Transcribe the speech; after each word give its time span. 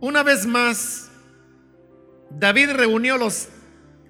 Una 0.00 0.22
vez 0.22 0.46
más, 0.46 1.10
David 2.30 2.70
reunió 2.70 3.18
los 3.18 3.48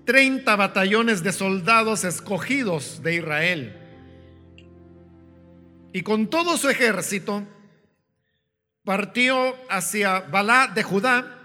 30 0.04 0.54
batallones 0.57 1.22
de 1.22 1.33
soldados 1.33 2.04
escogidos 2.04 3.02
de 3.02 3.15
Israel. 3.17 3.76
Y 5.95 6.02
con 6.02 6.29
todo 6.29 6.59
su 6.59 6.68
ejército 6.68 7.47
partió 8.84 9.54
hacia 9.70 10.20
Balá 10.20 10.70
de 10.74 10.82
Judá 10.82 11.38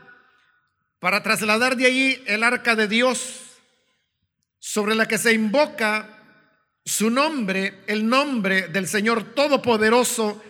para 1.00 1.24
trasladar 1.24 1.78
de 1.78 1.86
allí 1.86 2.24
el 2.26 2.44
arca 2.44 2.76
de 2.76 2.88
Dios 2.88 3.40
sobre 4.60 4.96
la 4.96 5.08
que 5.08 5.18
se 5.18 5.34
invoca 5.34 6.20
su 6.84 7.10
nombre, 7.10 7.84
el 7.88 8.08
nombre 8.08 8.68
del 8.68 8.88
Señor 8.88 9.34
Todopoderoso 9.34 10.42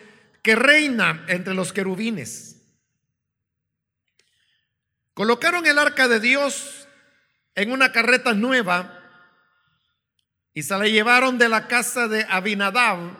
que 0.41 0.55
reina 0.55 1.25
entre 1.27 1.53
los 1.53 1.71
querubines. 1.73 2.52
Colocaron 5.13 5.65
el 5.67 5.77
arca 5.77 6.07
de 6.07 6.19
Dios 6.19 6.87
en 7.55 7.71
una 7.71 7.91
carreta 7.91 8.33
nueva 8.33 8.99
y 10.53 10.63
se 10.63 10.77
la 10.77 10.85
llevaron 10.85 11.37
de 11.37 11.49
la 11.49 11.67
casa 11.67 12.07
de 12.07 12.25
Abinadab, 12.29 13.15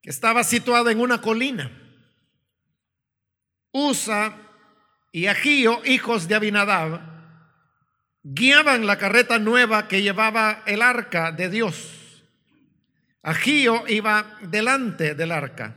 que 0.00 0.10
estaba 0.10 0.44
situada 0.44 0.92
en 0.92 1.00
una 1.00 1.20
colina. 1.20 1.70
Usa 3.72 4.36
y 5.10 5.26
Agío, 5.26 5.80
hijos 5.84 6.28
de 6.28 6.34
Abinadab, 6.34 7.00
guiaban 8.22 8.86
la 8.86 8.98
carreta 8.98 9.38
nueva 9.38 9.88
que 9.88 10.02
llevaba 10.02 10.62
el 10.66 10.82
arca 10.82 11.32
de 11.32 11.48
Dios. 11.48 12.24
Agío 13.22 13.84
iba 13.88 14.38
delante 14.42 15.14
del 15.14 15.32
arca, 15.32 15.76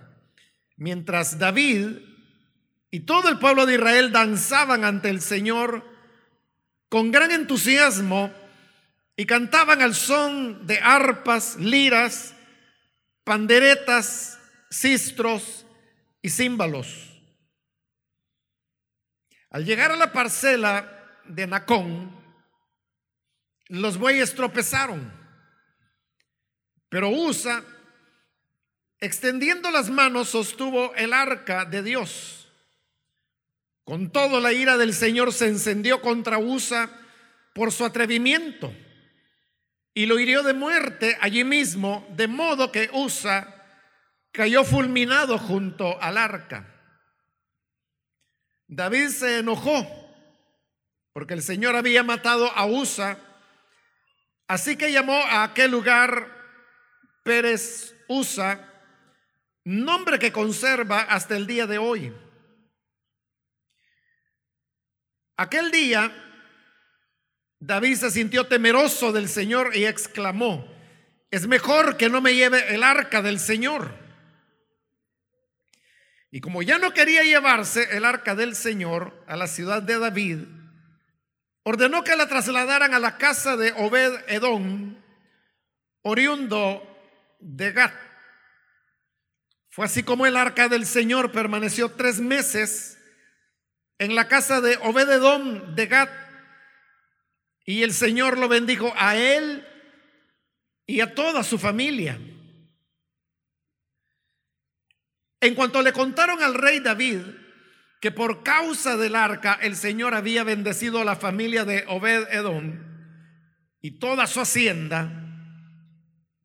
mientras 0.78 1.38
David 1.38 2.15
y 2.96 3.02
todo 3.02 3.28
el 3.28 3.40
pueblo 3.40 3.66
de 3.66 3.74
Israel 3.74 4.14
danzaban 4.14 4.86
ante 4.86 5.10
el 5.10 5.20
Señor 5.20 5.86
con 6.88 7.12
gran 7.12 7.30
entusiasmo 7.30 8.32
y 9.18 9.26
cantaban 9.26 9.82
al 9.82 9.94
son 9.94 10.66
de 10.66 10.80
arpas, 10.80 11.58
liras, 11.58 12.34
panderetas, 13.26 14.40
sistros 14.70 15.66
y 16.22 16.30
címbalos. 16.30 17.12
Al 19.50 19.66
llegar 19.66 19.92
a 19.92 19.98
la 19.98 20.14
parcela 20.14 21.20
de 21.26 21.48
Nacón, 21.48 22.18
los 23.68 23.98
bueyes 23.98 24.34
tropezaron, 24.36 25.12
pero 26.88 27.10
Usa, 27.10 27.62
extendiendo 29.02 29.70
las 29.70 29.90
manos, 29.90 30.30
sostuvo 30.30 30.96
el 30.96 31.12
arca 31.12 31.66
de 31.66 31.84
Dios. 31.84 32.45
Con 33.86 34.12
todo 34.12 34.40
la 34.40 34.52
ira 34.52 34.78
del 34.78 34.94
Señor 34.94 35.32
se 35.32 35.48
encendió 35.48 36.02
contra 36.02 36.40
Usa 36.40 36.90
por 37.54 37.72
su 37.72 37.86
atrevimiento 37.86 38.74
y 39.94 40.08
lo 40.08 40.20
hirió 40.20 40.44
de 40.44 40.54
muerte 40.54 41.18
allí 41.22 41.44
mismo, 41.44 42.06
de 42.16 42.28
modo 42.28 42.72
que 42.72 42.90
Usa 42.92 43.64
cayó 44.32 44.66
fulminado 44.66 45.38
junto 45.38 46.02
al 46.02 46.18
arca. 46.18 46.68
David 48.68 49.10
se 49.10 49.40
enojó 49.40 49.88
porque 51.14 51.36
el 51.36 51.44
Señor 51.44 51.76
había 51.76 52.04
matado 52.04 52.52
a 52.52 52.66
Usa, 52.66 53.20
así 54.48 54.76
que 54.76 54.92
llamó 54.92 55.16
a 55.16 55.44
aquel 55.44 55.72
lugar 55.72 56.30
Pérez 57.24 57.96
Usa, 58.10 58.68
nombre 59.64 60.20
que 60.20 60.32
conserva 60.32 61.02
hasta 61.02 61.38
el 61.38 61.48
día 61.48 61.68
de 61.68 61.78
hoy. 61.78 62.14
Aquel 65.38 65.72
día, 65.72 66.12
David 67.60 67.96
se 67.98 68.12
sintió 68.12 68.48
temeroso 68.48 69.12
del 69.12 69.28
Señor 69.28 69.76
y 69.76 69.86
exclamó, 69.86 70.66
es 71.32 71.48
mejor 71.48 71.98
que 71.98 72.10
no 72.10 72.22
me 72.22 72.36
lleve 72.36 72.74
el 72.74 72.84
arca 72.84 73.22
del 73.22 73.40
Señor. 73.40 73.94
Y 76.32 76.42
como 76.42 76.62
ya 76.62 76.78
no 76.78 76.94
quería 76.94 77.24
llevarse 77.24 77.98
el 77.98 78.06
arca 78.06 78.36
del 78.36 78.56
Señor 78.56 79.24
a 79.28 79.36
la 79.36 79.48
ciudad 79.48 79.82
de 79.82 80.00
David, 80.00 80.40
ordenó 81.64 82.04
que 82.04 82.16
la 82.16 82.28
trasladaran 82.28 82.94
a 82.94 83.00
la 83.00 83.18
casa 83.18 83.58
de 83.58 83.74
Obed 83.74 84.14
Edom, 84.28 85.02
oriundo 86.02 86.82
de 87.40 87.72
Gat. 87.72 87.94
Fue 89.70 89.86
así 89.86 90.04
como 90.04 90.26
el 90.26 90.38
arca 90.38 90.70
del 90.70 90.86
Señor 90.86 91.32
permaneció 91.32 91.92
tres 91.92 92.20
meses 92.20 92.95
en 93.98 94.16
la 94.16 94.28
casa 94.28 94.62
de 94.62 94.78
Obed 94.82 95.10
Edom 95.10 95.76
de 95.76 95.88
Gat, 95.88 96.10
y 97.66 97.84
el 97.84 97.94
Señor 97.94 98.38
lo 98.38 98.48
bendijo 98.48 98.94
a 98.96 99.18
él 99.18 99.68
y 100.86 101.02
a 101.02 101.16
toda 101.16 101.44
su 101.44 101.58
familia. 101.58 102.20
En 105.42 105.56
cuanto 105.56 105.82
le 105.82 105.94
contaron 105.94 106.42
al 106.44 106.54
rey 106.54 106.80
David 106.80 107.22
que 108.00 108.12
por 108.12 108.44
causa 108.44 108.98
del 108.98 109.16
arca 109.16 109.58
el 109.62 109.76
Señor 109.76 110.14
había 110.14 110.44
bendecido 110.44 111.02
a 111.02 111.06
la 111.06 111.16
familia 111.16 111.66
de 111.66 111.86
Obed 111.88 112.28
Edom 112.32 112.80
y 113.82 114.00
toda 114.00 114.28
su 114.28 114.42
hacienda, 114.42 115.12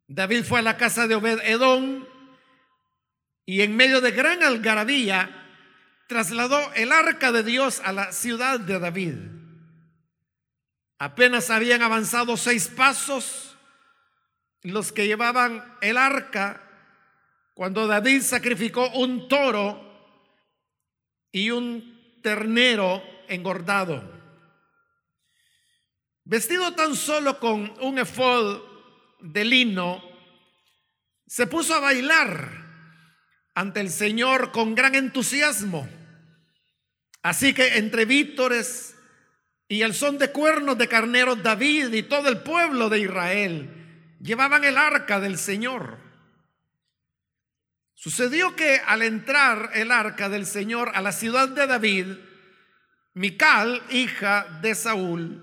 David 0.06 0.44
fue 0.44 0.60
a 0.60 0.62
la 0.62 0.76
casa 0.76 1.06
de 1.06 1.14
Obed 1.14 1.40
Edom 1.44 2.06
y 3.44 3.60
en 3.60 3.76
medio 3.76 4.00
de 4.00 4.10
gran 4.12 4.42
algarabía 4.42 5.39
trasladó 6.10 6.72
el 6.74 6.90
arca 6.90 7.30
de 7.30 7.44
Dios 7.44 7.80
a 7.84 7.92
la 7.92 8.10
ciudad 8.10 8.58
de 8.58 8.80
David. 8.80 9.14
Apenas 10.98 11.50
habían 11.50 11.82
avanzado 11.82 12.36
seis 12.36 12.66
pasos 12.66 13.56
los 14.62 14.90
que 14.90 15.06
llevaban 15.06 15.64
el 15.80 15.96
arca 15.96 16.68
cuando 17.54 17.86
David 17.86 18.22
sacrificó 18.22 18.90
un 18.90 19.28
toro 19.28 19.80
y 21.30 21.52
un 21.52 22.18
ternero 22.24 23.04
engordado. 23.28 24.02
Vestido 26.24 26.74
tan 26.74 26.96
solo 26.96 27.38
con 27.38 27.72
un 27.82 28.00
efod 28.00 28.62
de 29.20 29.44
lino, 29.44 30.02
se 31.24 31.46
puso 31.46 31.72
a 31.72 31.78
bailar 31.78 32.50
ante 33.54 33.78
el 33.78 33.90
Señor 33.90 34.50
con 34.50 34.74
gran 34.74 34.96
entusiasmo. 34.96 35.99
Así 37.22 37.52
que 37.52 37.76
entre 37.78 38.04
vítores 38.04 38.96
y 39.68 39.82
el 39.82 39.94
son 39.94 40.18
de 40.18 40.30
cuernos 40.32 40.78
de 40.78 40.88
carneros, 40.88 41.42
David 41.42 41.92
y 41.92 42.02
todo 42.02 42.28
el 42.28 42.38
pueblo 42.38 42.88
de 42.88 43.00
Israel 43.00 44.16
llevaban 44.20 44.64
el 44.64 44.76
arca 44.76 45.20
del 45.20 45.38
Señor. 45.38 45.98
Sucedió 47.94 48.56
que 48.56 48.80
al 48.86 49.02
entrar 49.02 49.70
el 49.74 49.92
arca 49.92 50.28
del 50.28 50.46
Señor 50.46 50.90
a 50.94 51.02
la 51.02 51.12
ciudad 51.12 51.48
de 51.48 51.66
David, 51.66 52.06
Mical, 53.12 53.82
hija 53.90 54.46
de 54.62 54.74
Saúl, 54.74 55.42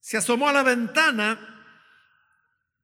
se 0.00 0.16
asomó 0.16 0.48
a 0.48 0.52
la 0.52 0.62
ventana 0.62 1.56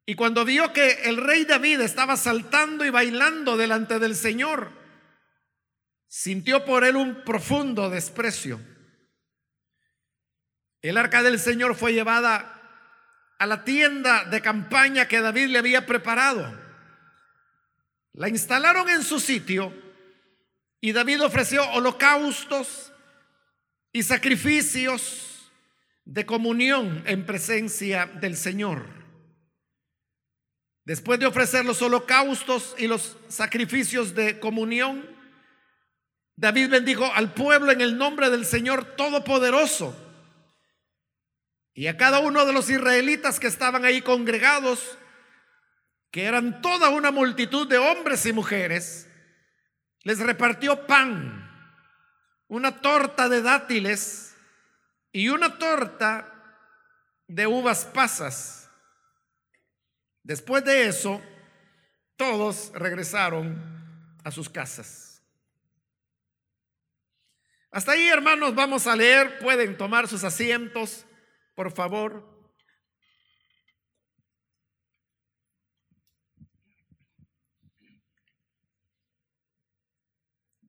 y 0.04 0.16
cuando 0.16 0.44
vio 0.44 0.72
que 0.72 1.04
el 1.04 1.18
rey 1.18 1.44
David 1.44 1.80
estaba 1.80 2.16
saltando 2.16 2.84
y 2.84 2.90
bailando 2.90 3.56
delante 3.56 4.00
del 4.00 4.16
Señor, 4.16 4.81
sintió 6.14 6.66
por 6.66 6.84
él 6.84 6.96
un 6.96 7.24
profundo 7.24 7.88
desprecio. 7.88 8.60
El 10.82 10.98
arca 10.98 11.22
del 11.22 11.38
Señor 11.38 11.74
fue 11.74 11.94
llevada 11.94 12.60
a 13.38 13.46
la 13.46 13.64
tienda 13.64 14.26
de 14.26 14.42
campaña 14.42 15.08
que 15.08 15.22
David 15.22 15.46
le 15.46 15.58
había 15.58 15.86
preparado. 15.86 16.54
La 18.12 18.28
instalaron 18.28 18.90
en 18.90 19.02
su 19.02 19.20
sitio 19.20 19.72
y 20.82 20.92
David 20.92 21.24
ofreció 21.24 21.66
holocaustos 21.70 22.92
y 23.90 24.02
sacrificios 24.02 25.50
de 26.04 26.26
comunión 26.26 27.04
en 27.06 27.24
presencia 27.24 28.04
del 28.04 28.36
Señor. 28.36 28.86
Después 30.84 31.18
de 31.18 31.24
ofrecer 31.24 31.64
los 31.64 31.80
holocaustos 31.80 32.74
y 32.76 32.86
los 32.86 33.16
sacrificios 33.28 34.14
de 34.14 34.38
comunión, 34.38 35.11
David 36.36 36.70
bendijo 36.70 37.12
al 37.12 37.34
pueblo 37.34 37.72
en 37.72 37.80
el 37.80 37.96
nombre 37.96 38.30
del 38.30 38.44
Señor 38.46 38.96
Todopoderoso. 38.96 39.96
Y 41.74 41.86
a 41.86 41.96
cada 41.96 42.20
uno 42.20 42.44
de 42.44 42.52
los 42.52 42.68
israelitas 42.68 43.40
que 43.40 43.46
estaban 43.46 43.84
ahí 43.84 44.02
congregados, 44.02 44.98
que 46.10 46.24
eran 46.24 46.60
toda 46.60 46.90
una 46.90 47.10
multitud 47.10 47.66
de 47.66 47.78
hombres 47.78 48.26
y 48.26 48.32
mujeres, 48.32 49.08
les 50.02 50.18
repartió 50.18 50.86
pan, 50.86 51.48
una 52.48 52.80
torta 52.80 53.28
de 53.28 53.40
dátiles 53.40 54.34
y 55.12 55.28
una 55.28 55.58
torta 55.58 56.28
de 57.26 57.46
uvas 57.46 57.84
pasas. 57.86 58.68
Después 60.22 60.64
de 60.64 60.86
eso, 60.86 61.22
todos 62.16 62.72
regresaron 62.74 64.18
a 64.22 64.30
sus 64.30 64.48
casas. 64.48 65.11
Hasta 67.72 67.92
ahí, 67.92 68.06
hermanos, 68.06 68.54
vamos 68.54 68.86
a 68.86 68.94
leer. 68.94 69.38
Pueden 69.38 69.78
tomar 69.78 70.06
sus 70.06 70.24
asientos, 70.24 71.06
por 71.54 71.72
favor. 71.72 72.30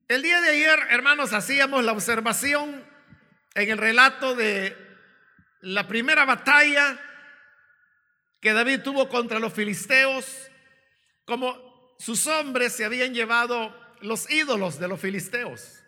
El 0.08 0.22
día 0.22 0.40
de 0.40 0.48
ayer, 0.48 0.78
hermanos, 0.88 1.34
hacíamos 1.34 1.84
la 1.84 1.92
observación 1.92 2.82
en 3.54 3.70
el 3.70 3.76
relato 3.76 4.34
de 4.34 4.74
la 5.60 5.86
primera 5.86 6.24
batalla 6.24 6.98
que 8.40 8.54
David 8.54 8.80
tuvo 8.80 9.10
contra 9.10 9.38
los 9.38 9.52
filisteos, 9.52 10.50
como 11.26 11.94
sus 11.98 12.26
hombres 12.26 12.72
se 12.72 12.86
habían 12.86 13.12
llevado 13.12 13.74
los 14.00 14.30
ídolos 14.30 14.78
de 14.78 14.88
los 14.88 15.00
filisteos. 15.00 15.83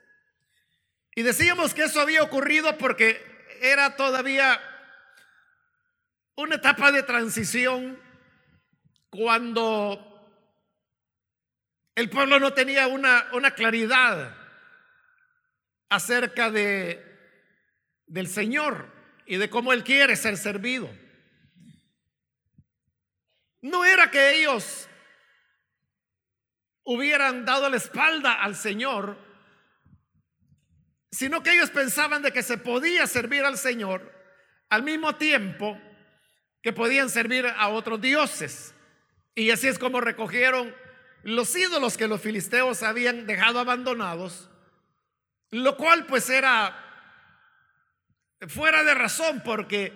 Y 1.16 1.22
decíamos 1.22 1.72
que 1.72 1.84
eso 1.84 2.02
había 2.02 2.22
ocurrido 2.22 2.76
porque 2.76 3.24
era 3.62 3.96
todavía 3.96 4.60
una 6.36 6.56
etapa 6.56 6.92
de 6.92 7.02
transición 7.02 7.98
cuando 9.08 10.12
el 11.94 12.10
pueblo 12.10 12.38
no 12.38 12.52
tenía 12.52 12.86
una, 12.86 13.28
una 13.32 13.52
claridad 13.52 14.36
acerca 15.88 16.50
de, 16.50 17.02
del 18.06 18.28
Señor 18.28 18.92
y 19.24 19.38
de 19.38 19.48
cómo 19.48 19.72
Él 19.72 19.84
quiere 19.84 20.16
ser 20.16 20.36
servido. 20.36 20.90
No 23.62 23.86
era 23.86 24.10
que 24.10 24.38
ellos 24.38 24.86
hubieran 26.84 27.46
dado 27.46 27.70
la 27.70 27.78
espalda 27.78 28.34
al 28.34 28.54
Señor, 28.54 29.25
sino 31.10 31.42
que 31.42 31.52
ellos 31.52 31.70
pensaban 31.70 32.22
de 32.22 32.32
que 32.32 32.42
se 32.42 32.58
podía 32.58 33.06
servir 33.06 33.44
al 33.44 33.58
Señor 33.58 34.12
al 34.68 34.82
mismo 34.82 35.14
tiempo 35.16 35.80
que 36.62 36.72
podían 36.72 37.08
servir 37.08 37.46
a 37.46 37.68
otros 37.68 38.00
dioses. 38.00 38.74
Y 39.34 39.50
así 39.50 39.68
es 39.68 39.78
como 39.78 40.00
recogieron 40.00 40.74
los 41.22 41.54
ídolos 41.56 41.96
que 41.96 42.08
los 42.08 42.20
filisteos 42.20 42.82
habían 42.82 43.26
dejado 43.26 43.58
abandonados, 43.58 44.50
lo 45.50 45.76
cual 45.76 46.06
pues 46.06 46.30
era 46.30 46.82
fuera 48.48 48.84
de 48.84 48.94
razón, 48.94 49.42
porque 49.44 49.92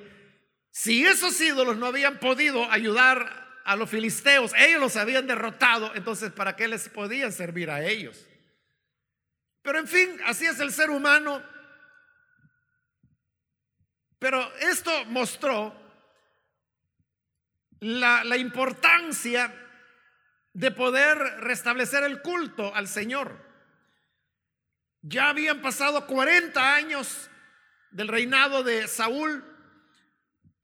si 0.71 1.05
esos 1.05 1.41
ídolos 1.41 1.77
no 1.77 1.87
habían 1.87 2.19
podido 2.19 2.71
ayudar 2.71 3.61
a 3.65 3.77
los 3.77 3.91
filisteos, 3.91 4.53
ellos 4.56 4.81
los 4.81 4.97
habían 4.97 5.27
derrotado, 5.27 5.93
entonces 5.95 6.33
¿para 6.33 6.56
qué 6.56 6.69
les 6.69 6.89
podían 6.89 7.33
servir 7.33 7.71
a 7.71 7.85
ellos? 7.85 8.27
Pero 9.70 9.78
en 9.78 9.87
fin, 9.87 10.20
así 10.26 10.46
es 10.46 10.58
el 10.58 10.72
ser 10.72 10.90
humano. 10.90 11.40
Pero 14.19 14.52
esto 14.56 15.05
mostró 15.05 15.72
la, 17.78 18.25
la 18.25 18.37
importancia 18.37 19.55
de 20.52 20.72
poder 20.72 21.19
restablecer 21.38 22.02
el 22.02 22.20
culto 22.20 22.75
al 22.75 22.88
Señor. 22.88 23.46
Ya 25.02 25.28
habían 25.28 25.62
pasado 25.62 26.05
40 26.05 26.75
años 26.75 27.31
del 27.93 28.08
reinado 28.08 28.64
de 28.64 28.88
Saúl 28.88 29.44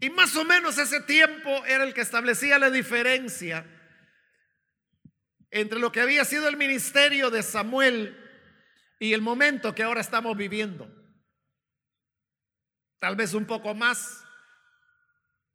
y 0.00 0.10
más 0.10 0.34
o 0.34 0.44
menos 0.44 0.78
ese 0.78 1.00
tiempo 1.00 1.64
era 1.64 1.84
el 1.84 1.94
que 1.94 2.00
establecía 2.00 2.58
la 2.58 2.70
diferencia 2.70 3.64
entre 5.52 5.78
lo 5.78 5.92
que 5.92 6.00
había 6.00 6.24
sido 6.24 6.48
el 6.48 6.56
ministerio 6.56 7.30
de 7.30 7.44
Samuel 7.44 8.24
y 8.98 9.12
el 9.12 9.20
momento 9.20 9.74
que 9.74 9.82
ahora 9.82 10.00
estamos 10.00 10.36
viviendo. 10.36 10.90
Tal 12.98 13.16
vez 13.16 13.34
un 13.34 13.44
poco 13.44 13.74
más, 13.74 14.24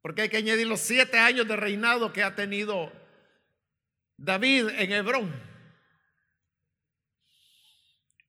porque 0.00 0.22
hay 0.22 0.28
que 0.28 0.36
añadir 0.36 0.66
los 0.66 0.80
siete 0.80 1.18
años 1.18 1.46
de 1.48 1.56
reinado 1.56 2.12
que 2.12 2.22
ha 2.22 2.34
tenido 2.34 2.92
David 4.16 4.68
en 4.70 4.92
Hebrón. 4.92 5.52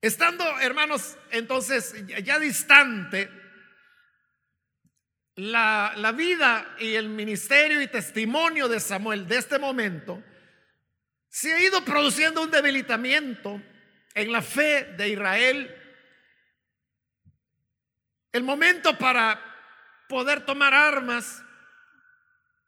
Estando, 0.02 0.44
hermanos, 0.60 1.18
entonces 1.32 1.96
ya 2.24 2.40
distante, 2.40 3.30
la, 5.36 5.94
la, 5.96 6.12
vida 6.12 6.76
y 6.80 6.96
el 6.96 7.10
ministerio 7.10 7.82
y 7.82 7.88
testimonio 7.88 8.68
de 8.68 8.80
Samuel 8.80 9.28
de 9.28 9.38
este 9.38 9.58
momento, 9.58 10.22
se 11.30 11.54
ha 11.54 11.62
ido 11.62 11.84
produciendo 11.86 12.44
un 12.44 12.52
debilitamiento 12.52 13.62
en 14.14 14.32
la 14.32 14.42
fe 14.42 14.94
de 14.98 15.10
Israel. 15.10 15.76
El 18.32 18.44
momento 18.44 18.98
para 18.98 19.40
poder 20.08 20.46
tomar 20.46 20.74
armas, 20.74 21.44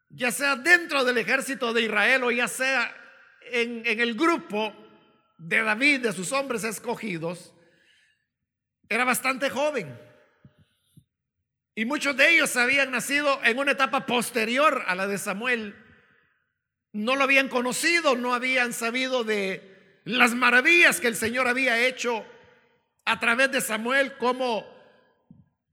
ya 0.08 0.30
sea 0.30 0.56
dentro 0.56 1.04
del 1.04 1.18
ejército 1.18 1.72
de 1.72 1.82
Israel 1.82 2.24
o 2.24 2.30
ya 2.30 2.48
sea 2.48 2.94
en, 3.42 3.82
el 3.86 4.14
grupo 4.14 4.74
de 5.38 5.62
David, 5.62 6.00
de 6.00 6.12
sus 6.12 6.32
hombres 6.32 6.64
escogidos, 6.64 7.52
era 8.88 9.04
bastante 9.04 9.50
joven. 9.50 10.00
Y 11.74 11.84
muchos 11.84 12.16
de 12.16 12.30
ellos 12.30 12.56
habían 12.56 12.90
nacido 12.90 13.38
en 13.44 13.58
una 13.58 13.72
etapa 13.72 14.06
posterior 14.06 14.84
a 14.86 14.94
la 14.94 15.06
de 15.06 15.18
Samuel. 15.18 15.76
No 16.92 17.16
lo 17.16 17.24
habían 17.24 17.48
conocido, 17.48 18.16
no 18.16 18.32
habían 18.32 18.72
sabido 18.72 19.24
de 19.24 19.75
las 20.06 20.34
maravillas 20.34 21.00
que 21.00 21.08
el 21.08 21.16
Señor 21.16 21.48
había 21.48 21.84
hecho 21.84 22.24
a 23.04 23.18
través 23.18 23.50
de 23.50 23.60
Samuel, 23.60 24.16
como 24.18 24.64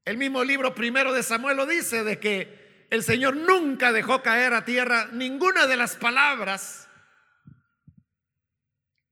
el 0.05 0.17
mismo 0.17 0.43
libro 0.43 0.73
primero 0.73 1.13
de 1.13 1.21
Samuel 1.21 1.57
lo 1.57 1.67
dice, 1.67 2.03
de 2.03 2.19
que 2.19 2.87
el 2.89 3.03
Señor 3.03 3.35
nunca 3.35 3.91
dejó 3.91 4.23
caer 4.23 4.53
a 4.53 4.65
tierra 4.65 5.07
ninguna 5.11 5.67
de 5.67 5.77
las 5.77 5.95
palabras 5.95 6.89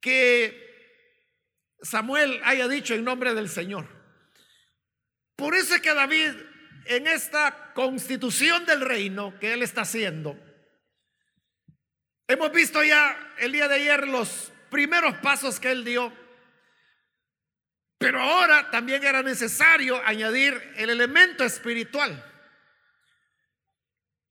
que 0.02 0.60
Samuel 1.84 2.42
haya 2.44 2.68
dicho 2.68 2.96
en 2.96 3.04
nombre 3.04 3.36
del 3.36 3.48
Señor. 3.48 3.88
Por 5.36 5.54
eso 5.54 5.76
es 5.76 5.82
que 5.82 5.94
David, 5.94 6.32
en 6.86 7.06
esta 7.06 7.74
constitución 7.76 8.66
del 8.66 8.82
reino 8.82 9.38
que 9.40 9.54
él 9.54 9.62
está 9.62 9.82
haciendo, 9.82 10.36
hemos 12.28 12.52
visto 12.52 12.84
ya 12.84 13.36
el 13.38 13.52
día 13.52 13.68
de 13.68 13.76
ayer 13.76 14.08
los 14.08 14.51
primeros 14.72 15.16
pasos 15.18 15.60
que 15.60 15.70
él 15.70 15.86
dio, 15.86 16.12
pero 18.00 18.20
ahora 18.20 18.72
también 18.72 19.04
era 19.04 19.22
necesario 19.22 20.02
añadir 20.04 20.74
el 20.78 20.90
elemento 20.90 21.44
espiritual. 21.44 22.26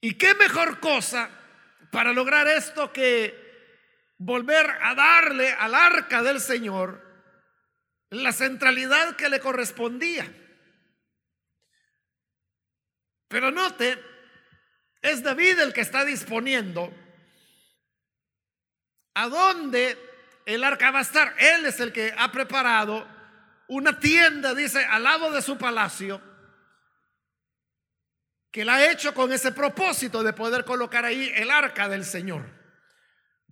¿Y 0.00 0.14
qué 0.14 0.34
mejor 0.34 0.80
cosa 0.80 1.30
para 1.92 2.12
lograr 2.12 2.48
esto 2.48 2.92
que 2.92 3.50
volver 4.18 4.66
a 4.82 4.94
darle 4.94 5.52
al 5.52 5.74
arca 5.74 6.22
del 6.22 6.40
Señor 6.40 7.10
la 8.10 8.32
centralidad 8.32 9.16
que 9.16 9.28
le 9.28 9.40
correspondía. 9.40 10.30
Pero 13.28 13.50
note, 13.50 14.02
es 15.00 15.22
David 15.22 15.60
el 15.60 15.72
que 15.72 15.80
está 15.80 16.04
disponiendo 16.04 16.92
a 19.14 19.28
dónde 19.28 20.09
el 20.54 20.64
arca 20.64 20.90
va 20.90 20.98
a 20.98 21.02
estar. 21.02 21.34
Él 21.38 21.66
es 21.66 21.78
el 21.80 21.92
que 21.92 22.12
ha 22.16 22.30
preparado 22.32 23.06
una 23.68 24.00
tienda, 24.00 24.52
dice, 24.54 24.84
al 24.84 25.04
lado 25.04 25.30
de 25.30 25.42
su 25.42 25.56
palacio, 25.56 26.20
que 28.50 28.64
la 28.64 28.74
ha 28.74 28.90
hecho 28.90 29.14
con 29.14 29.32
ese 29.32 29.52
propósito 29.52 30.24
de 30.24 30.32
poder 30.32 30.64
colocar 30.64 31.04
ahí 31.04 31.32
el 31.36 31.50
arca 31.52 31.88
del 31.88 32.04
Señor. 32.04 32.44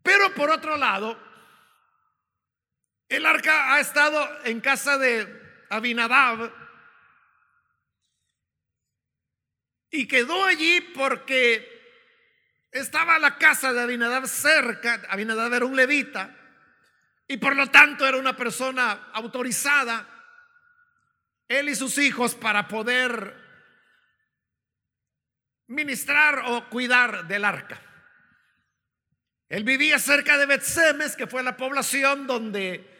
Pero 0.02 0.34
por 0.34 0.50
otro 0.50 0.76
lado, 0.76 1.16
el 3.08 3.24
arca 3.24 3.74
ha 3.74 3.80
estado 3.80 4.44
en 4.44 4.60
casa 4.60 4.98
de 4.98 5.66
Abinadab 5.70 6.52
y 9.90 10.08
quedó 10.08 10.44
allí 10.44 10.80
porque 10.80 11.78
estaba 12.72 13.20
la 13.20 13.38
casa 13.38 13.72
de 13.72 13.82
Abinadab 13.82 14.26
cerca. 14.26 15.00
Abinadab 15.08 15.54
era 15.54 15.64
un 15.64 15.76
levita 15.76 16.34
y 17.28 17.36
por 17.36 17.54
lo 17.54 17.70
tanto 17.70 18.06
era 18.06 18.16
una 18.16 18.34
persona 18.34 19.10
autorizada, 19.12 20.08
él 21.46 21.68
y 21.68 21.74
sus 21.74 21.98
hijos, 21.98 22.34
para 22.34 22.66
poder 22.66 23.36
ministrar 25.68 26.42
o 26.46 26.68
cuidar 26.70 27.28
del 27.28 27.44
arca. 27.44 27.80
Él 29.50 29.64
vivía 29.64 29.98
cerca 29.98 30.38
de 30.38 30.46
Betsemes, 30.46 31.16
que 31.16 31.26
fue 31.26 31.42
la 31.42 31.56
población 31.56 32.26
donde 32.26 32.96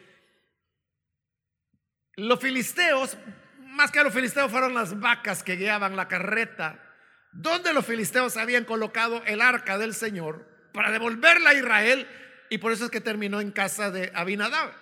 los 2.15 2.39
filisteos, 2.39 3.17
más 3.59 3.91
que 3.91 4.03
los 4.03 4.13
filisteos, 4.13 4.51
fueron 4.51 4.73
las 4.73 4.99
vacas 4.99 5.43
que 5.43 5.55
guiaban 5.55 5.95
la 5.95 6.07
carreta, 6.07 6.83
donde 7.31 7.73
los 7.73 7.85
filisteos 7.85 8.37
habían 8.37 8.65
colocado 8.65 9.23
el 9.25 9.41
arca 9.41 9.77
del 9.77 9.93
Señor 9.93 10.47
para 10.73 10.91
devolverla 10.91 11.51
a 11.51 11.53
Israel, 11.55 12.07
y 12.49 12.57
por 12.57 12.71
eso 12.71 12.85
es 12.85 12.91
que 12.91 13.01
terminó 13.01 13.41
en 13.41 13.51
casa 13.51 13.91
de 13.91 14.11
Abinadab. 14.15 14.73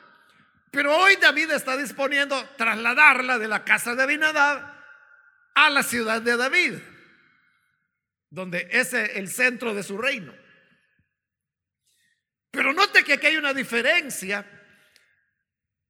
Pero 0.72 0.96
hoy 0.96 1.16
David 1.18 1.52
está 1.52 1.78
disponiendo 1.78 2.42
trasladarla 2.58 3.38
de 3.38 3.48
la 3.48 3.64
casa 3.64 3.96
de 3.96 4.04
Abinadab 4.04 4.78
a 5.56 5.70
la 5.70 5.84
ciudad 5.84 6.22
de 6.22 6.38
David, 6.38 6.74
donde 8.30 8.68
es 8.72 8.94
el 8.94 9.30
centro 9.30 9.74
de 9.74 9.84
su 9.84 9.98
reino. 9.98 10.34
Pero 12.52 12.74
note 12.74 13.04
que 13.04 13.14
aquí 13.14 13.28
hay 13.28 13.38
una 13.38 13.54
diferencia, 13.54 14.46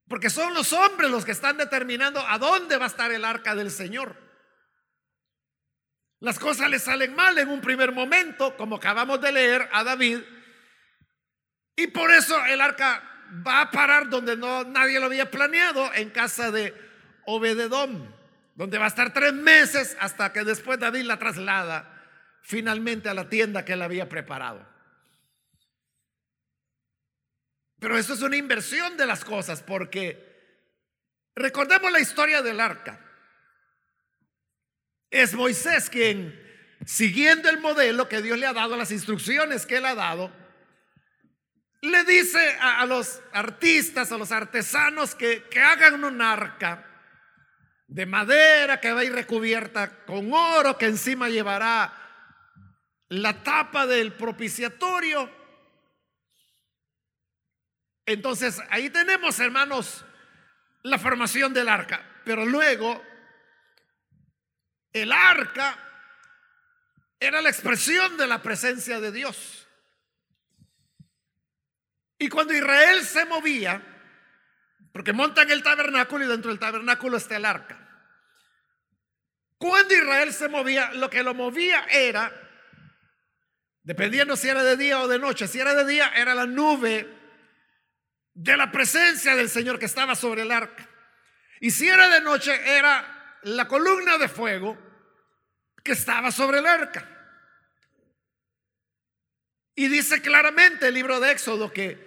porque 0.07 0.29
son 0.29 0.53
los 0.53 0.73
hombres 0.73 1.11
los 1.11 1.25
que 1.25 1.31
están 1.31 1.57
determinando 1.57 2.25
a 2.25 2.37
dónde 2.37 2.77
va 2.77 2.85
a 2.85 2.89
estar 2.89 3.11
el 3.11 3.25
arca 3.25 3.55
del 3.55 3.71
Señor. 3.71 4.15
Las 6.19 6.39
cosas 6.39 6.69
le 6.69 6.79
salen 6.79 7.13
mal 7.13 7.37
en 7.37 7.49
un 7.49 7.61
primer 7.61 7.91
momento, 7.91 8.55
como 8.57 8.77
acabamos 8.77 9.21
de 9.21 9.31
leer 9.31 9.69
a 9.71 9.83
David, 9.83 10.19
y 11.77 11.87
por 11.87 12.11
eso 12.11 12.43
el 12.47 12.59
arca 12.59 13.03
va 13.45 13.61
a 13.61 13.71
parar 13.71 14.09
donde 14.09 14.35
no 14.35 14.63
nadie 14.63 14.99
lo 14.99 15.05
había 15.05 15.29
planeado, 15.29 15.93
en 15.93 16.09
casa 16.09 16.51
de 16.51 16.73
Obededón, 17.25 18.13
donde 18.55 18.79
va 18.79 18.85
a 18.85 18.89
estar 18.89 19.13
tres 19.13 19.31
meses 19.31 19.95
hasta 19.99 20.33
que 20.33 20.43
después 20.43 20.79
David 20.79 21.03
la 21.03 21.19
traslada 21.19 21.93
finalmente 22.41 23.09
a 23.09 23.13
la 23.13 23.29
tienda 23.29 23.63
que 23.63 23.73
él 23.73 23.83
había 23.83 24.09
preparado. 24.09 24.67
Pero 27.79 27.95
eso 27.95 28.15
es 28.15 28.23
una 28.23 28.37
inversión 28.37 28.97
de 28.97 29.05
las 29.05 29.23
cosas, 29.23 29.61
porque 29.61 30.25
recordemos 31.35 31.91
la 31.91 31.99
historia 31.99 32.41
del 32.41 32.59
arca. 32.59 32.99
Es 35.11 35.35
Moisés 35.35 35.91
quien, 35.91 36.41
siguiendo 36.85 37.49
el 37.49 37.59
modelo 37.59 38.09
que 38.09 38.23
Dios 38.23 38.39
le 38.39 38.47
ha 38.47 38.53
dado, 38.53 38.75
las 38.75 38.91
instrucciones 38.91 39.67
que 39.67 39.77
él 39.77 39.85
ha 39.85 39.93
dado, 39.93 40.46
le 41.81 42.03
dice 42.03 42.57
a, 42.59 42.85
los 42.85 43.21
artistas, 43.33 44.11
a 44.11 44.17
los 44.17 44.31
artesanos 44.31 45.15
que, 45.15 45.43
que 45.43 45.61
hagan 45.61 46.03
un 46.03 46.21
arca 46.21 46.83
de 47.87 48.05
madera 48.05 48.79
que 48.81 48.91
va 48.91 49.01
a 49.01 49.03
ir 49.05 49.13
recubierta 49.13 50.05
con 50.05 50.33
oro, 50.33 50.77
que 50.77 50.87
encima 50.87 51.29
llevará 51.29 51.93
la 53.09 53.43
tapa 53.43 53.87
del 53.87 54.13
propiciatorio. 54.13 55.31
Entonces, 58.05 58.61
ahí 58.69 58.89
tenemos, 58.89 59.39
hermanos, 59.39 60.05
la 60.83 60.97
formación 60.97 61.53
del 61.53 61.69
arca. 61.69 62.05
Pero 62.25 62.45
luego, 62.45 63.03
el 64.93 65.11
arca 65.11 65.77
era 67.19 67.41
la 67.41 67.49
expresión 67.49 68.17
de 68.17 68.27
la 68.27 68.41
presencia 68.41 68.99
de 68.99 69.11
Dios. 69.11 69.66
Y 72.19 72.29
cuando 72.29 72.53
Israel 72.53 73.03
se 73.03 73.25
movía, 73.25 73.81
porque 74.91 75.13
montan 75.13 75.51
el 75.51 75.61
tabernáculo 75.61 76.25
y 76.25 76.27
dentro 76.27 76.49
del 76.49 76.59
tabernáculo 76.59 77.17
está 77.17 77.37
el 77.37 77.45
arca. 77.45 77.83
Cuando 79.57 79.93
Israel 79.93 80.33
se 80.33 80.47
movía, 80.49 80.91
lo 80.93 81.09
que 81.09 81.23
lo 81.23 81.33
movía 81.33 81.85
era, 81.89 82.31
dependiendo 83.83 84.35
si 84.35 84.49
era 84.49 84.63
de 84.63 84.77
día 84.77 84.99
o 85.01 85.07
de 85.07 85.19
noche, 85.19 85.47
si 85.47 85.59
era 85.59 85.73
de 85.73 85.85
día 85.85 86.11
era 86.15 86.33
la 86.35 86.45
nube 86.45 87.07
de 88.33 88.57
la 88.57 88.71
presencia 88.71 89.35
del 89.35 89.49
Señor 89.49 89.79
que 89.79 89.85
estaba 89.85 90.15
sobre 90.15 90.43
el 90.43 90.51
arca. 90.51 90.87
Y 91.59 91.71
si 91.71 91.87
era 91.87 92.07
de 92.09 92.21
noche 92.21 92.53
era 92.77 93.39
la 93.43 93.67
columna 93.67 94.17
de 94.17 94.27
fuego 94.27 94.77
que 95.83 95.93
estaba 95.93 96.31
sobre 96.31 96.59
el 96.59 96.67
arca. 96.67 97.07
Y 99.73 99.87
dice 99.87 100.21
claramente 100.21 100.87
el 100.87 100.93
libro 100.93 101.19
de 101.19 101.31
Éxodo 101.31 101.71
que 101.71 102.06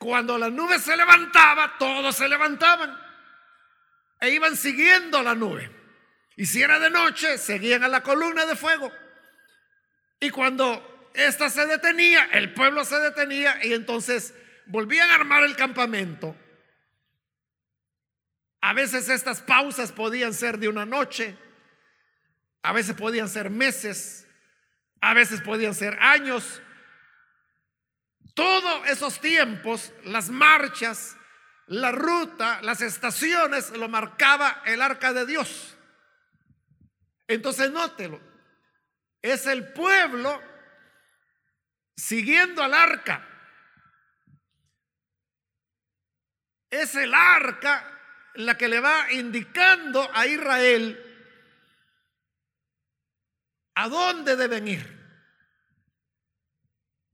cuando 0.00 0.38
la 0.38 0.48
nube 0.48 0.78
se 0.78 0.96
levantaba, 0.96 1.76
todos 1.78 2.16
se 2.16 2.26
levantaban 2.26 2.98
e 4.18 4.30
iban 4.30 4.56
siguiendo 4.56 5.22
la 5.22 5.34
nube. 5.34 5.70
Y 6.36 6.46
si 6.46 6.62
era 6.62 6.78
de 6.78 6.88
noche, 6.88 7.36
seguían 7.36 7.84
a 7.84 7.88
la 7.88 8.02
columna 8.02 8.46
de 8.46 8.56
fuego. 8.56 8.90
Y 10.18 10.30
cuando 10.30 11.10
ésta 11.12 11.50
se 11.50 11.66
detenía, 11.66 12.30
el 12.32 12.54
pueblo 12.54 12.82
se 12.86 12.98
detenía 12.98 13.62
y 13.62 13.74
entonces 13.74 14.32
volvían 14.64 15.10
a 15.10 15.16
armar 15.16 15.42
el 15.42 15.54
campamento. 15.54 16.34
A 18.62 18.72
veces 18.72 19.10
estas 19.10 19.42
pausas 19.42 19.92
podían 19.92 20.32
ser 20.32 20.56
de 20.56 20.68
una 20.68 20.86
noche, 20.86 21.36
a 22.62 22.72
veces 22.72 22.94
podían 22.94 23.28
ser 23.28 23.50
meses, 23.50 24.26
a 25.02 25.12
veces 25.12 25.42
podían 25.42 25.74
ser 25.74 25.98
años, 26.00 26.62
todos 28.34 28.88
esos 28.88 29.20
tiempos, 29.20 29.92
las 30.04 30.30
marchas, 30.30 31.16
la 31.66 31.92
ruta, 31.92 32.60
las 32.62 32.80
estaciones, 32.80 33.70
lo 33.70 33.88
marcaba 33.88 34.62
el 34.66 34.82
arca 34.82 35.12
de 35.12 35.26
Dios. 35.26 35.76
Entonces 37.28 37.70
nótelo, 37.70 38.20
es 39.22 39.46
el 39.46 39.72
pueblo 39.72 40.42
siguiendo 41.96 42.62
al 42.62 42.74
arca. 42.74 43.26
Es 46.70 46.94
el 46.94 47.14
arca 47.14 47.98
la 48.34 48.56
que 48.56 48.68
le 48.68 48.80
va 48.80 49.12
indicando 49.12 50.08
a 50.14 50.26
Israel 50.26 51.06
a 53.74 53.88
dónde 53.88 54.36
deben 54.36 54.68
ir. 54.68 54.99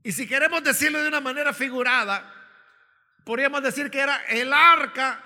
Y 0.07 0.13
si 0.13 0.29
queremos 0.29 0.63
decirlo 0.63 1.03
de 1.03 1.09
una 1.09 1.21
manera 1.21 1.53
figurada, 1.53 2.33
podríamos 3.25 3.61
decir 3.61 3.91
que 3.91 3.99
era 3.99 4.19
el 4.29 4.53
arca 4.53 5.21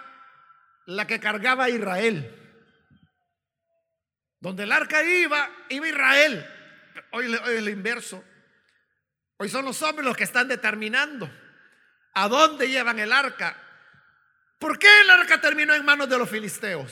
la 0.86 1.06
que 1.06 1.20
cargaba 1.20 1.64
a 1.64 1.68
Israel. 1.68 2.34
Donde 4.38 4.62
el 4.62 4.72
arca 4.72 5.04
iba, 5.04 5.50
iba 5.68 5.86
Israel. 5.86 6.46
Hoy, 7.10 7.26
hoy 7.26 7.56
es 7.56 7.62
lo 7.62 7.68
inverso. 7.68 8.24
Hoy 9.36 9.50
son 9.50 9.66
los 9.66 9.82
hombres 9.82 10.06
los 10.06 10.16
que 10.16 10.24
están 10.24 10.48
determinando 10.48 11.30
a 12.14 12.28
dónde 12.28 12.70
llevan 12.70 12.98
el 13.00 13.12
arca. 13.12 13.54
¿Por 14.58 14.78
qué 14.78 15.02
el 15.02 15.10
arca 15.10 15.42
terminó 15.42 15.74
en 15.74 15.84
manos 15.84 16.08
de 16.08 16.16
los 16.16 16.30
filisteos? 16.30 16.90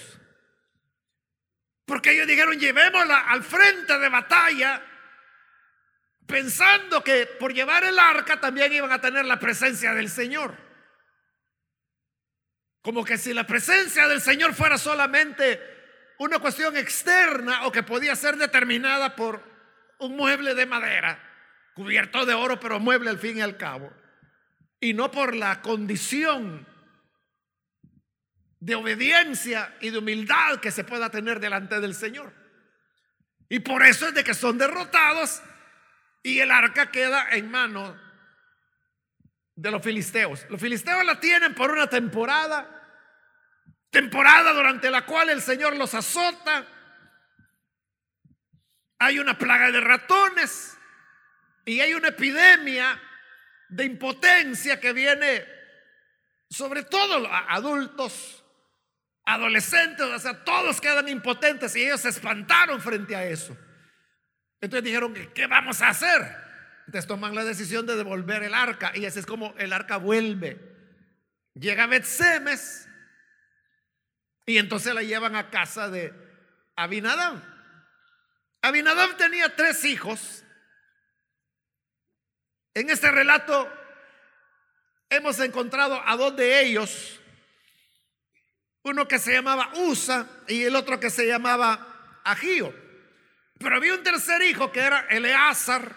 Porque 1.87 2.13
ellos 2.13 2.27
dijeron, 2.27 2.61
llevémosla 2.61 3.21
al 3.31 3.43
frente 3.43 3.99
de 3.99 4.11
batalla 4.11 4.83
pensando 6.29 7.03
que 7.03 7.27
por 7.27 7.55
llevar 7.55 7.85
el 7.85 7.99
arca 7.99 8.39
también 8.39 8.71
iban 8.73 8.93
a 8.93 9.01
tener 9.01 9.25
la 9.25 9.41
presencia 9.41 9.95
del 9.95 10.11
Señor. 10.11 10.55
Como 12.83 13.03
que 13.03 13.17
si 13.17 13.33
la 13.33 13.47
presencia 13.47 14.07
del 14.07 14.21
Señor 14.21 14.55
fuera 14.55 14.77
solamente 14.77 15.59
una 16.19 16.39
cuestión 16.39 16.77
externa 16.77 17.67
o 17.67 17.73
que 17.73 17.83
podía 17.83 18.15
ser 18.15 18.37
determinada 18.37 19.17
por 19.17 19.43
un 20.01 20.17
mueble 20.17 20.55
de 20.55 20.67
madera, 20.67 21.19
cubierto 21.75 22.27
de 22.27 22.35
oro, 22.35 22.61
pero 22.61 22.79
mueble 22.79 23.09
al 23.09 23.19
fin 23.19 23.39
y 23.39 23.41
al 23.41 23.57
cabo, 23.57 23.91
y 24.81 24.93
no 24.93 25.11
por 25.11 25.35
la 25.35 25.63
condición 25.63 26.69
de 28.61 28.75
obediencia 28.75 29.77
y 29.81 29.91
de 29.91 29.99
humildad 29.99 30.61
que 30.61 30.73
se 30.73 30.85
pueda 30.85 31.09
tener 31.11 31.41
delante 31.41 31.81
del 31.81 31.95
Señor. 31.95 32.35
Y 33.49 33.61
por 33.61 33.83
eso 33.83 34.09
es 34.09 34.15
de 34.15 34.25
que 34.25 34.35
son 34.35 34.59
derrotados 34.59 35.41
y 36.23 36.41
el 36.41 36.51
arca 36.51 36.91
queda 36.91 37.29
en 37.31 37.51
manos 37.51 37.97
de 39.55 39.71
los 39.71 39.83
filisteos. 39.83 40.47
Los 40.49 40.61
filisteos 40.61 41.05
la 41.05 41.19
tienen 41.19 41.55
por 41.55 41.71
una 41.71 41.89
temporada, 41.89 42.69
temporada 43.91 44.53
durante 44.53 44.91
la 44.91 45.05
cual 45.05 45.31
el 45.31 45.43
Señor 45.43 45.77
los 45.77 45.95
azota. 45.95 46.67
Hay 49.01 49.19
una 49.19 49.37
plaga 49.37 49.71
de 49.71 49.81
ratones 49.81 50.77
y 51.65 51.81
hay 51.81 51.95
una 51.95 52.09
epidemia 52.09 53.01
de 53.69 53.85
impotencia 53.85 54.81
que 54.81 54.93
viene 54.93 55.45
sobre 56.51 56.83
todo 56.83 57.27
a 57.27 57.55
adultos, 57.55 58.45
adolescentes, 59.25 60.07
o 60.07 60.19
sea, 60.19 60.45
todos 60.45 60.81
quedan 60.81 61.09
impotentes 61.09 61.77
y 61.77 61.85
ellos 61.85 62.01
se 62.01 62.09
espantaron 62.09 62.81
frente 62.81 63.15
a 63.15 63.25
eso. 63.25 63.57
Entonces 64.61 64.85
dijeron, 64.85 65.15
¿qué 65.35 65.47
vamos 65.47 65.83
a 65.83 65.89
hacer? 65.89 66.37
Entonces 66.87 67.07
toman 67.07 67.35
la 67.35 67.45
decisión 67.45 67.87
de 67.87 67.97
devolver 67.97 68.43
el 68.43 68.55
arca 68.55 68.93
y 68.95 69.05
así 69.05 69.19
es 69.19 69.27
como 69.27 69.55
el 69.59 69.73
arca 69.73 69.99
vuelve. 69.99 70.59
Llega 71.55 71.87
Bet-Semes 71.87 72.89
y 74.47 74.59
entonces 74.59 74.95
la 74.95 75.03
llevan 75.03 75.37
a 75.37 75.51
casa 75.51 75.91
de 75.91 76.13
Abinadab. 76.77 77.43
Abinadab 78.63 79.17
tenía 79.17 79.55
tres 79.55 79.85
hijos. 79.85 80.45
En 82.75 82.91
este 82.91 83.11
relato 83.11 83.71
hemos 85.11 85.39
encontrado 85.41 86.01
a 86.07 86.17
dos 86.17 86.37
de 86.37 86.63
ellos, 86.63 87.21
uno 88.83 89.07
que 89.07 89.19
se 89.19 89.33
llamaba 89.33 89.73
Usa 89.75 90.27
y 90.47 90.63
el 90.65 90.75
otro 90.75 90.99
que 90.99 91.11
se 91.11 91.27
llamaba 91.27 92.21
Agío. 92.25 92.88
Pero 93.59 93.77
había 93.77 93.95
un 93.95 94.03
tercer 94.03 94.43
hijo 94.43 94.71
que 94.71 94.81
era 94.81 95.07
Eleazar, 95.11 95.95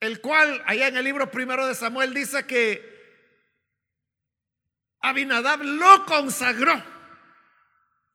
el 0.00 0.20
cual 0.20 0.62
allá 0.66 0.88
en 0.88 0.96
el 0.96 1.04
libro 1.04 1.30
primero 1.30 1.66
de 1.66 1.74
Samuel 1.74 2.12
dice 2.12 2.46
que 2.46 2.96
Abinadab 5.00 5.62
lo 5.62 6.04
consagró 6.04 6.82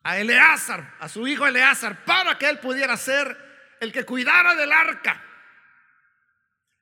a 0.04 0.18
Eleazar, 0.18 0.96
a 1.00 1.08
su 1.08 1.26
hijo 1.28 1.48
Eleazar, 1.48 2.04
para 2.04 2.38
que 2.38 2.50
él 2.50 2.60
pudiera 2.60 2.98
ser 2.98 3.38
el 3.80 3.94
que 3.94 4.06
cuidara 4.06 4.56
del 4.56 4.72
arca, 4.72 5.24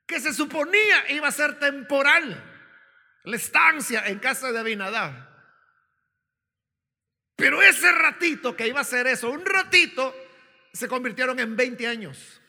que 0.05 0.19
se 0.19 0.33
suponía 0.33 1.11
iba 1.11 1.27
a 1.27 1.31
ser 1.31 1.59
temporal, 1.59 2.43
la 3.23 3.35
estancia 3.35 4.07
en 4.07 4.19
casa 4.19 4.51
de 4.51 4.59
Abinadab. 4.59 5.29
Pero 7.35 7.61
ese 7.61 7.91
ratito 7.91 8.55
que 8.55 8.67
iba 8.67 8.81
a 8.81 8.83
ser 8.83 9.07
eso, 9.07 9.29
un 9.29 9.45
ratito, 9.45 10.13
se 10.79 10.87
convirtieron 10.87 11.37
en 11.39 11.57
20 11.57 11.87
años. 11.87 12.41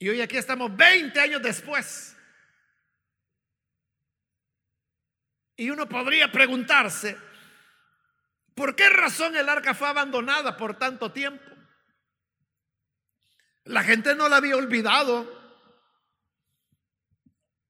Y 0.00 0.08
hoy 0.08 0.20
aquí 0.20 0.36
estamos 0.36 0.76
20 0.76 1.18
años 1.20 1.40
después. 1.40 2.16
Y 5.56 5.70
uno 5.70 5.88
podría 5.88 6.32
preguntarse, 6.32 7.16
¿por 8.56 8.74
qué 8.74 8.88
razón 8.88 9.36
el 9.36 9.48
arca 9.48 9.72
fue 9.74 9.86
abandonada 9.86 10.56
por 10.56 10.76
tanto 10.76 11.12
tiempo? 11.12 11.44
La 13.64 13.84
gente 13.84 14.16
no 14.16 14.28
la 14.28 14.38
había 14.38 14.56
olvidado. 14.56 15.40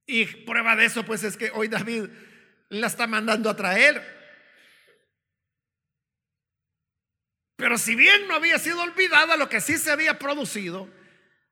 Y 0.07 0.25
prueba 0.25 0.75
de 0.75 0.85
eso 0.85 1.05
pues 1.05 1.23
es 1.23 1.37
que 1.37 1.51
hoy 1.51 1.67
David 1.67 2.09
la 2.69 2.87
está 2.87 3.05
mandando 3.05 3.51
a 3.51 3.55
traer. 3.55 4.22
Pero 7.55 7.77
si 7.77 7.95
bien 7.95 8.27
no 8.27 8.35
había 8.35 8.57
sido 8.59 8.81
olvidada, 8.81 9.37
lo 9.37 9.49
que 9.49 9.61
sí 9.61 9.77
se 9.77 9.91
había 9.91 10.17
producido 10.17 10.89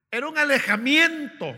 era 0.09 0.27
un 0.27 0.37
alejamiento 0.37 1.57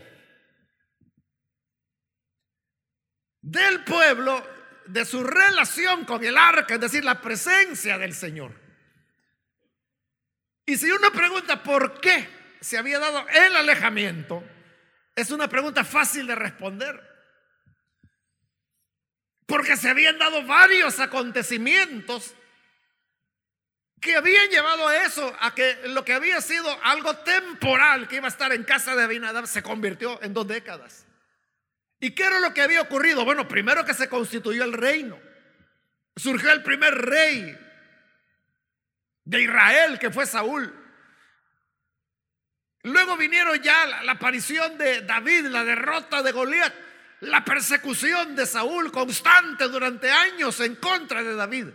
del 3.42 3.84
pueblo 3.84 4.48
de 4.86 5.06
su 5.06 5.24
relación 5.24 6.06
con 6.06 6.24
el 6.24 6.38
arca, 6.38 6.76
es 6.76 6.80
decir, 6.80 7.04
la 7.04 7.22
presencia 7.22 7.98
del 7.98 8.14
Señor. 8.14 8.60
Y 10.66 10.78
si 10.78 10.92
uno 10.92 11.12
pregunta 11.12 11.62
por 11.64 12.00
qué 12.00 12.28
se 12.62 12.78
había 12.78 13.00
dado 13.00 13.28
el 13.30 13.56
alejamiento, 13.56 14.44
es 15.16 15.32
una 15.32 15.48
pregunta 15.48 15.84
fácil 15.84 16.28
de 16.28 16.36
responder. 16.36 17.02
Porque 19.46 19.76
se 19.76 19.90
habían 19.90 20.18
dado 20.18 20.46
varios 20.46 21.00
acontecimientos 21.00 22.34
que 24.04 24.16
habían 24.18 24.50
llevado 24.50 24.88
a 24.88 24.98
eso, 24.98 25.34
a 25.40 25.56
que 25.56 25.88
lo 25.88 26.04
que 26.04 26.14
había 26.14 26.42
sido 26.42 26.78
algo 26.84 27.16
temporal 27.20 28.08
que 28.10 28.18
iba 28.18 28.26
a 28.26 28.30
estar 28.30 28.52
en 28.52 28.66
casa 28.66 28.96
de 28.96 29.04
Abinadab 29.04 29.48
se 29.48 29.64
convirtió 29.64 30.22
en 30.22 30.34
dos 30.34 30.46
décadas. 30.46 31.08
¿Y 32.02 32.12
qué 32.12 32.24
era 32.24 32.40
lo 32.40 32.54
que 32.54 32.62
había 32.62 32.82
ocurrido? 32.82 33.24
Bueno, 33.24 33.48
primero 33.48 33.86
que 33.86 33.94
se 33.94 34.10
constituyó 34.10 34.66
el 34.66 34.74
reino. 34.74 35.18
Surgió 36.18 36.52
el 36.52 36.62
primer 36.62 36.94
rey 36.94 37.58
de 39.24 39.42
Israel, 39.42 39.98
que 39.98 40.12
fue 40.12 40.26
Saúl. 40.26 40.72
Luego 42.82 43.16
vinieron 43.16 43.58
ya 43.62 43.86
la, 43.86 44.04
la 44.04 44.12
aparición 44.12 44.78
de 44.78 45.04
David, 45.04 45.46
la 45.46 45.64
derrota 45.64 46.22
de 46.22 46.34
Goliat, 46.34 46.74
la 47.22 47.46
persecución 47.46 48.36
de 48.36 48.46
Saúl 48.46 48.92
constante 48.92 49.70
durante 49.70 50.12
años 50.12 50.60
en 50.60 50.76
contra 50.76 51.24
de 51.24 51.36
David. 51.36 51.68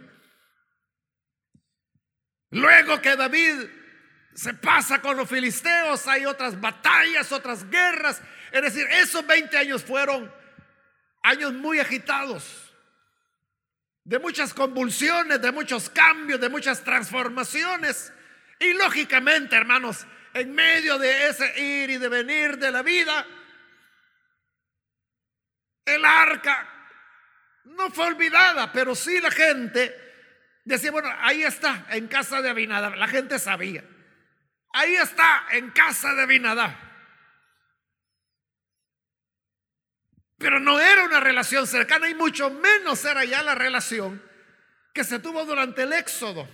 Luego 2.50 3.00
que 3.00 3.16
David 3.16 3.68
se 4.34 4.54
pasa 4.54 5.00
con 5.00 5.16
los 5.16 5.28
filisteos, 5.28 6.06
hay 6.06 6.24
otras 6.24 6.60
batallas, 6.60 7.32
otras 7.32 7.68
guerras. 7.68 8.22
Es 8.52 8.62
decir, 8.62 8.86
esos 8.90 9.26
20 9.26 9.56
años 9.58 9.84
fueron 9.84 10.32
años 11.22 11.52
muy 11.52 11.80
agitados, 11.80 12.72
de 14.04 14.18
muchas 14.18 14.54
convulsiones, 14.54 15.42
de 15.42 15.52
muchos 15.52 15.90
cambios, 15.90 16.40
de 16.40 16.48
muchas 16.48 16.82
transformaciones. 16.82 18.12
Y 18.58 18.72
lógicamente, 18.72 19.56
hermanos, 19.56 20.06
en 20.32 20.54
medio 20.54 20.98
de 20.98 21.28
ese 21.28 21.60
ir 21.60 21.90
y 21.90 21.98
de 21.98 22.08
venir 22.08 22.58
de 22.58 22.70
la 22.70 22.82
vida, 22.82 23.26
el 25.84 26.04
arca 26.04 26.68
no 27.64 27.90
fue 27.90 28.06
olvidada, 28.06 28.72
pero 28.72 28.94
sí 28.94 29.20
la 29.20 29.30
gente 29.30 30.07
Decía, 30.68 30.90
bueno, 30.90 31.08
ahí 31.20 31.44
está, 31.44 31.86
en 31.88 32.08
casa 32.08 32.42
de 32.42 32.50
Abinadab. 32.50 32.94
La 32.96 33.08
gente 33.08 33.38
sabía. 33.38 33.82
Ahí 34.74 34.96
está, 34.96 35.46
en 35.52 35.70
casa 35.70 36.12
de 36.12 36.24
Abinadab. 36.24 36.76
Pero 40.36 40.60
no 40.60 40.78
era 40.78 41.04
una 41.04 41.20
relación 41.20 41.66
cercana 41.66 42.10
y 42.10 42.14
mucho 42.14 42.50
menos 42.50 43.02
era 43.06 43.24
ya 43.24 43.42
la 43.42 43.54
relación 43.54 44.22
que 44.92 45.04
se 45.04 45.20
tuvo 45.20 45.46
durante 45.46 45.84
el 45.84 45.92
éxodo, 45.94 46.46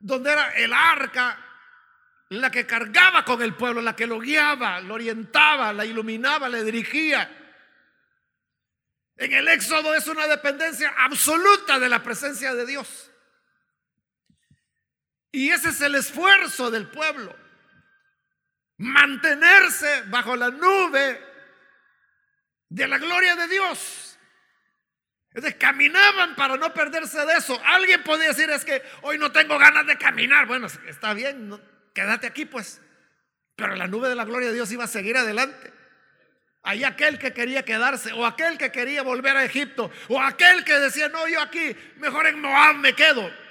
donde 0.00 0.32
era 0.32 0.48
el 0.54 0.72
arca 0.72 1.38
la 2.30 2.50
que 2.50 2.64
cargaba 2.64 3.26
con 3.26 3.42
el 3.42 3.54
pueblo, 3.54 3.82
la 3.82 3.94
que 3.94 4.06
lo 4.06 4.20
guiaba, 4.20 4.80
lo 4.80 4.94
orientaba, 4.94 5.74
la 5.74 5.84
iluminaba, 5.84 6.48
le 6.48 6.64
dirigía. 6.64 7.30
En 9.18 9.34
el 9.34 9.48
éxodo 9.48 9.94
es 9.94 10.06
una 10.06 10.26
dependencia 10.26 10.94
absoluta 10.96 11.78
de 11.78 11.90
la 11.90 12.02
presencia 12.02 12.54
de 12.54 12.64
Dios. 12.64 13.10
Y 15.34 15.50
ese 15.50 15.70
es 15.70 15.80
el 15.80 15.96
esfuerzo 15.96 16.70
del 16.70 16.86
pueblo. 16.86 17.34
Mantenerse 18.76 20.02
bajo 20.02 20.36
la 20.36 20.50
nube 20.50 21.20
de 22.68 22.86
la 22.86 22.98
gloria 22.98 23.34
de 23.34 23.48
Dios. 23.48 24.16
Entonces 25.30 25.56
caminaban 25.58 26.36
para 26.36 26.56
no 26.56 26.72
perderse 26.72 27.26
de 27.26 27.32
eso. 27.32 27.60
Alguien 27.64 28.04
podía 28.04 28.28
decir 28.28 28.48
es 28.48 28.64
que 28.64 28.80
hoy 29.02 29.18
no 29.18 29.32
tengo 29.32 29.58
ganas 29.58 29.84
de 29.88 29.98
caminar. 29.98 30.46
Bueno, 30.46 30.68
está 30.86 31.14
bien, 31.14 31.60
quédate 31.92 32.28
aquí 32.28 32.44
pues. 32.44 32.80
Pero 33.56 33.74
la 33.74 33.88
nube 33.88 34.08
de 34.08 34.14
la 34.14 34.24
gloria 34.24 34.50
de 34.50 34.54
Dios 34.54 34.70
iba 34.70 34.84
a 34.84 34.86
seguir 34.86 35.16
adelante. 35.16 35.72
Hay 36.62 36.84
aquel 36.84 37.18
que 37.18 37.32
quería 37.32 37.64
quedarse, 37.64 38.12
o 38.12 38.24
aquel 38.24 38.56
que 38.56 38.70
quería 38.70 39.02
volver 39.02 39.36
a 39.36 39.44
Egipto, 39.44 39.90
o 40.06 40.22
aquel 40.22 40.64
que 40.64 40.78
decía, 40.78 41.08
no, 41.08 41.26
yo 41.26 41.40
aquí, 41.40 41.76
mejor 41.96 42.28
en 42.28 42.40
Moab 42.40 42.76
me 42.76 42.94
quedo. 42.94 43.43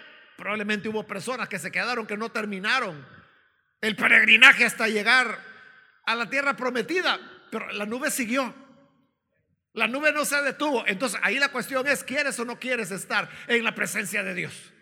Probablemente 0.43 0.89
hubo 0.89 1.07
personas 1.07 1.47
que 1.47 1.57
se 1.57 1.71
quedaron 1.71 2.05
que 2.05 2.17
no 2.17 2.29
terminaron 2.29 3.07
el 3.79 3.95
peregrinaje 3.95 4.65
hasta 4.65 4.89
llegar 4.89 5.39
a 6.05 6.15
la 6.15 6.29
tierra 6.29 6.53
prometida, 6.53 7.17
pero 7.49 7.71
la 7.71 7.85
nube 7.85 8.11
siguió. 8.11 8.53
La 9.71 9.87
nube 9.87 10.11
no 10.11 10.25
se 10.25 10.41
detuvo. 10.41 10.83
Entonces 10.85 11.17
ahí 11.23 11.39
la 11.39 11.47
cuestión 11.47 11.87
es, 11.87 12.03
¿quieres 12.03 12.37
o 12.41 12.43
no 12.43 12.59
quieres 12.59 12.91
estar 12.91 13.29
en 13.47 13.63
la 13.63 13.73
presencia 13.73 14.21
de 14.21 14.33
Dios? 14.33 14.73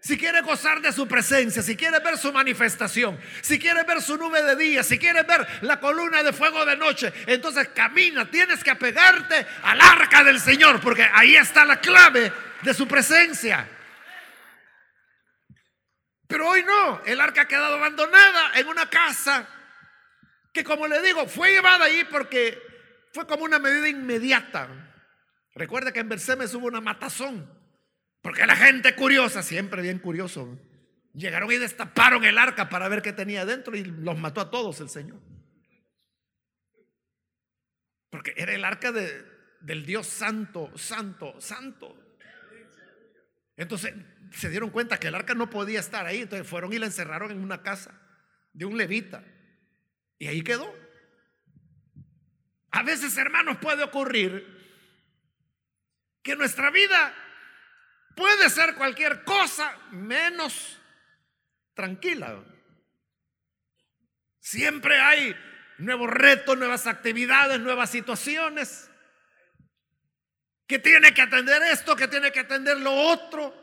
Si 0.00 0.16
quieres 0.16 0.42
gozar 0.42 0.80
de 0.80 0.90
su 0.90 1.06
presencia, 1.06 1.60
si 1.60 1.76
quieres 1.76 2.02
ver 2.02 2.16
su 2.16 2.32
manifestación, 2.32 3.20
si 3.42 3.58
quieres 3.58 3.84
ver 3.84 4.00
su 4.00 4.16
nube 4.16 4.42
de 4.42 4.56
día, 4.56 4.82
si 4.82 4.98
quieres 4.98 5.26
ver 5.26 5.46
la 5.60 5.80
columna 5.80 6.22
de 6.22 6.32
fuego 6.32 6.64
de 6.64 6.78
noche, 6.78 7.12
entonces 7.26 7.68
camina, 7.74 8.30
tienes 8.30 8.64
que 8.64 8.70
apegarte 8.70 9.46
al 9.64 9.82
arca 9.82 10.24
del 10.24 10.40
Señor, 10.40 10.80
porque 10.80 11.06
ahí 11.12 11.36
está 11.36 11.66
la 11.66 11.78
clave 11.78 12.32
de 12.62 12.72
su 12.72 12.88
presencia. 12.88 13.68
Pero 16.34 16.48
hoy 16.48 16.64
no, 16.64 17.00
el 17.04 17.20
arca 17.20 17.42
ha 17.42 17.46
quedado 17.46 17.76
abandonada 17.76 18.58
en 18.58 18.66
una 18.66 18.90
casa 18.90 19.46
que 20.52 20.64
como 20.64 20.88
le 20.88 21.00
digo, 21.00 21.28
fue 21.28 21.52
llevada 21.52 21.84
ahí 21.84 22.02
porque 22.10 22.60
fue 23.12 23.24
como 23.24 23.44
una 23.44 23.60
medida 23.60 23.88
inmediata. 23.88 24.68
Recuerda 25.54 25.92
que 25.92 26.00
en 26.00 26.08
Bersemes 26.08 26.52
hubo 26.54 26.66
una 26.66 26.80
matazón, 26.80 27.48
porque 28.20 28.44
la 28.46 28.56
gente 28.56 28.96
curiosa, 28.96 29.44
siempre 29.44 29.80
bien 29.80 30.00
curioso, 30.00 30.58
llegaron 31.12 31.52
y 31.52 31.58
destaparon 31.58 32.24
el 32.24 32.36
arca 32.36 32.68
para 32.68 32.88
ver 32.88 33.00
qué 33.00 33.12
tenía 33.12 33.44
dentro 33.44 33.76
y 33.76 33.84
los 33.84 34.18
mató 34.18 34.40
a 34.40 34.50
todos 34.50 34.80
el 34.80 34.88
Señor. 34.88 35.20
Porque 38.10 38.34
era 38.36 38.52
el 38.52 38.64
arca 38.64 38.90
de, 38.90 39.24
del 39.60 39.86
Dios 39.86 40.08
santo, 40.08 40.76
santo, 40.76 41.40
santo. 41.40 42.03
Entonces 43.56 43.94
se 44.32 44.50
dieron 44.50 44.70
cuenta 44.70 44.98
que 44.98 45.08
el 45.08 45.14
arca 45.14 45.34
no 45.34 45.50
podía 45.50 45.80
estar 45.80 46.06
ahí, 46.06 46.22
entonces 46.22 46.46
fueron 46.48 46.72
y 46.72 46.78
la 46.78 46.86
encerraron 46.86 47.30
en 47.30 47.42
una 47.42 47.62
casa 47.62 47.92
de 48.52 48.64
un 48.64 48.76
levita. 48.76 49.24
Y 50.18 50.26
ahí 50.26 50.42
quedó. 50.42 50.72
A 52.70 52.82
veces, 52.82 53.16
hermanos, 53.16 53.58
puede 53.58 53.84
ocurrir 53.84 54.44
que 56.22 56.34
nuestra 56.34 56.70
vida 56.70 57.14
puede 58.16 58.50
ser 58.50 58.74
cualquier 58.74 59.22
cosa 59.24 59.78
menos 59.90 60.80
tranquila. 61.74 62.42
Siempre 64.40 64.98
hay 65.00 65.36
nuevos 65.78 66.10
retos, 66.10 66.56
nuevas 66.58 66.86
actividades, 66.86 67.60
nuevas 67.60 67.90
situaciones. 67.90 68.90
Que 70.66 70.78
tiene 70.78 71.12
que 71.12 71.22
atender 71.22 71.62
esto, 71.62 71.94
que 71.94 72.08
tiene 72.08 72.32
que 72.32 72.40
atender 72.40 72.78
lo 72.78 72.92
otro. 72.92 73.54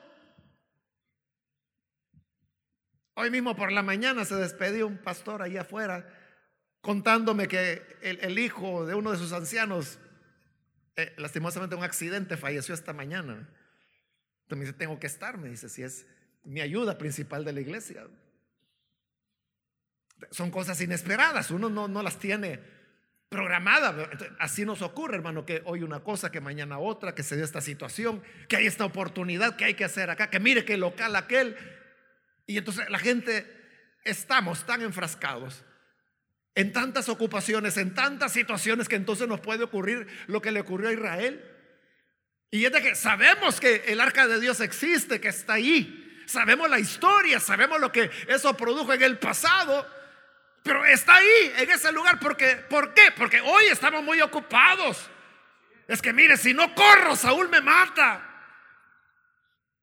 Hoy 3.16 3.30
mismo 3.30 3.56
por 3.56 3.72
la 3.72 3.84
mañana 3.84 4.26
se 4.26 4.36
despedió 4.36 4.88
un 4.88 4.98
pastor 4.98 5.42
ahí 5.42 5.58
afuera 5.58 6.08
contándome 6.82 7.48
que 7.48 7.82
el, 8.02 8.40
hijo 8.40 8.86
de 8.86 8.96
uno 8.96 9.12
de 9.12 9.18
sus 9.18 9.34
ancianos 9.34 10.00
eh, 10.96 11.14
lastimosamente 11.18 11.76
un 11.76 11.84
accidente, 11.84 12.38
falleció 12.38 12.74
esta 12.74 12.94
mañana. 12.94 13.48
Entonces 14.44 14.68
me 14.68 14.74
tengo 14.74 15.00
que 15.00 15.08
estar, 15.08 15.38
me 15.38 15.50
dice, 15.50 15.70
si 15.70 15.84
es 15.84 16.06
mi 16.44 16.62
ayuda 16.62 16.98
principal 16.98 17.46
de 17.46 17.54
la 17.54 17.62
iglesia. 17.62 18.08
Son 20.32 20.52
cosas 20.52 20.82
inesperadas, 20.82 21.52
uno 21.52 21.70
no, 21.70 21.88
no 21.88 22.04
las 22.04 22.20
tiene 22.20 22.60
programadas. 23.32 23.96
Así 24.40 24.66
nos 24.66 24.82
ocurre, 24.82 25.16
hermano, 25.16 25.46
que 25.46 25.62
hoy 25.64 25.84
una 25.84 26.02
cosa, 26.02 26.30
que 26.30 26.42
mañana 26.42 26.80
otra, 26.80 27.16
que 27.16 27.24
se 27.24 27.38
dé 27.38 27.46
esta 27.46 27.62
situación, 27.62 28.22
que 28.50 28.58
hay 28.58 28.68
esta 28.68 28.84
oportunidad, 28.84 29.56
que 29.56 29.64
hay 29.64 29.74
que 29.74 29.86
hacer 29.86 30.10
acá, 30.10 30.30
que 30.30 30.42
mire 30.42 30.66
que 30.66 30.76
local 30.76 31.16
aquel. 31.16 31.56
Y 32.46 32.58
entonces 32.58 32.90
la 32.90 33.00
gente 33.00 33.48
estamos 34.04 34.66
tan 34.66 34.82
enfrascados 34.82 35.64
en 36.56 36.74
tantas 36.74 37.08
ocupaciones, 37.08 37.78
en 37.78 37.96
tantas 37.96 38.34
situaciones 38.34 38.90
que 38.90 38.98
entonces 38.98 39.30
nos 39.30 39.40
puede 39.40 39.64
ocurrir 39.64 40.08
lo 40.28 40.42
que 40.42 40.52
le 40.52 40.60
ocurrió 40.60 40.90
a 40.90 40.94
Israel. 40.94 41.42
Y 42.52 42.66
es 42.66 42.74
de 42.74 42.82
que 42.82 42.96
sabemos 42.96 43.62
que 43.62 43.86
el 43.88 44.02
arca 44.02 44.28
de 44.28 44.42
Dios 44.42 44.60
existe, 44.60 45.22
que 45.22 45.30
está 45.30 45.54
ahí. 45.54 46.22
Sabemos 46.26 46.70
la 46.70 46.80
historia, 46.80 47.40
sabemos 47.40 47.80
lo 47.80 47.94
que 47.94 48.12
eso 48.28 48.58
produjo 48.58 48.92
en 48.92 49.04
el 49.04 49.20
pasado, 49.20 49.88
pero 50.64 50.86
está 50.86 51.16
ahí, 51.16 51.54
en 51.58 51.72
ese 51.72 51.92
lugar. 51.92 52.20
Porque, 52.20 52.56
¿Por 52.56 52.94
qué? 52.94 53.12
Porque 53.16 53.42
hoy 53.42 53.66
estamos 53.66 54.04
muy 54.04 54.22
ocupados. 54.22 55.10
Es 55.88 56.02
que 56.02 56.14
mire, 56.14 56.38
si 56.38 56.54
no 56.54 56.74
corro, 56.76 57.16
Saúl 57.16 57.50
me 57.50 57.62
mata. 57.62 58.28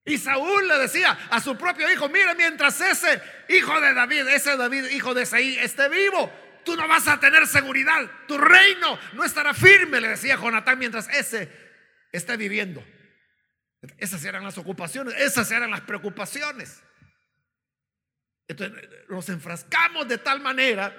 Y 0.05 0.17
Saúl 0.17 0.67
le 0.67 0.79
decía 0.79 1.19
a 1.31 1.41
su 1.41 1.57
propio 1.59 1.91
hijo, 1.93 2.09
mire, 2.09 2.35
mientras 2.35 2.81
ese 2.81 3.21
hijo 3.49 3.79
de 3.81 3.93
David, 3.93 4.27
ese 4.29 4.57
David, 4.57 4.87
hijo 4.87 5.13
de 5.13 5.27
Saí, 5.27 5.59
esté 5.59 5.89
vivo, 5.91 6.33
tú 6.65 6.77
no 6.77 6.89
vas 6.89 7.07
a 7.09 7.21
tener 7.21 7.47
seguridad. 7.47 8.11
Tu 8.27 8.39
reino 8.39 8.99
no 9.13 9.25
estará 9.25 9.53
firme, 9.53 10.01
le 10.01 10.09
decía 10.09 10.37
Jonatán, 10.37 10.79
mientras 10.79 11.09
ese 11.11 11.53
esté 12.11 12.39
viviendo. 12.39 12.83
Esas 13.99 14.25
eran 14.25 14.45
las 14.45 14.57
ocupaciones, 14.57 15.15
esas 15.19 15.51
eran 15.51 15.71
las 15.71 15.83
preocupaciones. 15.83 16.83
Entonces 18.49 18.89
nos 19.09 19.29
enfrascamos 19.29 20.09
de 20.09 20.19
tal 20.19 20.41
manera 20.41 20.95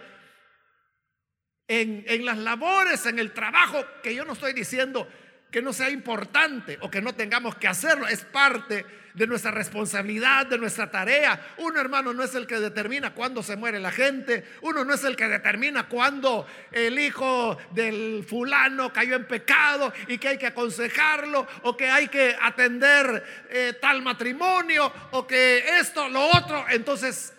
en, 1.70 2.26
las 2.26 2.38
labores, 2.38 3.06
en 3.06 3.20
el 3.20 3.32
trabajo, 3.32 3.86
que 4.02 4.16
yo 4.16 4.26
no 4.26 4.34
estoy 4.34 4.54
diciendo 4.54 5.08
que 5.52 5.62
no 5.62 5.74
sea 5.74 5.90
importante 5.90 6.78
o 6.82 6.92
que 6.92 7.02
no 7.02 7.14
tengamos 7.14 7.56
que 7.56 7.68
hacerlo, 7.68 8.08
es 8.08 8.24
parte 8.24 8.86
de 9.16 9.28
nuestra 9.28 9.50
responsabilidad, 9.50 10.46
de 10.46 10.60
nuestra 10.60 10.92
tarea. 10.92 11.56
Uno, 11.58 11.80
hermano, 11.80 12.14
no 12.14 12.24
es 12.24 12.36
el 12.36 12.46
que 12.46 12.60
determina 12.60 13.14
cuándo 13.14 13.42
se 13.42 13.56
muere 13.56 13.80
la 13.80 13.92
gente. 13.92 14.46
Uno 14.62 14.86
no 14.86 14.94
es 14.94 15.04
el 15.04 15.16
que 15.16 15.28
determina 15.28 15.88
cuándo 15.88 16.46
el 16.72 17.00
hijo 17.00 17.58
del 17.72 18.24
fulano 18.28 18.94
cayó 18.94 19.16
en 19.16 19.26
pecado 19.28 19.92
y 20.08 20.20
que 20.20 20.30
hay 20.30 20.38
que 20.38 20.48
aconsejarlo 20.48 21.48
o 21.64 21.76
que 21.76 21.90
hay 21.90 22.08
que 22.08 22.36
atender 22.40 23.48
eh, 23.50 23.74
tal 23.82 24.04
matrimonio 24.04 24.92
o 25.12 25.26
que 25.26 25.80
esto, 25.80 26.08
lo 26.10 26.28
otro. 26.28 26.66
Entonces, 26.70 27.34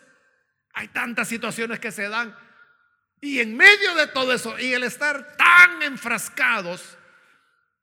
hay 0.72 0.88
tantas 0.88 1.28
situaciones 1.28 1.78
que 1.78 1.92
se 1.92 2.09
dan. 2.09 2.37
Y 3.20 3.40
en 3.40 3.56
medio 3.56 3.94
de 3.94 4.06
todo 4.06 4.33
eso 4.33 4.59
y 4.59 4.72
el 4.72 4.83
estar 4.85 5.37
tan 5.37 5.83
enfrascados 5.83 6.96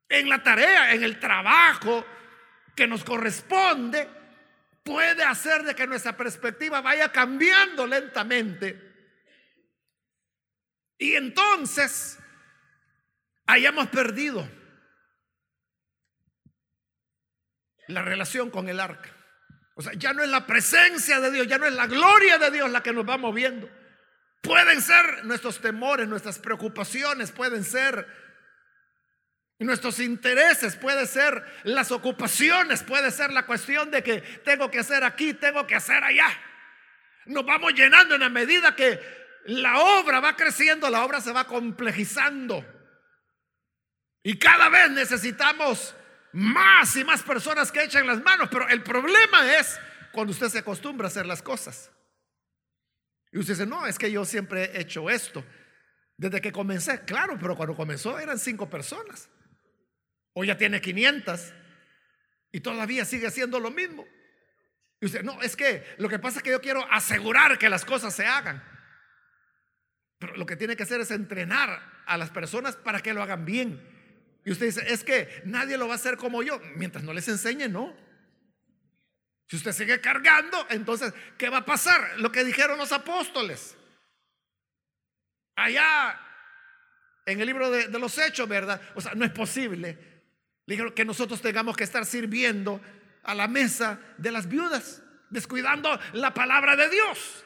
en 0.09 0.29
la 0.29 0.41
tarea, 0.41 0.93
en 0.93 1.03
el 1.03 1.19
trabajo, 1.19 2.05
que 2.75 2.87
nos 2.87 3.03
corresponde 3.03 4.07
puede 4.83 5.23
hacer 5.23 5.63
de 5.63 5.75
que 5.75 5.85
nuestra 5.85 6.15
perspectiva 6.15 6.79
vaya 6.79 7.11
cambiando 7.11 7.85
lentamente. 7.85 8.87
Y 10.97 11.15
entonces 11.15 12.17
hayamos 13.45 13.87
perdido 13.87 14.47
la 17.87 18.01
relación 18.01 18.49
con 18.49 18.69
el 18.69 18.79
arca. 18.79 19.16
O 19.77 19.81
sea, 19.83 19.93
ya 19.93 20.11
no 20.11 20.23
es 20.23 20.29
la 20.29 20.47
presencia 20.47 21.19
de 21.19 21.29
Dios, 21.29 21.45
ya 21.45 21.59
no 21.59 21.67
es 21.67 21.73
la 21.73 21.85
gloria 21.85 22.39
de 22.39 22.49
Dios 22.49 22.69
la 22.71 22.81
que 22.81 22.91
nos 22.91 23.07
va 23.07 23.17
moviendo. 23.17 23.69
Pueden 24.41 24.81
ser 24.81 25.23
nuestros 25.23 25.59
temores, 25.61 26.07
nuestras 26.07 26.39
preocupaciones, 26.39 27.31
pueden 27.31 27.63
ser 27.63 28.07
nuestros 29.59 29.99
intereses, 29.99 30.75
puede 30.75 31.05
ser 31.05 31.43
las 31.63 31.91
ocupaciones, 31.91 32.81
puede 32.81 33.11
ser 33.11 33.31
la 33.31 33.45
cuestión 33.45 33.91
de 33.91 34.01
que 34.01 34.21
tengo 34.43 34.71
que 34.71 34.79
hacer 34.79 35.03
aquí, 35.03 35.35
tengo 35.35 35.67
que 35.67 35.75
hacer 35.75 36.03
allá. 36.03 36.29
Nos 37.27 37.45
vamos 37.45 37.73
llenando 37.73 38.15
en 38.15 38.21
la 38.21 38.29
medida 38.29 38.75
que 38.75 38.99
la 39.45 39.77
obra 39.77 40.19
va 40.19 40.35
creciendo, 40.35 40.89
la 40.89 41.05
obra 41.05 41.21
se 41.21 41.31
va 41.31 41.45
complejizando. 41.45 42.65
Y 44.23 44.39
cada 44.39 44.69
vez 44.69 44.89
necesitamos 44.89 45.95
más 46.33 46.95
y 46.95 47.03
más 47.03 47.23
personas 47.23 47.71
que 47.71 47.83
echen 47.83 48.07
las 48.07 48.23
manos. 48.23 48.49
Pero 48.51 48.67
el 48.69 48.83
problema 48.83 49.57
es 49.57 49.79
cuando 50.11 50.31
usted 50.31 50.49
se 50.49 50.59
acostumbra 50.59 51.07
a 51.07 51.09
hacer 51.09 51.25
las 51.25 51.41
cosas. 51.41 51.91
Y 53.31 53.39
usted 53.39 53.53
dice, 53.53 53.65
no, 53.65 53.85
es 53.85 53.97
que 53.97 54.11
yo 54.11 54.25
siempre 54.25 54.65
he 54.65 54.81
hecho 54.81 55.09
esto. 55.09 55.43
Desde 56.17 56.41
que 56.41 56.51
comencé, 56.51 57.05
claro, 57.05 57.37
pero 57.39 57.55
cuando 57.55 57.75
comenzó 57.75 58.17
eran 58.17 58.39
cinco 58.39 58.69
personas. 58.69 59.29
O 60.33 60.43
ya 60.43 60.57
tiene 60.57 60.81
500 60.81 61.53
y 62.51 62.59
todavía 62.61 63.05
sigue 63.05 63.27
haciendo 63.27 63.59
lo 63.59 63.71
mismo. 63.71 64.05
Y 64.99 65.05
usted, 65.05 65.23
no, 65.23 65.41
es 65.41 65.55
que 65.55 65.83
lo 65.97 66.09
que 66.09 66.19
pasa 66.19 66.39
es 66.39 66.43
que 66.43 66.51
yo 66.51 66.61
quiero 66.61 66.85
asegurar 66.91 67.57
que 67.57 67.69
las 67.69 67.85
cosas 67.85 68.15
se 68.15 68.25
hagan. 68.25 68.63
Pero 70.19 70.35
lo 70.35 70.45
que 70.45 70.55
tiene 70.55 70.75
que 70.75 70.83
hacer 70.83 71.01
es 71.01 71.11
entrenar 71.11 72.03
a 72.05 72.17
las 72.17 72.31
personas 72.31 72.75
para 72.75 73.01
que 73.01 73.13
lo 73.13 73.21
hagan 73.21 73.45
bien. 73.45 73.96
Y 74.47 74.51
usted 74.51 74.67
dice, 74.67 74.81
es 74.87 75.03
que 75.03 75.41
nadie 75.43 75.77
lo 75.77 75.87
va 75.87 75.95
a 75.95 75.97
hacer 75.97 76.15
como 76.15 76.41
yo. 76.41 76.61
Mientras 76.77 77.03
no 77.03 77.11
les 77.11 77.27
enseñe, 77.27 77.67
no. 77.67 77.93
Si 79.49 79.57
usted 79.57 79.73
sigue 79.73 79.99
cargando, 79.99 80.65
entonces, 80.69 81.13
¿qué 81.37 81.49
va 81.49 81.57
a 81.57 81.65
pasar? 81.65 82.17
Lo 82.19 82.31
que 82.31 82.45
dijeron 82.45 82.77
los 82.77 82.93
apóstoles. 82.93 83.75
Allá 85.57 86.17
en 87.25 87.41
el 87.41 87.45
libro 87.45 87.69
de, 87.69 87.89
los 87.99 88.17
hechos, 88.17 88.47
¿verdad? 88.47 88.81
O 88.95 89.01
sea, 89.01 89.15
no 89.15 89.25
es 89.25 89.31
posible 89.31 90.15
dijeron 90.65 90.93
que 90.93 91.03
nosotros 91.03 91.41
tengamos 91.41 91.75
que 91.75 91.83
estar 91.83 92.05
sirviendo 92.05 92.79
a 93.23 93.35
la 93.35 93.49
mesa 93.49 93.99
de 94.17 94.31
las 94.31 94.47
viudas, 94.47 95.01
descuidando 95.29 95.99
la 96.13 96.33
palabra 96.33 96.77
de 96.77 96.89
Dios, 96.89 97.43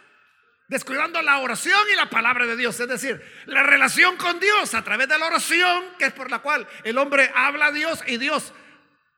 descuidando 0.72 1.22
la 1.22 1.40
oración 1.40 1.82
y 1.92 1.98
la 1.98 2.10
palabra 2.10 2.46
de 2.46 2.56
Dios, 2.56 2.80
es 2.80 2.88
decir, 2.88 3.22
la 3.46 3.62
relación 3.62 4.16
con 4.16 4.40
Dios 4.40 4.74
a 4.74 4.82
través 4.86 5.10
de 5.10 5.20
la 5.20 5.28
oración, 5.28 5.84
que 6.00 6.06
es 6.06 6.14
por 6.14 6.32
la 6.32 6.40
cual 6.40 6.66
el 6.86 6.98
hombre 6.98 7.30
habla 7.36 7.66
a 7.66 7.72
Dios 7.74 8.02
y 8.08 8.16
Dios 8.16 8.54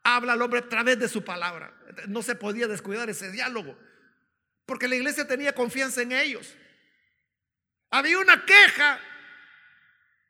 habla 0.04 0.34
al 0.34 0.42
hombre 0.42 0.62
a 0.62 0.68
través 0.68 0.98
de 0.98 1.08
su 1.08 1.24
palabra. 1.24 1.72
No 2.08 2.24
se 2.24 2.34
podía 2.34 2.68
descuidar 2.68 3.08
ese 3.12 3.30
diálogo, 3.30 3.78
porque 4.66 4.88
la 4.88 4.96
iglesia 4.96 5.28
tenía 5.28 5.54
confianza 5.54 6.02
en 6.02 6.14
ellos. 6.14 6.56
Había 7.92 8.18
una 8.18 8.46
queja 8.46 9.00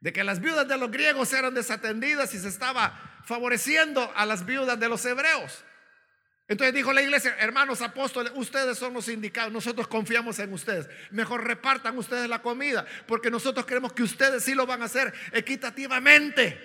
de 0.01 0.12
que 0.12 0.25
las 0.25 0.41
viudas 0.41 0.67
de 0.67 0.77
los 0.77 0.91
griegos 0.91 1.31
eran 1.31 1.53
desatendidas 1.53 2.33
y 2.33 2.39
se 2.39 2.49
estaba 2.49 3.21
favoreciendo 3.23 4.12
a 4.17 4.25
las 4.25 4.45
viudas 4.45 4.77
de 4.77 4.89
los 4.89 5.05
hebreos. 5.05 5.63
Entonces 6.54 6.76
dijo 6.76 6.94
la 6.94 7.02
iglesia, 7.02 7.36
hermanos 7.39 7.82
apóstoles, 7.82 8.32
ustedes 8.36 8.78
son 8.78 8.94
los 8.94 9.10
indicados, 9.10 9.52
nosotros 9.52 9.88
confiamos 9.88 10.38
en 10.38 10.54
ustedes. 10.54 10.88
Mejor 11.10 11.44
repartan 11.44 11.98
ustedes 11.98 12.30
la 12.30 12.44
comida, 12.44 12.86
porque 13.08 13.32
nosotros 13.32 13.66
creemos 13.66 13.92
que 13.94 14.04
ustedes 14.04 14.44
sí 14.44 14.54
lo 14.54 14.68
van 14.68 14.84
a 14.84 14.86
hacer 14.86 15.12
equitativamente. 15.32 16.60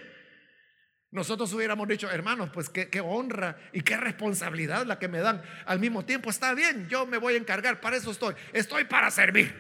Nosotros 1.11 1.51
hubiéramos 1.55 1.89
dicho, 1.89 2.11
hermanos, 2.11 2.51
pues 2.53 2.69
qué, 2.69 2.91
qué, 2.91 3.01
honra 3.01 3.57
y 3.73 3.81
qué 3.81 3.97
responsabilidad 3.97 4.85
la 4.85 4.99
que 4.99 5.09
me 5.09 5.21
dan. 5.21 5.41
Al 5.65 5.81
mismo 5.81 6.05
tiempo, 6.05 6.29
está 6.29 6.53
bien, 6.53 6.87
yo 6.91 7.07
me 7.07 7.17
voy 7.17 7.33
a 7.33 7.39
encargar, 7.39 7.81
para 7.81 7.97
eso 7.97 8.11
estoy, 8.11 8.35
estoy 8.53 8.85
para 8.85 9.11
servir. 9.11 9.59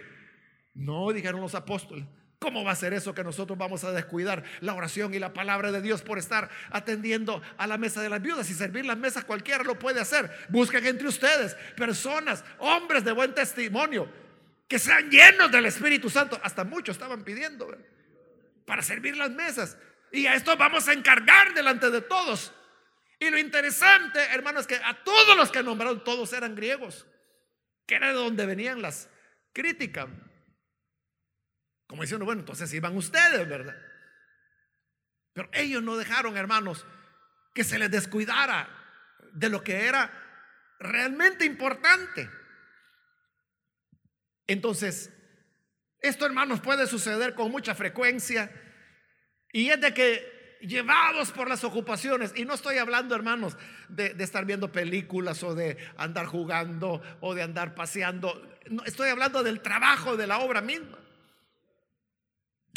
No, 0.74 1.10
dijeron 1.10 1.40
los 1.40 1.54
apóstoles, 1.54 2.04
¿Cómo 2.38 2.62
va 2.62 2.70
a 2.70 2.76
ser 2.76 2.94
eso 2.94 3.14
que 3.14 3.24
nosotros 3.24 3.58
vamos 3.58 3.82
a 3.82 3.90
descuidar 3.90 4.44
la 4.60 4.74
oración 4.74 5.12
y 5.12 5.18
la 5.18 5.32
palabra 5.32 5.72
de 5.72 5.82
Dios 5.82 6.02
por 6.02 6.18
estar 6.18 6.48
atendiendo 6.70 7.42
a 7.56 7.66
la 7.66 7.78
mesa 7.78 8.00
de 8.00 8.08
las 8.08 8.22
viudas 8.22 8.48
y 8.48 8.54
servir 8.54 8.86
las 8.86 8.96
mesas? 8.96 9.24
Cualquiera 9.24 9.64
lo 9.64 9.76
puede 9.76 10.00
hacer. 10.00 10.30
Busquen 10.48 10.86
entre 10.86 11.08
ustedes 11.08 11.54
personas, 11.76 12.44
hombres 12.58 13.04
de 13.04 13.10
buen 13.10 13.34
testimonio, 13.34 14.08
que 14.68 14.78
sean 14.78 15.10
llenos 15.10 15.50
del 15.50 15.66
Espíritu 15.66 16.08
Santo. 16.08 16.38
Hasta 16.44 16.62
muchos 16.62 16.94
estaban 16.94 17.24
pidiendo 17.24 17.76
para 18.64 18.82
servir 18.82 19.16
las 19.16 19.30
mesas. 19.30 19.76
Y 20.12 20.26
a 20.26 20.34
esto 20.34 20.56
vamos 20.56 20.86
a 20.86 20.92
encargar 20.92 21.54
delante 21.54 21.90
de 21.90 22.02
todos. 22.02 22.52
Y 23.18 23.30
lo 23.30 23.38
interesante, 23.38 24.20
hermanos, 24.32 24.60
es 24.62 24.66
que 24.68 24.76
a 24.76 25.02
todos 25.02 25.36
los 25.36 25.50
que 25.50 25.64
nombraron, 25.64 26.04
todos 26.04 26.32
eran 26.32 26.54
griegos, 26.54 27.04
que 27.84 27.96
era 27.96 28.08
de 28.08 28.14
donde 28.14 28.46
venían 28.46 28.80
las 28.80 29.10
críticas. 29.52 30.06
Como 31.88 32.02
diciendo, 32.02 32.26
bueno, 32.26 32.42
entonces 32.42 32.72
iban 32.74 32.96
ustedes, 32.96 33.48
¿verdad? 33.48 33.76
Pero 35.32 35.48
ellos 35.52 35.82
no 35.82 35.96
dejaron, 35.96 36.36
hermanos, 36.36 36.86
que 37.54 37.64
se 37.64 37.78
les 37.78 37.90
descuidara 37.90 38.68
de 39.32 39.48
lo 39.48 39.64
que 39.64 39.86
era 39.86 40.10
realmente 40.78 41.44
importante. 41.44 42.30
Entonces, 44.46 45.10
esto, 46.00 46.26
hermanos, 46.26 46.60
puede 46.60 46.86
suceder 46.86 47.34
con 47.34 47.50
mucha 47.50 47.74
frecuencia 47.74 48.50
y 49.52 49.70
es 49.70 49.80
de 49.80 49.94
que 49.94 50.58
llevados 50.60 51.32
por 51.32 51.48
las 51.48 51.64
ocupaciones. 51.64 52.32
Y 52.36 52.44
no 52.44 52.54
estoy 52.54 52.76
hablando, 52.76 53.14
hermanos, 53.14 53.56
de, 53.88 54.12
de, 54.12 54.24
estar 54.24 54.44
viendo 54.44 54.70
películas 54.70 55.42
o 55.42 55.54
de 55.54 55.78
andar 55.96 56.26
jugando 56.26 57.00
o 57.20 57.34
de 57.34 57.42
andar 57.42 57.74
paseando. 57.74 58.58
No, 58.70 58.84
estoy 58.84 59.08
hablando 59.08 59.42
del 59.42 59.60
trabajo, 59.60 60.16
de 60.16 60.26
la 60.26 60.38
obra 60.38 60.60
misma. 60.60 60.98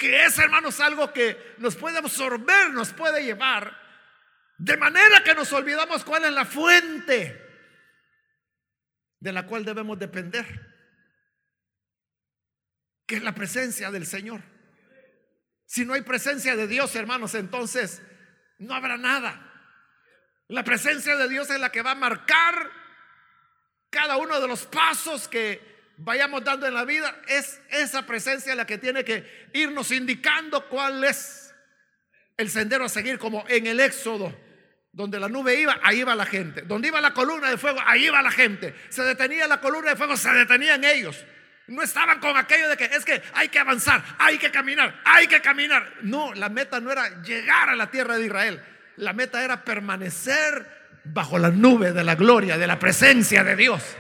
Que 0.01 0.25
es, 0.25 0.39
hermanos, 0.39 0.79
algo 0.79 1.13
que 1.13 1.53
nos 1.59 1.75
puede 1.75 1.99
absorber, 1.99 2.71
nos 2.71 2.91
puede 2.91 3.23
llevar. 3.23 3.79
De 4.57 4.75
manera 4.75 5.23
que 5.23 5.35
nos 5.35 5.53
olvidamos 5.53 6.03
cuál 6.03 6.25
es 6.25 6.31
la 6.31 6.43
fuente 6.43 7.39
de 9.19 9.31
la 9.31 9.45
cual 9.45 9.63
debemos 9.63 9.99
depender. 9.99 10.43
Que 13.05 13.17
es 13.17 13.21
la 13.21 13.35
presencia 13.35 13.91
del 13.91 14.07
Señor. 14.07 14.41
Si 15.67 15.85
no 15.85 15.93
hay 15.93 16.01
presencia 16.01 16.55
de 16.55 16.65
Dios, 16.65 16.95
hermanos, 16.95 17.35
entonces 17.35 18.01
no 18.57 18.73
habrá 18.73 18.97
nada. 18.97 19.53
La 20.47 20.63
presencia 20.63 21.15
de 21.15 21.29
Dios 21.29 21.47
es 21.51 21.59
la 21.59 21.71
que 21.71 21.83
va 21.83 21.91
a 21.91 21.95
marcar 21.95 22.71
cada 23.91 24.17
uno 24.17 24.41
de 24.41 24.47
los 24.47 24.65
pasos 24.65 25.27
que 25.27 25.70
vayamos 26.03 26.43
dando 26.43 26.67
en 26.67 26.73
la 26.73 26.85
vida. 26.85 27.15
Es 27.27 27.61
esa 27.69 28.05
presencia 28.05 28.55
la 28.55 28.65
que 28.65 28.77
tiene 28.77 29.03
que 29.03 29.49
irnos 29.53 29.91
indicando 29.91 30.67
cuál 30.67 31.03
es 31.03 31.53
el 32.37 32.49
sendero 32.49 32.85
a 32.85 32.89
seguir, 32.89 33.19
como 33.19 33.45
en 33.47 33.67
el 33.67 33.79
Éxodo, 33.79 34.35
donde 34.91 35.19
la 35.19 35.29
nube 35.29 35.59
iba, 35.59 35.79
ahí 35.83 35.99
iba 35.99 36.15
la 36.15 36.25
gente. 36.25 36.63
Donde 36.63 36.87
iba 36.87 36.99
la 36.99 37.13
columna 37.13 37.49
de 37.49 37.57
fuego, 37.57 37.79
ahí 37.85 38.05
iba 38.05 38.21
la 38.21 38.31
gente. 38.31 38.73
Se 38.89 39.03
detenía 39.03 39.47
la 39.47 39.61
columna 39.61 39.91
de 39.91 39.95
fuego, 39.95 40.17
se 40.17 40.31
detenían 40.33 40.83
ellos. 40.83 41.23
No 41.67 41.83
estaban 41.83 42.19
con 42.19 42.35
aquello 42.35 42.67
de 42.67 42.75
que 42.75 42.85
es 42.85 43.05
que 43.05 43.21
hay 43.33 43.47
que 43.47 43.59
avanzar, 43.59 44.03
hay 44.17 44.37
que 44.37 44.51
caminar, 44.51 44.99
hay 45.05 45.27
que 45.27 45.39
caminar. 45.41 45.93
No, 46.01 46.33
la 46.33 46.49
meta 46.49 46.79
no 46.79 46.91
era 46.91 47.21
llegar 47.21 47.69
a 47.69 47.75
la 47.75 47.89
tierra 47.89 48.17
de 48.17 48.25
Israel. 48.25 48.61
La 48.97 49.13
meta 49.13 49.43
era 49.43 49.63
permanecer 49.63 50.99
bajo 51.05 51.39
la 51.39 51.49
nube 51.49 51.93
de 51.93 52.03
la 52.03 52.15
gloria, 52.15 52.57
de 52.57 52.67
la 52.67 52.77
presencia 52.77 53.43
de 53.43 53.55
Dios. 53.55 53.95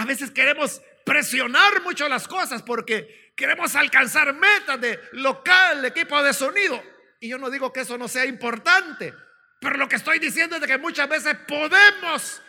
A 0.00 0.06
veces 0.06 0.30
queremos 0.30 0.80
presionar 1.04 1.82
mucho 1.82 2.08
las 2.08 2.26
cosas 2.26 2.62
porque 2.62 3.34
queremos 3.36 3.76
alcanzar 3.76 4.32
metas 4.32 4.80
de 4.80 4.98
local, 5.12 5.84
equipo 5.84 6.22
de 6.22 6.32
sonido. 6.32 6.82
Y 7.20 7.28
yo 7.28 7.36
no 7.36 7.50
digo 7.50 7.70
que 7.70 7.80
eso 7.80 7.98
no 7.98 8.08
sea 8.08 8.24
importante, 8.24 9.12
pero 9.60 9.76
lo 9.76 9.90
que 9.90 9.96
estoy 9.96 10.18
diciendo 10.18 10.56
es 10.56 10.66
que 10.66 10.78
muchas 10.78 11.06
veces 11.06 11.36
podemos 11.46 12.40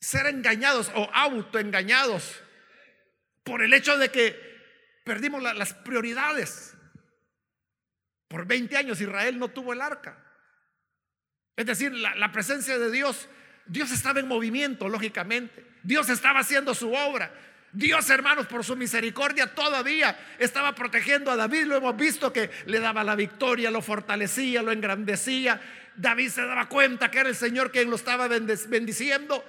ser 0.00 0.26
engañados 0.26 0.90
o 0.96 1.08
autoengañados 1.14 2.42
por 3.44 3.62
el 3.62 3.72
hecho 3.72 3.96
de 3.96 4.10
que 4.10 4.36
perdimos 5.04 5.40
las 5.40 5.74
prioridades. 5.74 6.74
Por 8.26 8.46
20 8.46 8.76
años 8.76 9.00
Israel 9.00 9.38
no 9.38 9.46
tuvo 9.46 9.74
el 9.74 9.80
arca. 9.80 10.24
Es 11.54 11.66
decir, 11.66 11.92
la 11.92 12.32
presencia 12.32 12.80
de 12.80 12.90
Dios, 12.90 13.28
Dios 13.68 13.90
estaba 13.92 14.20
en 14.20 14.28
movimiento, 14.28 14.88
lógicamente. 14.88 15.64
Dios 15.82 16.08
estaba 16.08 16.40
haciendo 16.40 16.74
su 16.74 16.92
obra. 16.92 17.32
Dios, 17.72 18.08
hermanos, 18.08 18.46
por 18.46 18.64
su 18.64 18.76
misericordia 18.76 19.54
todavía 19.54 20.18
estaba 20.38 20.74
protegiendo 20.74 21.30
a 21.30 21.36
David. 21.36 21.64
Lo 21.64 21.76
hemos 21.76 21.96
visto 21.96 22.32
que 22.32 22.50
le 22.66 22.80
daba 22.80 23.04
la 23.04 23.14
victoria, 23.14 23.70
lo 23.70 23.82
fortalecía, 23.82 24.62
lo 24.62 24.72
engrandecía. 24.72 25.60
David 25.94 26.30
se 26.30 26.46
daba 26.46 26.68
cuenta 26.68 27.10
que 27.10 27.18
era 27.18 27.28
el 27.28 27.36
Señor 27.36 27.70
quien 27.70 27.90
lo 27.90 27.96
estaba 27.96 28.26
bendiciendo. 28.26 29.44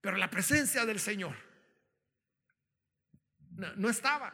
Pero 0.00 0.16
la 0.16 0.30
presencia 0.30 0.86
del 0.86 1.00
Señor 1.00 1.34
no, 3.76 3.90
estaba. 3.90 4.32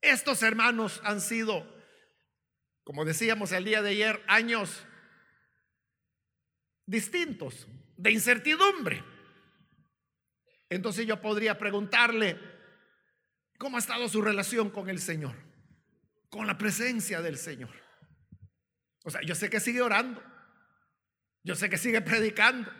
Estos 0.00 0.42
hermanos 0.42 1.00
han 1.04 1.20
sido, 1.20 1.66
como 2.82 3.04
decíamos 3.04 3.52
el 3.52 3.64
día 3.64 3.82
de 3.82 3.90
ayer, 3.90 4.24
años 4.26 4.84
distintos, 6.88 7.68
de 7.96 8.10
incertidumbre. 8.10 9.04
Entonces 10.70 11.06
yo 11.06 11.20
podría 11.20 11.58
preguntarle, 11.58 12.38
¿cómo 13.58 13.76
ha 13.76 13.80
estado 13.80 14.08
su 14.08 14.22
relación 14.22 14.70
con 14.70 14.88
el 14.88 14.98
Señor? 14.98 15.36
Con 16.30 16.46
la 16.46 16.56
presencia 16.58 17.20
del 17.20 17.36
Señor. 17.36 17.70
O 19.04 19.10
sea, 19.10 19.20
yo 19.22 19.34
sé 19.34 19.50
que 19.50 19.60
sigue 19.60 19.82
orando, 19.82 20.22
yo 21.44 21.54
sé 21.54 21.68
que 21.68 21.78
sigue 21.78 22.00
predicando, 22.00 22.70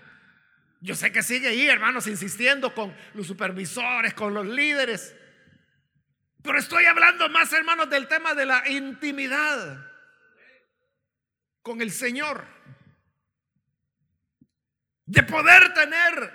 yo 0.80 0.94
sé 0.94 1.12
que 1.12 1.22
sigue 1.22 1.48
ahí, 1.48 1.68
hermanos, 1.68 2.06
insistiendo 2.06 2.74
con 2.74 2.94
los 3.14 3.26
supervisores, 3.26 4.14
con 4.14 4.32
los 4.32 4.46
líderes. 4.46 5.14
Pero 6.42 6.58
estoy 6.58 6.84
hablando 6.86 7.28
más, 7.28 7.52
hermanos, 7.52 7.90
del 7.90 8.08
tema 8.08 8.34
de 8.34 8.46
la 8.46 8.68
intimidad 8.70 9.86
con 11.62 11.82
el 11.82 11.90
Señor. 11.90 12.57
De 15.08 15.22
poder 15.22 15.72
tener 15.72 16.34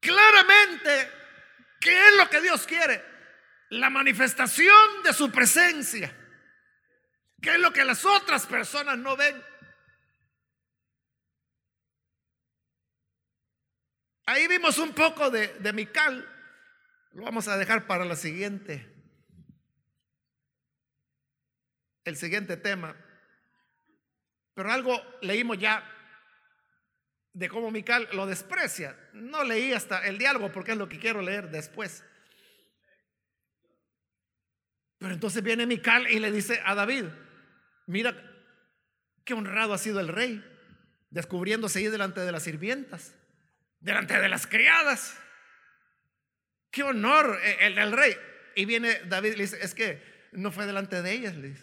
claramente 0.00 1.10
qué 1.78 2.08
es 2.08 2.16
lo 2.16 2.30
que 2.30 2.40
Dios 2.40 2.66
quiere. 2.66 3.04
La 3.68 3.90
manifestación 3.90 5.02
de 5.02 5.12
su 5.12 5.30
presencia. 5.30 6.16
¿Qué 7.42 7.50
es 7.50 7.58
lo 7.58 7.74
que 7.74 7.84
las 7.84 8.06
otras 8.06 8.46
personas 8.46 8.96
no 8.96 9.18
ven? 9.18 9.42
Ahí 14.24 14.48
vimos 14.48 14.78
un 14.78 14.94
poco 14.94 15.30
de, 15.30 15.48
de 15.58 15.72
Mical. 15.74 16.26
Lo 17.12 17.24
vamos 17.24 17.48
a 17.48 17.58
dejar 17.58 17.86
para 17.86 18.06
la 18.06 18.16
siguiente. 18.16 18.90
El 22.04 22.16
siguiente 22.16 22.56
tema. 22.56 22.96
Pero 24.54 24.72
algo 24.72 25.02
leímos 25.20 25.58
ya 25.58 25.90
de 27.34 27.48
cómo 27.48 27.70
Mical 27.70 28.08
lo 28.12 28.26
desprecia. 28.26 28.96
No 29.12 29.44
leí 29.44 29.72
hasta 29.72 30.06
el 30.06 30.16
diálogo 30.16 30.50
porque 30.50 30.72
es 30.72 30.78
lo 30.78 30.88
que 30.88 30.98
quiero 30.98 31.20
leer 31.20 31.50
después. 31.50 32.02
Pero 34.98 35.12
entonces 35.12 35.42
viene 35.42 35.66
Mical 35.66 36.10
y 36.10 36.18
le 36.18 36.32
dice 36.32 36.62
a 36.64 36.74
David, 36.74 37.04
mira 37.86 38.16
qué 39.24 39.34
honrado 39.34 39.74
ha 39.74 39.78
sido 39.78 40.00
el 40.00 40.08
rey, 40.08 40.42
descubriéndose 41.10 41.80
ahí 41.80 41.88
delante 41.88 42.22
de 42.22 42.32
las 42.32 42.44
sirvientas 42.44 43.14
delante 43.84 44.18
de 44.18 44.28
las 44.28 44.46
criadas. 44.46 45.14
Qué 46.70 46.82
honor 46.82 47.38
eh, 47.42 47.58
el 47.60 47.74
del 47.76 47.92
rey. 47.92 48.16
Y 48.56 48.64
viene 48.64 49.00
David 49.06 49.32
y 49.32 49.36
le 49.36 49.42
dice, 49.42 49.58
es 49.60 49.74
que 49.74 50.02
no 50.32 50.50
fue 50.50 50.66
delante 50.66 51.02
de 51.02 51.12
ellas, 51.12 51.36
le. 51.36 51.54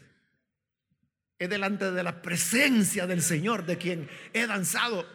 Es 1.39 1.49
delante 1.49 1.91
de 1.91 2.03
la 2.03 2.21
presencia 2.21 3.07
del 3.07 3.23
Señor, 3.23 3.65
de 3.65 3.77
quien 3.77 4.07
he 4.33 4.45
danzado 4.45 5.09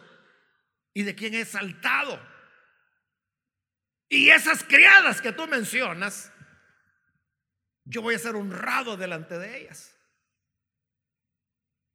y 0.97 1.03
de 1.03 1.13
quien 1.13 1.35
he 1.35 1.45
saltado. 1.45 2.19
Y 4.09 4.31
esas 4.31 4.63
criadas 4.63 5.21
que 5.21 5.31
tú 5.31 5.45
mencionas, 5.45 6.33
yo 7.83 8.01
voy 8.01 8.15
a 8.15 8.19
ser 8.19 8.35
honrado 8.35 8.97
delante 8.97 9.37
de 9.37 9.59
ellas. 9.59 9.95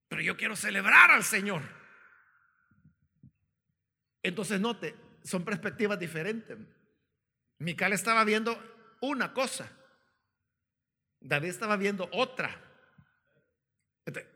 Pero 0.07 0.23
yo 0.23 0.37
quiero 0.37 0.55
celebrar 0.55 1.11
al 1.11 1.25
Señor. 1.25 1.63
Entonces 4.23 4.61
note, 4.61 4.95
son 5.25 5.45
perspectivas 5.45 5.99
diferentes. 5.99 6.57
Mical 7.59 7.93
estaba 7.95 8.23
viendo 8.23 8.57
una 9.01 9.33
cosa, 9.33 9.69
David 11.19 11.49
estaba 11.49 11.77
viendo 11.77 12.09
otra. 12.13 12.57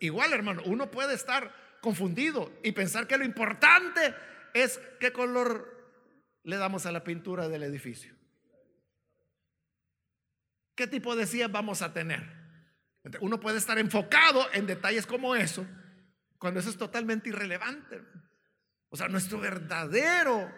igual, 0.01 0.33
hermano, 0.33 0.63
uno 0.65 0.91
puede 0.91 1.15
estar 1.15 1.55
confundido 1.81 2.53
y 2.65 2.73
pensar 2.73 3.07
que 3.07 3.17
lo 3.17 3.25
importante 3.25 4.13
es 4.55 4.81
qué 5.01 5.13
color 5.13 5.77
le 6.43 6.57
damos 6.57 6.87
a 6.87 6.93
la 6.93 7.05
pintura 7.05 7.49
del 7.49 7.63
edificio. 7.63 8.15
¿Qué 10.75 10.87
tipo 10.87 11.17
de 11.17 11.27
sillas 11.27 11.51
vamos 11.51 11.83
a 11.83 11.93
tener? 11.93 12.23
Uno 13.21 13.41
puede 13.41 13.59
estar 13.59 13.79
enfocado 13.79 14.47
en 14.53 14.67
detalles 14.67 15.07
como 15.07 15.35
eso, 15.35 15.67
cuando 16.39 16.61
eso 16.61 16.71
es 16.71 16.77
totalmente 16.77 17.31
irrelevante. 17.31 18.03
O 18.91 18.97
sea, 18.97 19.09
nuestro 19.09 19.41
verdadero 19.41 20.53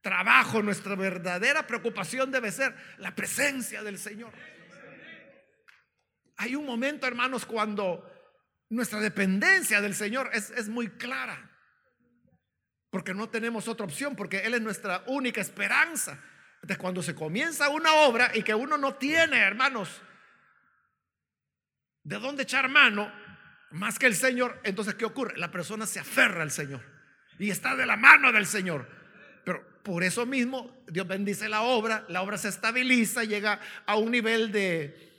trabajo, 0.00 0.62
nuestra 0.62 0.96
verdadera 0.96 1.66
preocupación 1.66 2.30
debe 2.30 2.50
ser 2.50 2.74
la 2.98 3.14
presencia 3.14 3.82
del 3.82 3.98
Señor. 3.98 4.32
Hay 6.38 6.56
un 6.56 6.66
momento, 6.66 7.06
hermanos, 7.06 7.46
cuando 7.46 8.08
nuestra 8.68 9.00
dependencia 9.00 9.80
del 9.80 9.94
Señor 9.94 10.30
es, 10.32 10.50
es 10.50 10.68
muy 10.68 10.88
clara. 10.88 11.51
Porque 12.92 13.12
no 13.12 13.28
tenemos 13.28 13.66
otra 13.66 13.84
opción, 13.84 14.14
porque 14.14 14.44
Él 14.44 14.54
es 14.54 14.60
nuestra 14.60 15.02
única 15.08 15.40
esperanza. 15.40 16.16
Entonces, 16.56 16.78
cuando 16.78 17.02
se 17.02 17.16
comienza 17.16 17.68
una 17.70 17.92
obra 17.94 18.30
y 18.32 18.44
que 18.44 18.54
uno 18.54 18.78
no 18.78 18.94
tiene, 18.94 19.38
hermanos, 19.38 20.00
de 22.04 22.20
dónde 22.20 22.44
echar 22.44 22.68
mano, 22.68 23.12
más 23.72 23.98
que 23.98 24.06
el 24.06 24.14
Señor, 24.14 24.60
entonces, 24.62 24.94
¿qué 24.94 25.04
ocurre? 25.04 25.36
La 25.36 25.50
persona 25.50 25.86
se 25.86 25.98
aferra 25.98 26.42
al 26.42 26.52
Señor 26.52 26.82
y 27.40 27.50
está 27.50 27.74
de 27.74 27.86
la 27.86 27.96
mano 27.96 28.30
del 28.30 28.46
Señor. 28.46 28.88
Pero 29.44 29.82
por 29.82 30.04
eso 30.04 30.24
mismo 30.24 30.84
Dios 30.86 31.08
bendice 31.08 31.48
la 31.48 31.62
obra, 31.62 32.04
la 32.08 32.22
obra 32.22 32.38
se 32.38 32.48
estabiliza, 32.48 33.24
llega 33.24 33.58
a 33.86 33.96
un 33.96 34.12
nivel 34.12 34.52
de, 34.52 35.10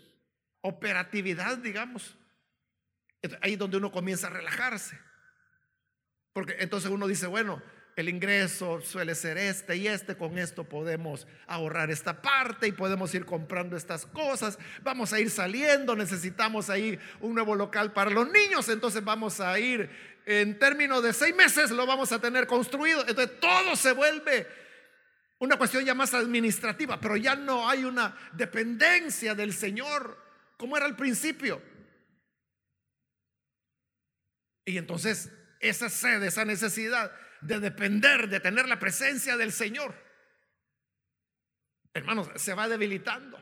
operatividad, 0.63 1.57
digamos. 1.57 2.17
Ahí 3.41 3.53
es 3.53 3.59
donde 3.59 3.77
uno 3.77 3.91
comienza 3.91 4.27
a 4.27 4.31
relajarse. 4.31 4.99
Porque 6.33 6.55
entonces 6.59 6.89
uno 6.89 7.07
dice, 7.07 7.27
bueno, 7.27 7.61
el 7.95 8.09
ingreso 8.09 8.81
suele 8.81 9.13
ser 9.13 9.37
este 9.37 9.77
y 9.77 9.87
este, 9.87 10.17
con 10.17 10.37
esto 10.39 10.63
podemos 10.63 11.27
ahorrar 11.45 11.91
esta 11.91 12.21
parte 12.21 12.67
y 12.67 12.71
podemos 12.71 13.13
ir 13.13 13.25
comprando 13.25 13.77
estas 13.77 14.05
cosas, 14.07 14.57
vamos 14.81 15.13
a 15.13 15.19
ir 15.19 15.29
saliendo, 15.29 15.95
necesitamos 15.95 16.71
ahí 16.71 16.99
un 17.21 17.35
nuevo 17.35 17.53
local 17.55 17.93
para 17.93 18.09
los 18.09 18.29
niños, 18.31 18.67
entonces 18.69 19.03
vamos 19.03 19.39
a 19.39 19.59
ir 19.59 19.89
en 20.25 20.57
términos 20.57 21.03
de 21.03 21.13
seis 21.13 21.35
meses, 21.35 21.69
lo 21.69 21.85
vamos 21.85 22.11
a 22.11 22.19
tener 22.19 22.47
construido, 22.47 23.01
entonces 23.07 23.39
todo 23.39 23.75
se 23.75 23.91
vuelve 23.91 24.47
una 25.37 25.57
cuestión 25.57 25.85
ya 25.85 25.93
más 25.93 26.13
administrativa, 26.13 26.99
pero 26.99 27.15
ya 27.15 27.35
no 27.35 27.69
hay 27.69 27.83
una 27.83 28.17
dependencia 28.31 29.35
del 29.35 29.53
Señor 29.53 30.17
como 30.57 30.77
era 30.77 30.85
al 30.85 30.95
principio. 30.95 31.61
Y 34.65 34.77
entonces 34.77 35.29
esa 35.63 35.89
sed, 35.89 36.21
esa 36.23 36.43
necesidad 36.45 37.11
de 37.41 37.59
depender, 37.59 38.27
de 38.27 38.39
tener 38.39 38.67
la 38.67 38.79
presencia 38.79 39.37
del 39.37 39.51
Señor, 39.51 39.95
hermanos, 41.93 42.29
se 42.35 42.53
va 42.53 42.67
debilitando. 42.67 43.39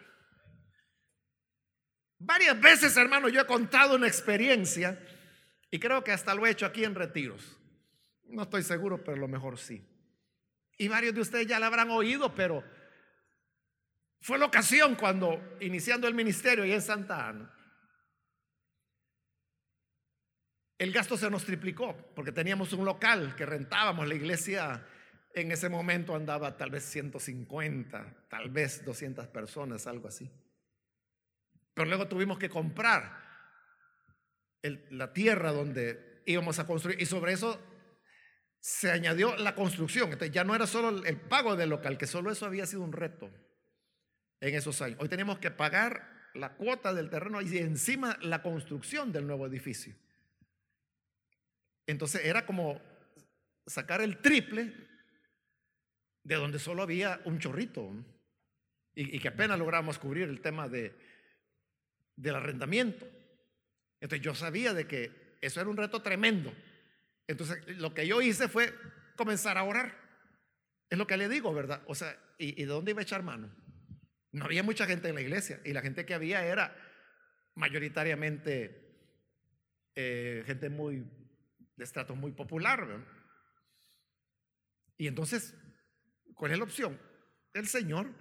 Varias 2.20 2.60
veces, 2.62 2.96
hermano, 2.98 3.30
yo 3.30 3.42
he 3.42 3.46
contado 3.48 3.96
una 3.96 4.08
experiencia 4.08 5.04
y 5.72 5.80
creo 5.80 6.04
que 6.04 6.12
hasta 6.12 6.36
lo 6.36 6.46
he 6.46 6.52
hecho 6.52 6.68
aquí 6.68 6.84
en 6.84 6.94
retiros. 6.94 7.58
No 8.26 8.44
estoy 8.44 8.62
seguro, 8.62 9.04
pero 9.04 9.18
lo 9.18 9.28
mejor 9.28 9.58
sí. 9.58 9.84
Y 10.78 10.88
varios 10.88 11.16
de 11.16 11.22
ustedes 11.22 11.48
ya 11.48 11.60
la 11.60 11.68
habrán 11.68 11.90
oído, 11.90 12.36
pero 12.36 12.64
fue 14.22 14.38
la 14.38 14.46
ocasión 14.46 14.96
cuando, 14.96 15.58
iniciando 15.60 16.08
el 16.08 16.14
ministerio 16.14 16.64
y 16.66 16.72
en 16.72 16.82
Santa 16.82 17.28
Ana, 17.28 17.52
el 20.82 20.92
gasto 20.92 21.16
se 21.16 21.30
nos 21.30 21.46
triplicó 21.46 21.96
porque 22.16 22.32
teníamos 22.32 22.74
un 22.74 22.86
local 22.86 23.36
que 23.36 23.46
rentábamos. 23.46 24.08
La 24.08 24.16
iglesia 24.16 24.84
en 25.36 25.52
ese 25.52 25.70
momento 25.70 26.16
andaba 26.16 26.58
tal 26.58 26.72
vez 26.72 26.84
150, 26.86 28.26
tal 28.28 28.50
vez 28.50 28.84
200 28.84 29.28
personas, 29.28 29.86
algo 29.86 30.08
así. 30.08 30.32
Pero 31.76 31.88
luego 31.88 32.08
tuvimos 32.08 32.40
que 32.40 32.50
comprar 32.50 33.16
la 34.90 35.14
tierra 35.14 35.52
donde 35.52 36.24
íbamos 36.26 36.58
a 36.58 36.66
construir 36.66 37.00
y 37.00 37.06
sobre 37.06 37.34
eso 37.34 37.62
se 38.60 38.90
añadió 38.90 39.36
la 39.38 39.54
construcción. 39.54 40.06
Entonces 40.06 40.34
ya 40.34 40.44
no 40.44 40.56
era 40.56 40.66
solo 40.66 41.06
el 41.06 41.18
pago 41.18 41.56
del 41.56 41.70
local, 41.70 42.00
que 42.00 42.08
solo 42.08 42.32
eso 42.32 42.48
había 42.48 42.66
sido 42.66 42.82
un 42.82 42.92
reto 42.92 43.30
en 44.40 44.56
esos 44.56 44.82
años. 44.82 44.98
Hoy 45.00 45.10
tenemos 45.10 45.38
que 45.38 45.52
pagar 45.52 46.32
la 46.34 46.56
cuota 46.56 46.92
del 46.92 47.12
terreno 47.12 47.40
y 47.40 47.56
encima 47.60 48.18
la 48.24 48.42
construcción 48.42 49.12
del 49.12 49.28
nuevo 49.28 49.46
edificio. 49.46 49.96
Entonces 51.88 52.26
era 52.26 52.46
como 52.46 52.82
sacar 53.66 54.02
el 54.02 54.18
triple 54.20 54.74
de 56.24 56.36
donde 56.36 56.60
solo 56.60 56.84
había 56.84 57.22
un 57.26 57.40
chorrito 57.40 57.92
y, 58.94 59.20
que 59.20 59.30
apenas 59.30 59.58
logramos 59.58 59.98
cubrir 59.98 60.28
el 60.28 60.42
tema 60.42 60.68
de, 60.68 60.94
del 62.16 62.36
arrendamiento. 62.36 63.08
Entonces 64.00 64.24
yo 64.24 64.36
sabía 64.36 64.74
de 64.74 64.88
que 64.88 65.38
eso 65.42 65.62
era 65.62 65.70
un 65.70 65.78
reto 65.78 66.02
tremendo. 66.02 66.54
Entonces 67.28 67.66
lo 67.78 67.94
que 67.94 68.06
yo 68.06 68.22
hice 68.22 68.48
fue 68.48 68.74
comenzar 69.16 69.58
a 69.58 69.64
orar. 69.64 69.96
Es 70.90 70.98
lo 70.98 71.08
que 71.08 71.18
le 71.18 71.30
digo, 71.30 71.54
¿verdad? 71.54 71.82
O 71.88 71.96
sea, 71.96 72.18
¿y, 72.38 72.54
de 72.54 72.66
dónde 72.66 72.92
iba 72.92 73.00
a 73.00 73.04
echar 73.04 73.24
mano? 73.24 73.50
No 74.32 74.46
había 74.46 74.64
mucha 74.64 74.86
gente 74.86 75.10
en 75.10 75.16
la 75.16 75.22
iglesia 75.22 75.62
y 75.64 75.74
la 75.74 75.82
gente 75.82 76.06
que 76.06 76.14
había 76.14 76.46
era 76.46 76.76
mayoritariamente 77.56 78.82
eh, 79.96 80.44
gente 80.46 80.70
muy 80.70 81.06
de 81.82 81.86
estrato 81.86 82.16
muy 82.16 82.32
popular. 82.32 82.88
Y 85.00 85.08
entonces, 85.08 85.56
¿cuál 86.36 86.52
es 86.52 86.60
la 86.60 86.64
opción? 86.64 87.00
El 87.56 87.68
Señor. 87.68 88.14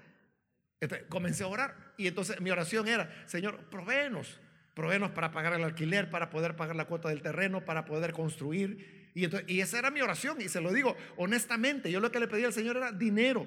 comencé 1.10 1.44
a 1.44 1.46
orar 1.46 1.92
y 1.98 2.06
entonces 2.06 2.40
mi 2.40 2.50
oración 2.50 2.88
era, 2.88 3.28
Señor, 3.28 3.68
provéenos, 3.68 4.40
provéenos 4.74 5.10
para 5.10 5.30
pagar 5.30 5.52
el 5.52 5.62
alquiler, 5.62 6.08
para 6.08 6.30
poder 6.30 6.56
pagar 6.56 6.74
la 6.74 6.86
cuota 6.86 7.10
del 7.10 7.20
terreno, 7.20 7.62
para 7.66 7.84
poder 7.84 8.14
construir. 8.14 9.10
Y, 9.14 9.24
entonces, 9.24 9.46
y 9.46 9.60
esa 9.60 9.78
era 9.78 9.90
mi 9.90 10.00
oración 10.00 10.40
y 10.40 10.48
se 10.48 10.62
lo 10.62 10.72
digo 10.72 10.96
honestamente, 11.18 11.92
yo 11.92 12.00
lo 12.00 12.10
que 12.10 12.20
le 12.20 12.28
pedí 12.28 12.44
al 12.44 12.54
Señor 12.54 12.78
era 12.78 12.92
dinero. 12.92 13.46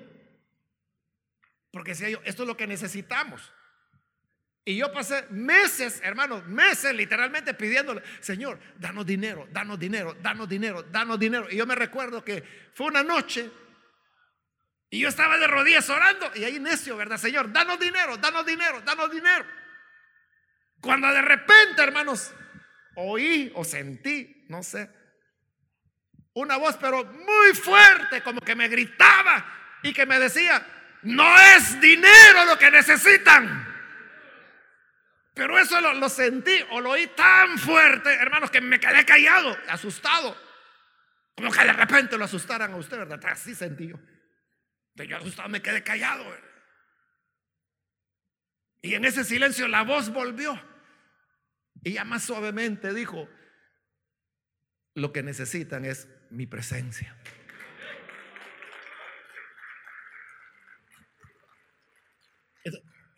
Porque 1.72 1.94
decía 1.94 2.12
yo, 2.12 2.22
esto 2.24 2.44
es 2.44 2.48
lo 2.48 2.56
que 2.56 2.68
necesitamos. 2.68 3.52
Y 4.66 4.78
yo 4.78 4.94
pasé 4.94 5.26
meses, 5.30 6.00
hermanos, 6.04 6.46
meses 6.46 6.96
literalmente 6.96 7.54
pidiéndole, 7.54 8.02
Señor, 8.22 8.60
danos 8.78 9.06
dinero, 9.06 9.46
danos 9.52 9.78
dinero, 9.78 10.16
danos 10.22 10.48
dinero, 10.48 10.84
danos 10.84 11.20
dinero. 11.20 11.48
Y 11.52 11.58
yo 11.58 11.66
me 11.66 11.76
recuerdo 11.76 12.24
que 12.24 12.44
fue 12.74 12.88
una 12.88 13.04
noche 13.04 13.52
y 14.90 15.00
yo 15.00 15.10
estaba 15.10 15.38
de 15.38 15.48
rodillas 15.48 15.90
orando 15.90 16.32
y 16.36 16.46
ahí 16.46 16.60
necio, 16.60 16.96
¿verdad, 16.96 17.18
Señor? 17.18 17.52
Danos 17.52 17.78
dinero, 17.78 18.16
danos 18.18 18.46
dinero, 18.46 18.80
danos 18.82 19.12
dinero. 19.12 19.46
Cuando 20.80 21.08
de 21.12 21.22
repente, 21.22 21.82
hermanos, 21.82 22.34
oí 22.96 23.52
o 23.56 23.66
sentí, 23.66 24.46
no 24.48 24.64
sé, 24.64 24.90
una 26.36 26.56
voz 26.56 26.78
pero 26.78 27.04
muy 27.04 27.54
fuerte, 27.54 28.22
como 28.22 28.40
que 28.40 28.56
me 28.56 28.70
gritaba 28.70 29.46
y 29.84 29.92
que 29.92 30.06
me 30.06 30.20
decía, 30.20 30.66
no 31.02 31.38
es 31.58 31.82
dinero 31.82 32.46
lo 32.46 32.58
que 32.58 32.72
necesitan. 32.72 33.73
Pero 35.34 35.58
eso 35.58 35.82
lo, 35.82 36.10
sentí 36.10 36.56
o 36.72 36.80
lo 36.80 36.92
oí 36.92 37.08
tan 37.08 37.58
fuerte, 37.58 38.14
hermanos, 38.14 38.52
que 38.52 38.62
me 38.62 38.80
quedé 38.80 39.04
callado, 39.04 39.58
asustado. 39.68 40.38
Como 41.36 41.52
que 41.52 41.64
de 41.64 41.74
repente 41.74 42.18
lo 42.18 42.26
asustaran 42.26 42.74
a 42.74 42.76
usted, 42.76 42.98
¿verdad? 42.98 43.20
Así 43.26 43.56
sentí 43.56 43.88
yo. 43.88 44.00
De 44.94 45.08
yo 45.08 45.18
asustado 45.18 45.50
me 45.50 45.62
quedé 45.62 45.82
callado. 45.82 46.24
Y 48.82 48.94
en 48.94 49.06
ese 49.06 49.24
silencio 49.24 49.68
la 49.68 49.84
voz 49.84 50.10
volvió. 50.10 50.62
Y 51.84 51.94
ya 51.94 52.06
más 52.06 52.24
suavemente 52.24 52.94
dijo, 52.94 53.28
lo 54.94 55.12
que 55.12 55.24
necesitan 55.24 55.86
es 55.86 56.08
mi 56.30 56.46
presencia. 56.46 57.18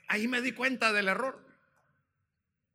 Ahí 0.08 0.30
me 0.30 0.42
di 0.42 0.54
cuenta 0.54 0.94
del 0.94 1.10
error. 1.10 1.45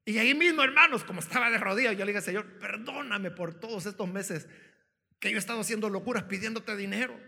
Y 0.05 0.19
ahí 0.19 0.35
mismo, 0.35 0.63
hermanos, 0.63 1.05
como 1.05 1.21
estaba 1.21 1.51
de 1.51 1.59
rodillas, 1.59 1.97
yo 1.97 2.05
le 2.05 2.13
dije, 2.13 2.23
Señor, 2.23 2.59
perdóname 2.59 3.31
por 3.31 3.59
todos 3.61 3.87
estos 3.87 4.09
meses 4.09 4.49
que 5.19 5.31
yo 5.31 5.37
he 5.37 5.39
estado 5.39 5.61
haciendo 5.61 5.91
locuras 5.91 6.25
pidiéndote 6.25 6.75
dinero. 6.77 7.19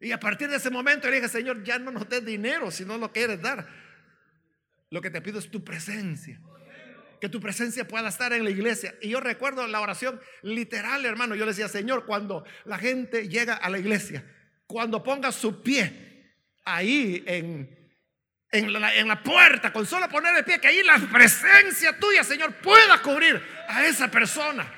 Y 0.00 0.12
a 0.12 0.20
partir 0.20 0.48
de 0.48 0.56
ese 0.56 0.70
momento 0.70 1.06
yo 1.06 1.10
le 1.10 1.16
dije, 1.16 1.28
Señor, 1.28 1.62
ya 1.64 1.78
no 1.78 1.90
nos 1.90 2.08
des 2.08 2.24
dinero 2.24 2.70
si 2.70 2.84
no 2.84 2.98
lo 2.98 3.12
quieres 3.12 3.40
dar. 3.40 3.68
Lo 4.90 5.00
que 5.00 5.10
te 5.10 5.20
pido 5.20 5.38
es 5.38 5.50
tu 5.50 5.64
presencia. 5.64 6.40
Que 7.20 7.28
tu 7.28 7.40
presencia 7.40 7.86
pueda 7.86 8.08
estar 8.08 8.32
en 8.32 8.44
la 8.44 8.50
iglesia. 8.50 8.94
Y 9.00 9.10
yo 9.10 9.20
recuerdo 9.20 9.66
la 9.66 9.80
oración 9.80 10.20
literal, 10.42 11.04
hermano. 11.04 11.34
Yo 11.34 11.44
le 11.44 11.50
decía, 11.50 11.68
Señor, 11.68 12.06
cuando 12.06 12.44
la 12.64 12.78
gente 12.78 13.28
llega 13.28 13.54
a 13.54 13.68
la 13.70 13.78
iglesia, 13.78 14.24
cuando 14.66 15.02
ponga 15.02 15.32
su 15.32 15.62
pie 15.62 16.34
ahí 16.64 17.24
en, 17.26 17.77
en 18.50 19.08
la, 19.08 19.22
puerta, 19.22 19.72
con 19.72 19.84
solo 19.84 20.08
poner 20.08 20.36
el 20.36 20.44
pie, 20.44 20.60
que 20.60 20.68
ahí 20.68 20.82
la 20.82 20.98
presencia 20.98 21.98
tuya, 21.98 22.24
Señor, 22.24 22.54
pueda 22.56 23.02
cubrir 23.02 23.42
a 23.68 23.84
esa 23.86 24.10
persona. 24.10 24.72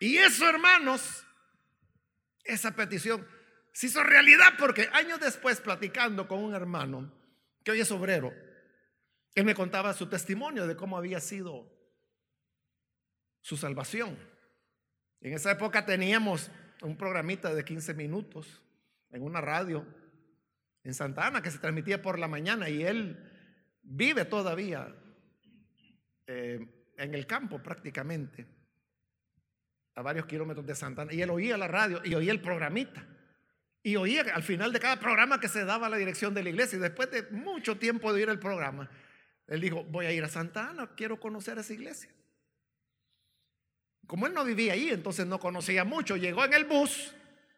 Y 0.00 0.18
eso, 0.18 0.48
hermanos, 0.48 1.24
esa 2.44 2.74
petición 2.74 3.26
se 3.72 3.86
hizo 3.86 4.02
realidad 4.02 4.54
porque 4.58 4.88
años 4.92 5.20
después, 5.20 5.60
platicando 5.60 6.28
con 6.28 6.42
un 6.42 6.54
hermano 6.54 7.12
que 7.64 7.70
hoy 7.70 7.80
es 7.80 7.90
obrero, 7.90 8.32
él 9.34 9.44
me 9.44 9.54
contaba 9.54 9.94
su 9.94 10.08
testimonio 10.08 10.66
de 10.66 10.76
cómo 10.76 10.98
había 10.98 11.20
sido 11.20 11.72
su 13.40 13.56
salvación. 13.56 14.18
En 15.20 15.32
esa 15.32 15.52
época 15.52 15.86
teníamos 15.86 16.50
un 16.82 16.96
programita 16.96 17.54
de 17.54 17.64
15 17.64 17.94
minutos 17.94 18.62
en 19.10 19.22
una 19.22 19.40
radio 19.40 19.86
en 20.84 20.94
Santa 20.94 21.26
Ana 21.26 21.42
que 21.42 21.50
se 21.50 21.58
transmitía 21.58 22.02
por 22.02 22.18
la 22.18 22.28
mañana 22.28 22.68
y 22.68 22.82
él 22.82 23.16
vive 23.82 24.24
todavía 24.24 24.94
eh, 26.26 26.66
en 26.96 27.14
el 27.14 27.26
campo 27.26 27.62
prácticamente, 27.62 28.46
a 29.94 30.02
varios 30.02 30.26
kilómetros 30.26 30.66
de 30.66 30.74
Santa 30.74 31.02
Ana, 31.02 31.12
y 31.12 31.22
él 31.22 31.30
oía 31.30 31.56
la 31.56 31.68
radio 31.68 32.00
y 32.04 32.14
oía 32.14 32.32
el 32.32 32.40
programita. 32.40 33.06
Y 33.82 33.96
oía 33.96 34.22
al 34.34 34.42
final 34.42 34.72
de 34.72 34.80
cada 34.80 34.98
programa 34.98 35.40
que 35.40 35.48
se 35.48 35.64
daba 35.64 35.88
la 35.88 35.96
dirección 35.96 36.34
de 36.34 36.42
la 36.42 36.50
iglesia. 36.50 36.76
Y 36.76 36.80
después 36.80 37.10
de 37.10 37.22
mucho 37.30 37.78
tiempo 37.78 38.12
de 38.12 38.20
oír 38.20 38.28
el 38.28 38.38
programa, 38.38 38.90
él 39.46 39.60
dijo, 39.60 39.84
voy 39.84 40.06
a 40.06 40.12
ir 40.12 40.22
a 40.24 40.28
Santa 40.28 40.70
Ana, 40.70 40.90
quiero 40.94 41.18
conocer 41.18 41.58
esa 41.58 41.72
iglesia. 41.72 42.10
Como 44.06 44.26
él 44.26 44.34
no 44.34 44.44
vivía 44.44 44.72
ahí, 44.72 44.88
entonces 44.88 45.26
no 45.26 45.38
conocía 45.38 45.84
mucho, 45.84 46.16
llegó 46.16 46.44
en 46.44 46.54
el 46.54 46.64
bus 46.64 47.14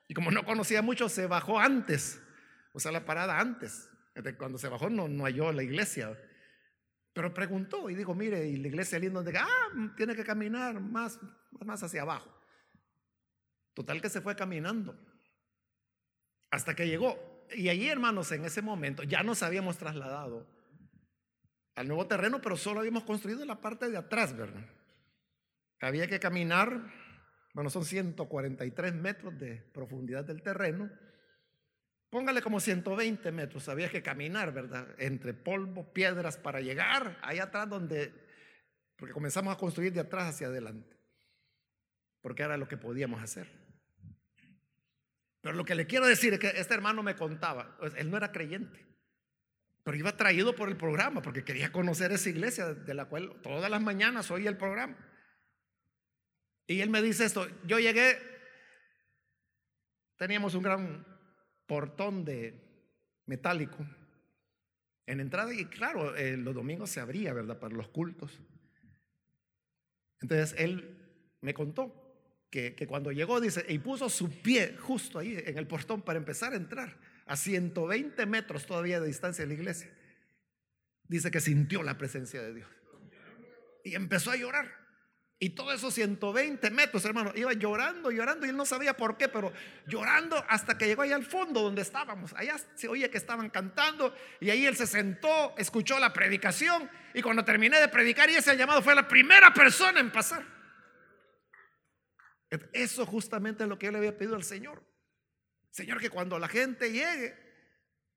y 0.08 0.14
como 0.14 0.30
no 0.30 0.44
conocía 0.44 0.82
mucho, 0.82 1.08
se 1.08 1.26
bajó 1.26 1.58
antes 1.58 2.20
o 2.72 2.80
sea, 2.80 2.92
la 2.92 3.04
parada 3.04 3.38
antes. 3.38 3.88
Cuando 4.38 4.58
se 4.58 4.68
bajó 4.68 4.90
no, 4.90 5.08
no 5.08 5.24
halló 5.24 5.52
la 5.52 5.62
iglesia. 5.62 6.16
Pero 7.12 7.34
preguntó 7.34 7.90
y 7.90 7.94
dijo, 7.94 8.14
mire, 8.14 8.46
y 8.46 8.56
la 8.56 8.68
iglesia 8.68 8.98
linda 8.98 9.22
donde, 9.22 9.38
ah, 9.38 9.92
tiene 9.96 10.14
que 10.14 10.24
caminar 10.24 10.80
más, 10.80 11.18
más 11.64 11.82
hacia 11.82 12.02
abajo. 12.02 12.32
Total 13.74 14.00
que 14.00 14.08
se 14.08 14.20
fue 14.20 14.36
caminando 14.36 14.98
hasta 16.50 16.74
que 16.74 16.86
llegó. 16.86 17.46
Y 17.54 17.68
allí, 17.68 17.88
hermanos, 17.88 18.30
en 18.32 18.44
ese 18.44 18.62
momento 18.62 19.02
ya 19.02 19.22
nos 19.22 19.42
habíamos 19.42 19.78
trasladado 19.78 20.46
al 21.74 21.88
nuevo 21.88 22.06
terreno, 22.06 22.40
pero 22.40 22.56
solo 22.56 22.80
habíamos 22.80 23.04
construido 23.04 23.44
la 23.44 23.60
parte 23.60 23.88
de 23.88 23.96
atrás, 23.96 24.36
¿verdad? 24.36 24.66
Había 25.80 26.06
que 26.06 26.20
caminar, 26.20 26.92
bueno, 27.54 27.70
son 27.70 27.84
143 27.84 28.94
metros 28.94 29.38
de 29.38 29.56
profundidad 29.72 30.24
del 30.24 30.42
terreno. 30.42 30.90
Póngale 32.10 32.42
como 32.42 32.58
120 32.58 33.30
metros, 33.30 33.68
había 33.68 33.88
que 33.88 34.02
caminar, 34.02 34.52
¿verdad? 34.52 34.88
Entre 34.98 35.32
polvo, 35.32 35.92
piedras 35.92 36.36
para 36.36 36.60
llegar 36.60 37.18
allá 37.22 37.44
atrás 37.44 37.68
donde, 37.68 38.12
porque 38.96 39.14
comenzamos 39.14 39.54
a 39.54 39.56
construir 39.56 39.92
de 39.92 40.00
atrás 40.00 40.34
hacia 40.34 40.48
adelante, 40.48 40.96
porque 42.20 42.42
era 42.42 42.56
lo 42.56 42.66
que 42.66 42.76
podíamos 42.76 43.22
hacer. 43.22 43.48
Pero 45.40 45.54
lo 45.54 45.64
que 45.64 45.76
le 45.76 45.86
quiero 45.86 46.04
decir 46.04 46.34
es 46.34 46.40
que 46.40 46.48
este 46.48 46.74
hermano 46.74 47.04
me 47.04 47.14
contaba, 47.14 47.76
pues, 47.78 47.94
él 47.96 48.10
no 48.10 48.16
era 48.16 48.32
creyente, 48.32 48.84
pero 49.84 49.96
iba 49.96 50.16
traído 50.16 50.56
por 50.56 50.68
el 50.68 50.76
programa 50.76 51.22
porque 51.22 51.44
quería 51.44 51.70
conocer 51.70 52.10
esa 52.10 52.28
iglesia 52.28 52.74
de 52.74 52.94
la 52.94 53.04
cual 53.04 53.40
todas 53.40 53.70
las 53.70 53.80
mañanas 53.80 54.32
oía 54.32 54.50
el 54.50 54.56
programa. 54.56 54.96
Y 56.66 56.80
él 56.80 56.90
me 56.90 57.02
dice 57.02 57.24
esto, 57.24 57.46
yo 57.64 57.78
llegué, 57.78 58.18
teníamos 60.16 60.54
un 60.54 60.62
gran 60.62 61.09
portón 61.70 62.24
de 62.24 62.52
metálico 63.26 63.86
en 65.06 65.20
entrada 65.20 65.54
y 65.54 65.66
claro, 65.66 66.16
eh, 66.16 66.36
los 66.36 66.52
domingos 66.52 66.90
se 66.90 66.98
abría, 66.98 67.32
¿verdad? 67.32 67.60
Para 67.60 67.76
los 67.76 67.86
cultos. 67.90 68.40
Entonces 70.20 70.56
él 70.58 70.98
me 71.40 71.54
contó 71.54 71.94
que, 72.50 72.74
cuando 72.88 73.12
llegó, 73.12 73.40
dice, 73.40 73.64
y 73.68 73.78
puso 73.78 74.10
su 74.10 74.42
pie 74.42 74.76
justo 74.80 75.20
ahí 75.20 75.40
en 75.46 75.58
el 75.58 75.68
portón 75.68 76.02
para 76.02 76.18
empezar 76.18 76.54
a 76.54 76.56
entrar, 76.56 76.98
a 77.26 77.36
120 77.36 78.26
metros 78.26 78.66
todavía 78.66 78.98
de 78.98 79.06
distancia 79.06 79.44
de 79.44 79.54
la 79.54 79.54
iglesia. 79.54 79.96
Dice 81.04 81.30
que 81.30 81.38
sintió 81.38 81.84
la 81.84 81.96
presencia 81.96 82.42
de 82.42 82.52
Dios. 82.52 82.68
Y 83.84 83.94
empezó 83.94 84.32
a 84.32 84.36
llorar. 84.36 84.79
Y 85.42 85.50
todos 85.50 85.74
esos 85.74 85.94
120 85.94 86.70
metros, 86.70 87.02
hermano, 87.06 87.32
iba 87.34 87.54
llorando, 87.54 88.10
llorando, 88.10 88.44
y 88.44 88.50
él 88.50 88.56
no 88.58 88.66
sabía 88.66 88.94
por 88.94 89.16
qué, 89.16 89.26
pero 89.26 89.50
llorando 89.86 90.44
hasta 90.46 90.76
que 90.76 90.86
llegó 90.86 91.00
allá 91.00 91.16
al 91.16 91.24
fondo 91.24 91.62
donde 91.62 91.80
estábamos. 91.80 92.34
Allá 92.34 92.56
se 92.74 92.88
oía 92.88 93.10
que 93.10 93.16
estaban 93.16 93.48
cantando, 93.48 94.14
y 94.38 94.50
ahí 94.50 94.66
él 94.66 94.76
se 94.76 94.86
sentó, 94.86 95.54
escuchó 95.56 95.98
la 95.98 96.12
predicación, 96.12 96.90
y 97.14 97.22
cuando 97.22 97.42
terminé 97.42 97.80
de 97.80 97.88
predicar 97.88 98.28
y 98.28 98.34
ese 98.34 98.54
llamado 98.54 98.82
fue 98.82 98.94
la 98.94 99.08
primera 99.08 99.54
persona 99.54 99.98
en 99.98 100.12
pasar. 100.12 100.44
Eso 102.74 103.06
justamente 103.06 103.62
es 103.62 103.68
lo 103.70 103.78
que 103.78 103.86
yo 103.86 103.92
le 103.92 103.98
había 103.98 104.18
pedido 104.18 104.36
al 104.36 104.44
Señor. 104.44 104.84
Señor, 105.70 106.02
que 106.02 106.10
cuando 106.10 106.38
la 106.38 106.48
gente 106.48 106.92
llegue, 106.92 107.34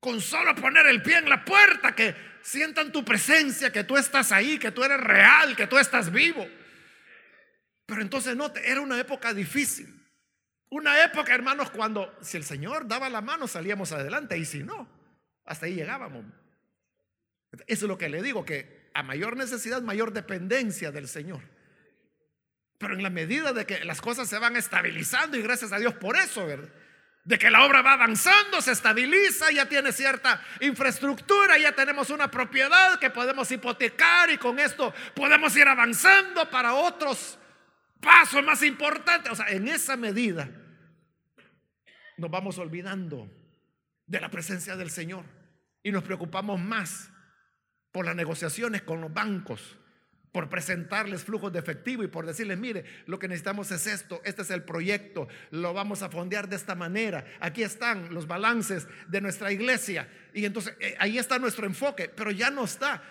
con 0.01 0.19
solo 0.19 0.53
poner 0.55 0.87
el 0.87 1.01
pie 1.01 1.19
en 1.19 1.29
la 1.29 1.45
puerta, 1.45 1.95
que 1.95 2.13
sientan 2.41 2.91
tu 2.91 3.05
presencia, 3.05 3.71
que 3.71 3.85
tú 3.85 3.95
estás 3.95 4.33
ahí, 4.33 4.59
que 4.59 4.71
tú 4.71 4.83
eres 4.83 4.99
real, 4.99 5.55
que 5.55 5.67
tú 5.67 5.77
estás 5.77 6.11
vivo. 6.11 6.45
Pero 7.93 8.01
entonces 8.01 8.35
no, 8.35 8.51
era 8.55 8.81
una 8.81 8.99
época 8.99 9.35
difícil. 9.35 10.01
Una 10.69 11.03
época, 11.03 11.35
hermanos, 11.35 11.69
cuando 11.69 12.17
si 12.21 12.37
el 12.37 12.43
Señor 12.43 12.87
daba 12.87 13.07
la 13.07 13.21
mano 13.21 13.47
salíamos 13.47 13.91
adelante 13.91 14.35
y 14.35 14.45
si 14.45 14.63
no, 14.63 14.89
hasta 15.45 15.67
ahí 15.67 15.75
llegábamos. 15.75 16.25
Eso 17.67 17.85
es 17.85 17.87
lo 17.87 17.95
que 17.99 18.09
le 18.09 18.23
digo, 18.23 18.45
que 18.45 18.89
a 18.95 19.03
mayor 19.03 19.37
necesidad, 19.37 19.83
mayor 19.83 20.11
dependencia 20.11 20.91
del 20.91 21.07
Señor. 21.07 21.41
Pero 22.79 22.95
en 22.95 23.03
la 23.03 23.11
medida 23.11 23.53
de 23.53 23.67
que 23.67 23.85
las 23.85 24.01
cosas 24.01 24.27
se 24.27 24.39
van 24.39 24.55
estabilizando 24.55 25.37
y 25.37 25.43
gracias 25.43 25.71
a 25.71 25.77
Dios 25.77 25.93
por 25.93 26.17
eso, 26.17 26.47
¿verdad? 26.47 26.73
De 27.25 27.37
que 27.37 27.51
la 27.51 27.63
obra 27.63 27.83
va 27.83 27.93
avanzando, 27.93 28.59
se 28.59 28.71
estabiliza, 28.71 29.51
ya 29.51 29.69
tiene 29.69 29.91
cierta 29.91 30.43
infraestructura, 30.61 31.59
ya 31.59 31.73
tenemos 31.75 32.09
una 32.09 32.31
propiedad 32.31 32.97
que 32.97 33.11
podemos 33.11 33.51
hipotecar 33.51 34.31
y 34.31 34.39
con 34.39 34.57
esto 34.57 34.91
podemos 35.13 35.55
ir 35.55 35.67
avanzando 35.67 36.49
para 36.49 36.73
otros 36.73 37.37
pasos 38.03 38.43
más 38.43 38.61
importantes. 38.61 39.31
O 39.31 39.35
sea, 39.35 39.49
en 39.49 39.67
esa 39.67 39.97
medida 39.97 40.49
nos 42.17 42.29
vamos 42.29 42.57
olvidando 42.57 43.27
de 44.05 44.19
la 44.19 44.29
presencia 44.29 44.75
del 44.75 44.91
Señor 44.91 45.25
y 45.81 45.91
nos 45.91 46.03
preocupamos 46.03 46.59
más 46.59 47.09
por 47.91 48.05
las 48.05 48.15
negociaciones 48.15 48.81
con 48.83 49.01
los 49.01 49.13
bancos 49.13 49.77
por 50.33 50.49
presentarles 50.49 51.23
flujos 51.23 51.53
de 51.53 51.59
efectivo 51.59 52.03
y 52.03 52.07
por 52.07 52.25
decirles, 52.25 52.57
mire, 52.57 52.83
lo 53.05 53.19
que 53.19 53.27
necesitamos 53.27 53.69
es 53.69 53.85
esto, 53.85 54.19
este 54.25 54.41
es 54.41 54.49
el 54.49 54.63
proyecto, 54.63 55.27
lo 55.51 55.75
vamos 55.75 56.01
a 56.01 56.09
fondear 56.09 56.49
de 56.49 56.55
esta 56.55 56.73
manera, 56.73 57.23
aquí 57.39 57.61
están 57.61 58.11
los 58.11 58.25
balances 58.25 58.87
de 59.07 59.21
nuestra 59.21 59.51
iglesia. 59.51 60.09
Y 60.33 60.45
entonces 60.45 60.75
eh, 60.79 60.95
ahí 60.99 61.19
está 61.19 61.37
nuestro 61.37 61.67
enfoque, 61.67 62.09
pero 62.09 62.31
ya 62.31 62.49
no 62.49 62.65
está 62.65 63.03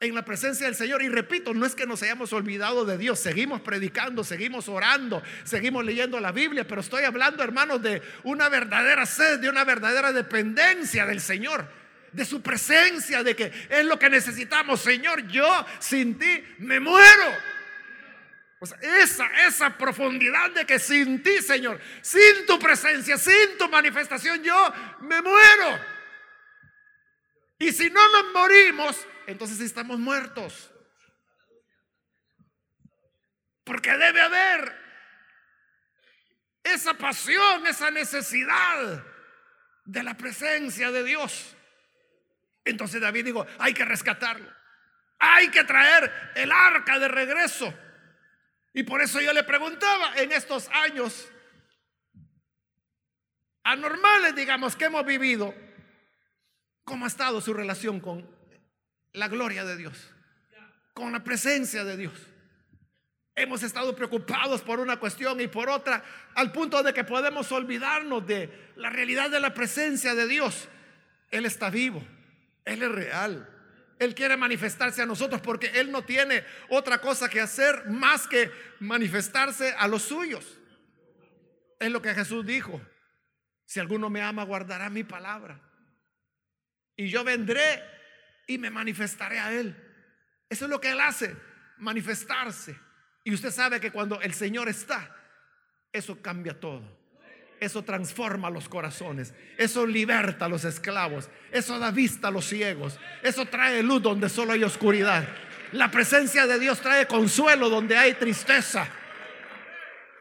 en 0.00 0.14
la 0.14 0.24
presencia 0.24 0.66
del 0.66 0.76
Señor. 0.76 1.02
Y 1.02 1.08
repito, 1.08 1.54
no 1.54 1.66
es 1.66 1.74
que 1.74 1.86
nos 1.86 2.02
hayamos 2.02 2.32
olvidado 2.32 2.84
de 2.84 2.98
Dios, 2.98 3.18
seguimos 3.18 3.60
predicando, 3.60 4.22
seguimos 4.24 4.68
orando, 4.68 5.22
seguimos 5.44 5.84
leyendo 5.84 6.20
la 6.20 6.32
Biblia, 6.32 6.66
pero 6.66 6.80
estoy 6.80 7.04
hablando, 7.04 7.42
hermanos, 7.42 7.82
de 7.82 8.02
una 8.24 8.48
verdadera 8.48 9.06
sed, 9.06 9.40
de 9.40 9.48
una 9.48 9.64
verdadera 9.64 10.12
dependencia 10.12 11.06
del 11.06 11.20
Señor 11.20 11.78
de 12.12 12.24
su 12.24 12.40
presencia, 12.40 13.22
de 13.22 13.36
que 13.36 13.52
es 13.68 13.84
lo 13.84 13.98
que 13.98 14.08
necesitamos. 14.08 14.80
Señor, 14.80 15.26
yo 15.28 15.66
sin 15.78 16.18
ti 16.18 16.44
me 16.58 16.80
muero. 16.80 17.36
esa, 18.80 19.26
esa 19.46 19.76
profundidad 19.76 20.50
de 20.52 20.64
que 20.64 20.78
sin 20.78 21.22
ti, 21.22 21.42
Señor, 21.42 21.78
sin 22.00 22.46
tu 22.46 22.58
presencia, 22.58 23.18
sin 23.18 23.58
tu 23.58 23.68
manifestación, 23.68 24.42
yo 24.42 24.74
me 25.00 25.20
muero. 25.20 25.78
Y 27.58 27.72
si 27.72 27.90
no 27.90 28.00
nos 28.12 28.32
morimos, 28.32 28.96
entonces 29.28 29.60
estamos 29.60 29.98
muertos. 29.98 30.70
Porque 33.62 33.94
debe 33.94 34.22
haber 34.22 34.74
esa 36.64 36.94
pasión, 36.94 37.66
esa 37.66 37.90
necesidad 37.90 39.04
de 39.84 40.02
la 40.02 40.16
presencia 40.16 40.90
de 40.90 41.04
Dios. 41.04 41.54
Entonces 42.64 43.02
David 43.02 43.26
dijo, 43.26 43.46
hay 43.58 43.74
que 43.74 43.84
rescatarlo. 43.84 44.50
Hay 45.18 45.50
que 45.50 45.62
traer 45.64 46.32
el 46.34 46.50
arca 46.50 46.98
de 46.98 47.08
regreso. 47.08 47.78
Y 48.72 48.84
por 48.84 49.02
eso 49.02 49.20
yo 49.20 49.34
le 49.34 49.44
preguntaba 49.44 50.14
en 50.16 50.32
estos 50.32 50.70
años 50.70 51.30
anormales, 53.62 54.34
digamos, 54.34 54.74
que 54.74 54.86
hemos 54.86 55.04
vivido, 55.04 55.54
¿cómo 56.84 57.04
ha 57.04 57.08
estado 57.08 57.42
su 57.42 57.52
relación 57.52 58.00
con 58.00 58.37
la 59.12 59.28
gloria 59.28 59.64
de 59.64 59.76
Dios? 59.76 60.10
Con 60.94 61.12
la 61.12 61.22
presencia 61.22 61.84
de 61.84 61.96
Dios. 61.96 62.14
Hemos 63.34 63.62
estado 63.62 63.94
preocupados 63.94 64.62
por 64.62 64.80
una 64.80 64.98
cuestión 64.98 65.40
y 65.40 65.46
por 65.46 65.68
otra, 65.68 66.02
al 66.34 66.50
punto 66.50 66.82
de 66.82 66.92
que 66.92 67.04
podemos 67.04 67.52
olvidarnos 67.52 68.26
de 68.26 68.72
la 68.76 68.90
realidad 68.90 69.30
de 69.30 69.38
la 69.38 69.54
presencia 69.54 70.14
de 70.16 70.26
Dios. 70.26 70.68
Él 71.30 71.46
está 71.46 71.70
vivo. 71.70 72.04
Él 72.64 72.82
es 72.82 72.90
real. 72.90 73.48
Él 73.98 74.14
quiere 74.14 74.36
manifestarse 74.36 75.02
a 75.02 75.06
nosotros 75.06 75.40
porque 75.40 75.68
Él 75.74 75.90
no 75.90 76.02
tiene 76.02 76.44
otra 76.68 77.00
cosa 77.00 77.28
que 77.28 77.40
hacer 77.40 77.86
más 77.86 78.26
que 78.26 78.50
manifestarse 78.80 79.72
a 79.72 79.88
los 79.88 80.02
suyos. 80.02 80.58
Es 81.78 81.90
lo 81.90 82.02
que 82.02 82.14
Jesús 82.14 82.44
dijo. 82.44 82.80
Si 83.64 83.80
alguno 83.80 84.10
me 84.10 84.22
ama, 84.22 84.44
guardará 84.44 84.88
mi 84.90 85.04
palabra. 85.04 85.60
Y 86.96 87.08
yo 87.08 87.22
vendré 87.22 87.82
y 88.48 88.58
me 88.58 88.70
manifestaré 88.70 89.38
a 89.38 89.52
Él. 89.52 89.76
Eso 90.48 90.64
es 90.64 90.70
lo 90.70 90.80
que 90.80 90.90
Él 90.90 91.00
hace, 91.00 91.36
manifestarse. 91.76 92.76
Y 93.22 93.32
usted 93.32 93.52
sabe 93.52 93.78
que 93.78 93.92
cuando 93.92 94.20
el 94.20 94.34
Señor 94.34 94.68
está, 94.68 95.14
eso 95.92 96.20
cambia 96.20 96.58
todo. 96.58 96.98
Eso 97.60 97.82
transforma 97.82 98.50
los 98.50 98.68
corazones. 98.68 99.34
Eso 99.58 99.86
liberta 99.86 100.46
a 100.46 100.48
los 100.48 100.64
esclavos. 100.64 101.28
Eso 101.52 101.78
da 101.78 101.90
vista 101.90 102.28
a 102.28 102.30
los 102.30 102.46
ciegos. 102.46 102.98
Eso 103.22 103.46
trae 103.46 103.82
luz 103.82 104.02
donde 104.02 104.28
solo 104.28 104.52
hay 104.52 104.64
oscuridad. 104.64 105.28
La 105.72 105.90
presencia 105.90 106.46
de 106.46 106.58
Dios 106.58 106.80
trae 106.80 107.06
consuelo 107.06 107.68
donde 107.68 107.96
hay 107.96 108.14
tristeza. 108.14 108.88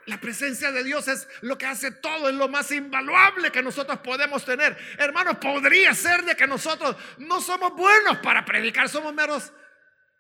La 0.08 0.20
presencia 0.20 0.72
de 0.72 0.84
Dios 0.84 1.08
es 1.08 1.28
lo 1.42 1.58
que 1.58 1.66
hace 1.66 1.92
todo, 1.92 2.30
es 2.30 2.36
lo 2.36 2.48
más 2.48 2.72
invaluable 2.72 3.52
que 3.52 3.62
nosotros 3.62 4.00
podemos 4.00 4.44
tener. 4.44 4.78
Hermanos, 4.98 5.38
podría 5.38 5.94
ser 5.94 6.24
de 6.24 6.36
que 6.36 6.48
nosotros 6.48 6.96
no 7.20 7.40
somos 7.40 7.74
buenos 7.74 8.18
para 8.18 8.44
predicar, 8.44 8.90
somos 8.90 9.14
meros 9.14 9.54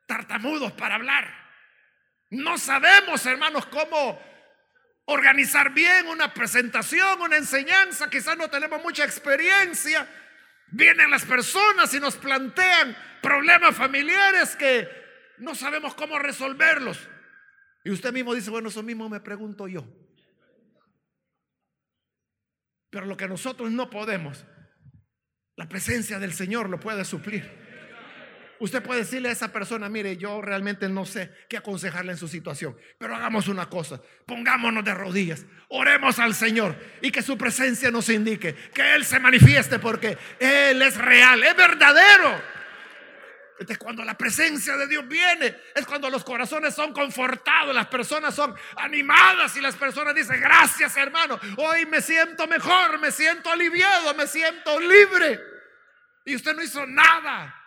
tartamudos 0.05 0.71
para 0.73 0.95
hablar. 0.95 1.27
No 2.29 2.57
sabemos, 2.57 3.25
hermanos, 3.25 3.65
cómo 3.65 4.21
organizar 5.05 5.71
bien 5.71 6.07
una 6.07 6.33
presentación, 6.33 7.21
una 7.21 7.37
enseñanza, 7.37 8.09
quizás 8.09 8.37
no 8.37 8.49
tenemos 8.49 8.81
mucha 8.83 9.03
experiencia, 9.03 10.07
Vienen 10.69 11.09
las 11.09 11.23
personas 11.23 11.93
y 11.93 11.99
nos 11.99 12.17
plantean 12.17 12.95
problemas 13.21 13.75
familiares 13.75 14.55
que 14.55 14.89
no 15.37 15.55
sabemos 15.55 15.95
cómo 15.95 16.19
resolverlos. 16.19 16.99
Y 17.83 17.91
usted 17.91 18.11
mismo 18.13 18.33
dice, 18.33 18.49
bueno, 18.49 18.69
eso 18.69 18.83
mismo 18.83 19.09
me 19.09 19.19
pregunto 19.19 19.67
yo. 19.67 19.87
Pero 22.89 23.05
lo 23.05 23.17
que 23.17 23.27
nosotros 23.27 23.71
no 23.71 23.89
podemos, 23.89 24.45
la 25.55 25.67
presencia 25.67 26.19
del 26.19 26.33
Señor 26.33 26.69
lo 26.69 26.79
puede 26.79 27.05
suplir. 27.05 27.67
Usted 28.59 28.81
puede 28.81 29.01
decirle 29.01 29.29
a 29.29 29.33
esa 29.33 29.51
persona, 29.51 29.87
mire, 29.87 30.17
yo 30.17 30.41
realmente 30.41 30.89
no 30.89 31.05
sé 31.05 31.31
qué 31.47 31.57
aconsejarle 31.57 32.13
en 32.13 32.17
su 32.17 32.27
situación, 32.27 32.75
pero 32.97 33.15
hagamos 33.15 33.47
una 33.47 33.69
cosa, 33.69 34.01
pongámonos 34.25 34.83
de 34.83 34.95
rodillas, 34.95 35.45
oremos 35.69 36.17
al 36.17 36.33
Señor 36.33 36.75
y 37.01 37.11
que 37.11 37.21
su 37.21 37.37
presencia 37.37 37.91
nos 37.91 38.09
indique, 38.09 38.55
que 38.73 38.95
Él 38.95 39.05
se 39.05 39.19
manifieste 39.19 39.77
porque 39.77 40.17
Él 40.39 40.81
es 40.81 40.97
real, 40.97 41.43
es 41.43 41.55
verdadero. 41.55 42.56
Entonces, 43.59 43.77
cuando 43.77 44.03
la 44.03 44.15
presencia 44.15 44.77
de 44.77 44.87
Dios 44.87 45.07
viene, 45.07 45.57
es 45.73 45.85
cuando 45.85 46.09
los 46.09 46.23
corazones 46.23 46.75
son 46.75 46.93
confortados, 46.93 47.73
las 47.73 47.87
personas 47.87 48.35
son 48.35 48.55
animadas 48.75 49.55
y 49.57 49.61
las 49.61 49.75
personas 49.75 50.13
dicen, 50.13 50.39
gracias 50.39 50.95
hermano, 50.95 51.39
hoy 51.57 51.85
me 51.87 52.01
siento 52.01 52.45
mejor, 52.47 52.99
me 52.99 53.11
siento 53.11 53.49
aliviado, 53.49 54.13
me 54.13 54.27
siento 54.27 54.79
libre. 54.79 55.39
Y 56.25 56.35
usted 56.35 56.55
no 56.55 56.61
hizo 56.61 56.85
nada 56.85 57.57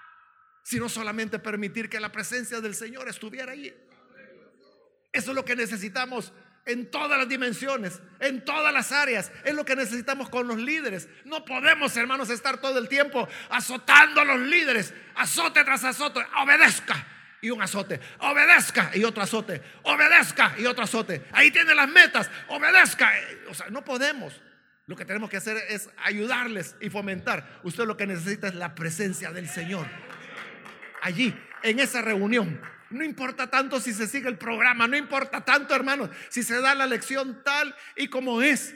sino 0.62 0.88
solamente 0.88 1.38
permitir 1.38 1.88
que 1.88 1.98
la 1.98 2.12
presencia 2.12 2.60
del 2.60 2.74
Señor 2.74 3.08
estuviera 3.08 3.52
ahí. 3.52 3.74
Eso 5.12 5.30
es 5.30 5.34
lo 5.34 5.44
que 5.44 5.56
necesitamos 5.56 6.32
en 6.66 6.90
todas 6.90 7.18
las 7.18 7.28
dimensiones, 7.28 8.00
en 8.20 8.44
todas 8.44 8.72
las 8.72 8.92
áreas. 8.92 9.30
Es 9.44 9.54
lo 9.54 9.64
que 9.64 9.76
necesitamos 9.76 10.28
con 10.28 10.46
los 10.46 10.58
líderes. 10.58 11.08
No 11.24 11.44
podemos, 11.44 11.96
hermanos, 11.96 12.30
estar 12.30 12.58
todo 12.58 12.78
el 12.78 12.88
tiempo 12.88 13.28
azotando 13.48 14.20
a 14.20 14.24
los 14.24 14.40
líderes, 14.40 14.94
azote 15.14 15.64
tras 15.64 15.84
azote, 15.84 16.20
obedezca. 16.42 17.06
Y 17.42 17.48
un 17.48 17.62
azote, 17.62 17.98
obedezca 18.18 18.90
y 18.92 19.02
otro 19.02 19.22
azote, 19.22 19.62
obedezca 19.84 20.54
y 20.58 20.66
otro 20.66 20.84
azote. 20.84 21.24
Ahí 21.32 21.50
tiene 21.50 21.74
las 21.74 21.88
metas, 21.88 22.30
obedezca. 22.48 23.10
O 23.48 23.54
sea, 23.54 23.70
no 23.70 23.82
podemos. 23.82 24.38
Lo 24.86 24.94
que 24.94 25.06
tenemos 25.06 25.30
que 25.30 25.38
hacer 25.38 25.56
es 25.68 25.88
ayudarles 26.04 26.76
y 26.80 26.90
fomentar. 26.90 27.60
Usted 27.62 27.86
lo 27.86 27.96
que 27.96 28.06
necesita 28.06 28.48
es 28.48 28.54
la 28.54 28.74
presencia 28.74 29.32
del 29.32 29.48
Señor 29.48 29.86
allí, 31.00 31.34
en 31.62 31.80
esa 31.80 32.02
reunión. 32.02 32.60
No 32.90 33.04
importa 33.04 33.48
tanto 33.48 33.80
si 33.80 33.94
se 33.94 34.08
sigue 34.08 34.28
el 34.28 34.36
programa, 34.36 34.88
no 34.88 34.96
importa 34.96 35.44
tanto, 35.44 35.74
hermanos, 35.74 36.10
si 36.28 36.42
se 36.42 36.60
da 36.60 36.74
la 36.74 36.86
lección 36.86 37.42
tal 37.44 37.74
y 37.96 38.08
como 38.08 38.42
es. 38.42 38.74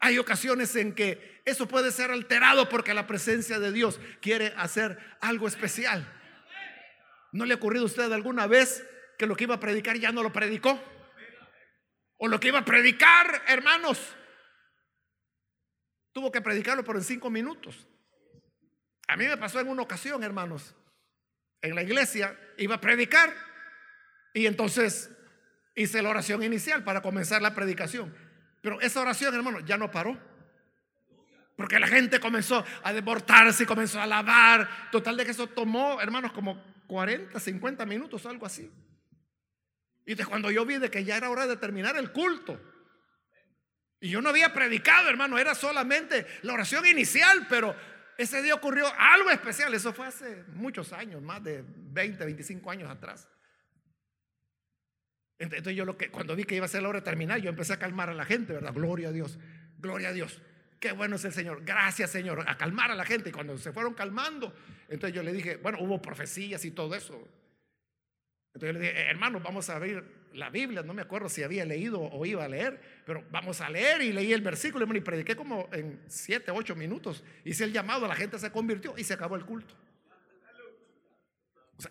Hay 0.00 0.18
ocasiones 0.18 0.74
en 0.74 0.92
que 0.92 1.40
eso 1.44 1.68
puede 1.68 1.92
ser 1.92 2.10
alterado 2.10 2.68
porque 2.68 2.94
la 2.94 3.06
presencia 3.06 3.60
de 3.60 3.70
Dios 3.70 4.00
quiere 4.20 4.52
hacer 4.56 4.98
algo 5.20 5.46
especial. 5.46 6.04
¿No 7.30 7.44
le 7.44 7.54
ha 7.54 7.56
ocurrido 7.56 7.84
a 7.84 7.86
usted 7.86 8.12
alguna 8.12 8.48
vez 8.48 8.84
que 9.18 9.26
lo 9.26 9.36
que 9.36 9.44
iba 9.44 9.54
a 9.54 9.60
predicar 9.60 9.96
ya 9.98 10.10
no 10.10 10.24
lo 10.24 10.32
predicó? 10.32 10.82
O 12.16 12.26
lo 12.26 12.40
que 12.40 12.48
iba 12.48 12.58
a 12.58 12.64
predicar, 12.64 13.42
hermanos, 13.46 14.00
tuvo 16.12 16.32
que 16.32 16.40
predicarlo 16.40 16.82
por 16.82 16.96
en 16.96 17.04
cinco 17.04 17.30
minutos. 17.30 17.86
A 19.06 19.16
mí 19.16 19.26
me 19.26 19.36
pasó 19.36 19.60
en 19.60 19.68
una 19.68 19.82
ocasión, 19.82 20.24
hermanos 20.24 20.74
en 21.64 21.74
la 21.74 21.82
iglesia, 21.82 22.38
iba 22.58 22.76
a 22.76 22.80
predicar 22.80 23.34
y 24.34 24.46
entonces 24.46 25.10
hice 25.74 26.02
la 26.02 26.10
oración 26.10 26.42
inicial 26.42 26.84
para 26.84 27.00
comenzar 27.00 27.40
la 27.40 27.54
predicación. 27.54 28.14
Pero 28.60 28.80
esa 28.80 29.00
oración, 29.00 29.34
hermano, 29.34 29.60
ya 29.60 29.78
no 29.78 29.90
paró. 29.90 30.18
Porque 31.56 31.78
la 31.78 31.86
gente 31.86 32.20
comenzó 32.20 32.64
a 32.82 32.92
deportarse 32.92 33.62
y 33.62 33.66
comenzó 33.66 33.98
a 33.98 34.02
alabar. 34.02 34.90
Total 34.90 35.16
de 35.16 35.24
que 35.24 35.30
eso 35.30 35.46
tomó, 35.46 36.00
hermanos, 36.00 36.32
como 36.32 36.62
40, 36.86 37.38
50 37.38 37.86
minutos, 37.86 38.26
algo 38.26 38.44
así. 38.44 38.70
Y 40.04 40.14
de 40.14 40.26
cuando 40.26 40.50
yo 40.50 40.66
vi 40.66 40.78
de 40.78 40.90
que 40.90 41.04
ya 41.04 41.16
era 41.16 41.30
hora 41.30 41.46
de 41.46 41.56
terminar 41.56 41.96
el 41.96 42.12
culto. 42.12 42.60
Y 44.00 44.10
yo 44.10 44.20
no 44.20 44.28
había 44.28 44.52
predicado, 44.52 45.08
hermano, 45.08 45.38
era 45.38 45.54
solamente 45.54 46.26
la 46.42 46.52
oración 46.52 46.84
inicial, 46.84 47.46
pero 47.48 47.74
ese 48.18 48.42
día 48.42 48.54
ocurrió 48.54 48.86
algo 48.98 49.30
especial. 49.30 49.74
Eso 49.74 49.92
fue 49.92 50.06
hace 50.06 50.44
muchos 50.54 50.92
años, 50.92 51.22
más 51.22 51.42
de 51.42 51.64
20, 51.66 52.24
25 52.24 52.70
años 52.70 52.90
atrás. 52.90 53.28
Entonces 55.38 55.74
yo 55.74 55.84
lo 55.84 55.96
que 55.96 56.10
cuando 56.10 56.36
vi 56.36 56.44
que 56.44 56.54
iba 56.54 56.64
a 56.64 56.68
ser 56.68 56.82
la 56.82 56.88
hora 56.88 57.00
de 57.00 57.04
terminar, 57.04 57.40
yo 57.40 57.50
empecé 57.50 57.72
a 57.72 57.78
calmar 57.78 58.08
a 58.08 58.14
la 58.14 58.24
gente, 58.24 58.52
¿verdad? 58.52 58.72
Gloria 58.72 59.08
a 59.08 59.12
Dios, 59.12 59.38
gloria 59.78 60.10
a 60.10 60.12
Dios. 60.12 60.40
Qué 60.78 60.92
bueno 60.92 61.16
es 61.16 61.24
el 61.24 61.32
Señor. 61.32 61.64
Gracias, 61.64 62.10
Señor. 62.10 62.44
A 62.46 62.56
calmar 62.56 62.90
a 62.90 62.94
la 62.94 63.04
gente. 63.04 63.30
Y 63.30 63.32
cuando 63.32 63.56
se 63.58 63.72
fueron 63.72 63.94
calmando, 63.94 64.54
entonces 64.88 65.14
yo 65.14 65.22
le 65.22 65.32
dije, 65.32 65.56
bueno, 65.56 65.78
hubo 65.80 66.00
profecías 66.00 66.64
y 66.64 66.70
todo 66.70 66.94
eso. 66.94 67.14
Entonces 68.54 68.68
yo 68.68 68.72
le 68.74 68.80
dije, 68.80 69.10
hermano, 69.10 69.40
vamos 69.40 69.68
a 69.70 69.76
abrir 69.76 70.04
la 70.34 70.50
Biblia. 70.50 70.82
No 70.82 70.94
me 70.94 71.02
acuerdo 71.02 71.28
si 71.28 71.42
había 71.42 71.64
leído 71.64 72.00
o 72.00 72.26
iba 72.26 72.44
a 72.44 72.48
leer, 72.48 72.80
pero 73.06 73.24
vamos 73.30 73.60
a 73.60 73.70
leer 73.70 74.02
y 74.02 74.12
leí 74.12 74.32
el 74.32 74.42
versículo 74.42 74.86
y 74.94 75.00
prediqué 75.00 75.36
como 75.36 75.68
en 75.72 76.00
siete, 76.06 76.50
ocho 76.50 76.76
minutos. 76.76 77.24
Hice 77.44 77.64
el 77.64 77.72
llamado, 77.72 78.06
la 78.06 78.16
gente 78.16 78.38
se 78.38 78.50
convirtió 78.50 78.94
y 78.96 79.04
se 79.04 79.14
acabó 79.14 79.36
el 79.36 79.44
culto. 79.44 79.74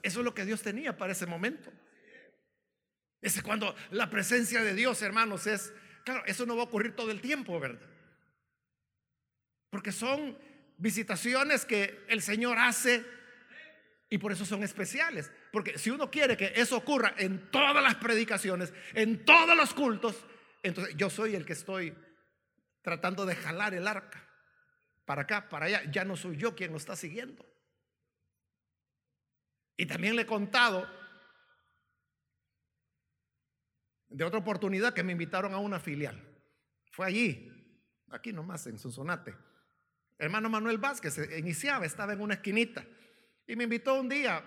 eso 0.02 0.20
es 0.20 0.26
lo 0.26 0.34
que 0.34 0.46
Dios 0.46 0.62
tenía 0.62 0.96
para 0.98 1.14
ese 1.14 1.26
momento. 1.26 1.72
Ese 3.22 3.42
cuando 3.42 3.74
la 3.92 4.10
presencia 4.10 4.62
de 4.64 4.74
Dios, 4.74 5.02
hermanos, 5.02 5.48
es, 5.48 5.74
claro, 6.04 6.24
eso 6.26 6.46
no 6.46 6.56
va 6.56 6.64
a 6.64 6.66
ocurrir 6.66 6.96
todo 6.96 7.10
el 7.10 7.22
tiempo, 7.22 7.60
¿verdad? 7.60 7.80
Porque 9.70 9.92
son 9.92 10.38
visitaciones 10.78 11.66
que 11.66 12.04
el 12.10 12.22
Señor 12.22 12.60
hace 12.60 13.06
y 14.10 14.18
por 14.18 14.32
eso 14.32 14.46
son 14.46 14.64
especiales. 14.64 15.32
Porque 15.54 15.78
si 15.78 15.92
uno 15.92 16.10
quiere 16.10 16.36
que 16.36 16.52
eso 16.56 16.76
ocurra 16.76 17.14
en 17.16 17.52
todas 17.52 17.84
las 17.84 17.94
predicaciones, 17.94 18.74
en 18.96 19.24
todos 19.24 19.56
los 19.56 19.72
cultos, 19.76 20.26
entonces 20.64 20.96
yo 20.98 21.12
soy 21.12 21.36
el 21.36 21.46
que 21.46 21.54
estoy 21.54 21.96
tratando 22.82 23.24
de 23.24 23.36
jalar 23.36 23.76
el 23.76 23.88
arca 23.88 24.28
para 25.06 25.22
acá, 25.22 25.50
para 25.50 25.68
allá. 25.68 25.84
Ya 25.92 26.06
no 26.06 26.18
soy 26.18 26.38
yo 26.38 26.56
quien 26.56 26.72
lo 26.72 26.78
está 26.78 26.96
siguiendo. 26.96 27.46
Y 29.78 29.86
también 29.86 30.16
le 30.16 30.24
he 30.24 30.26
contado 30.26 30.90
de 34.08 34.24
otra 34.24 34.40
oportunidad 34.40 34.96
que 34.96 35.04
me 35.04 35.12
invitaron 35.12 35.54
a 35.54 35.60
una 35.60 35.80
filial. 35.80 36.20
Fue 36.90 37.06
allí, 37.06 37.78
aquí 38.10 38.34
nomás 38.34 38.66
en 38.66 38.80
Sonsonate. 38.80 39.36
Hermano 40.18 40.50
Manuel 40.50 40.80
Vázquez 40.80 41.16
iniciaba, 41.38 41.86
estaba 41.86 42.14
en 42.14 42.22
una 42.22 42.34
esquinita. 42.34 42.84
Y 43.46 43.56
me 43.56 43.66
invitó 43.66 43.94
un 43.94 44.10
día, 44.10 44.44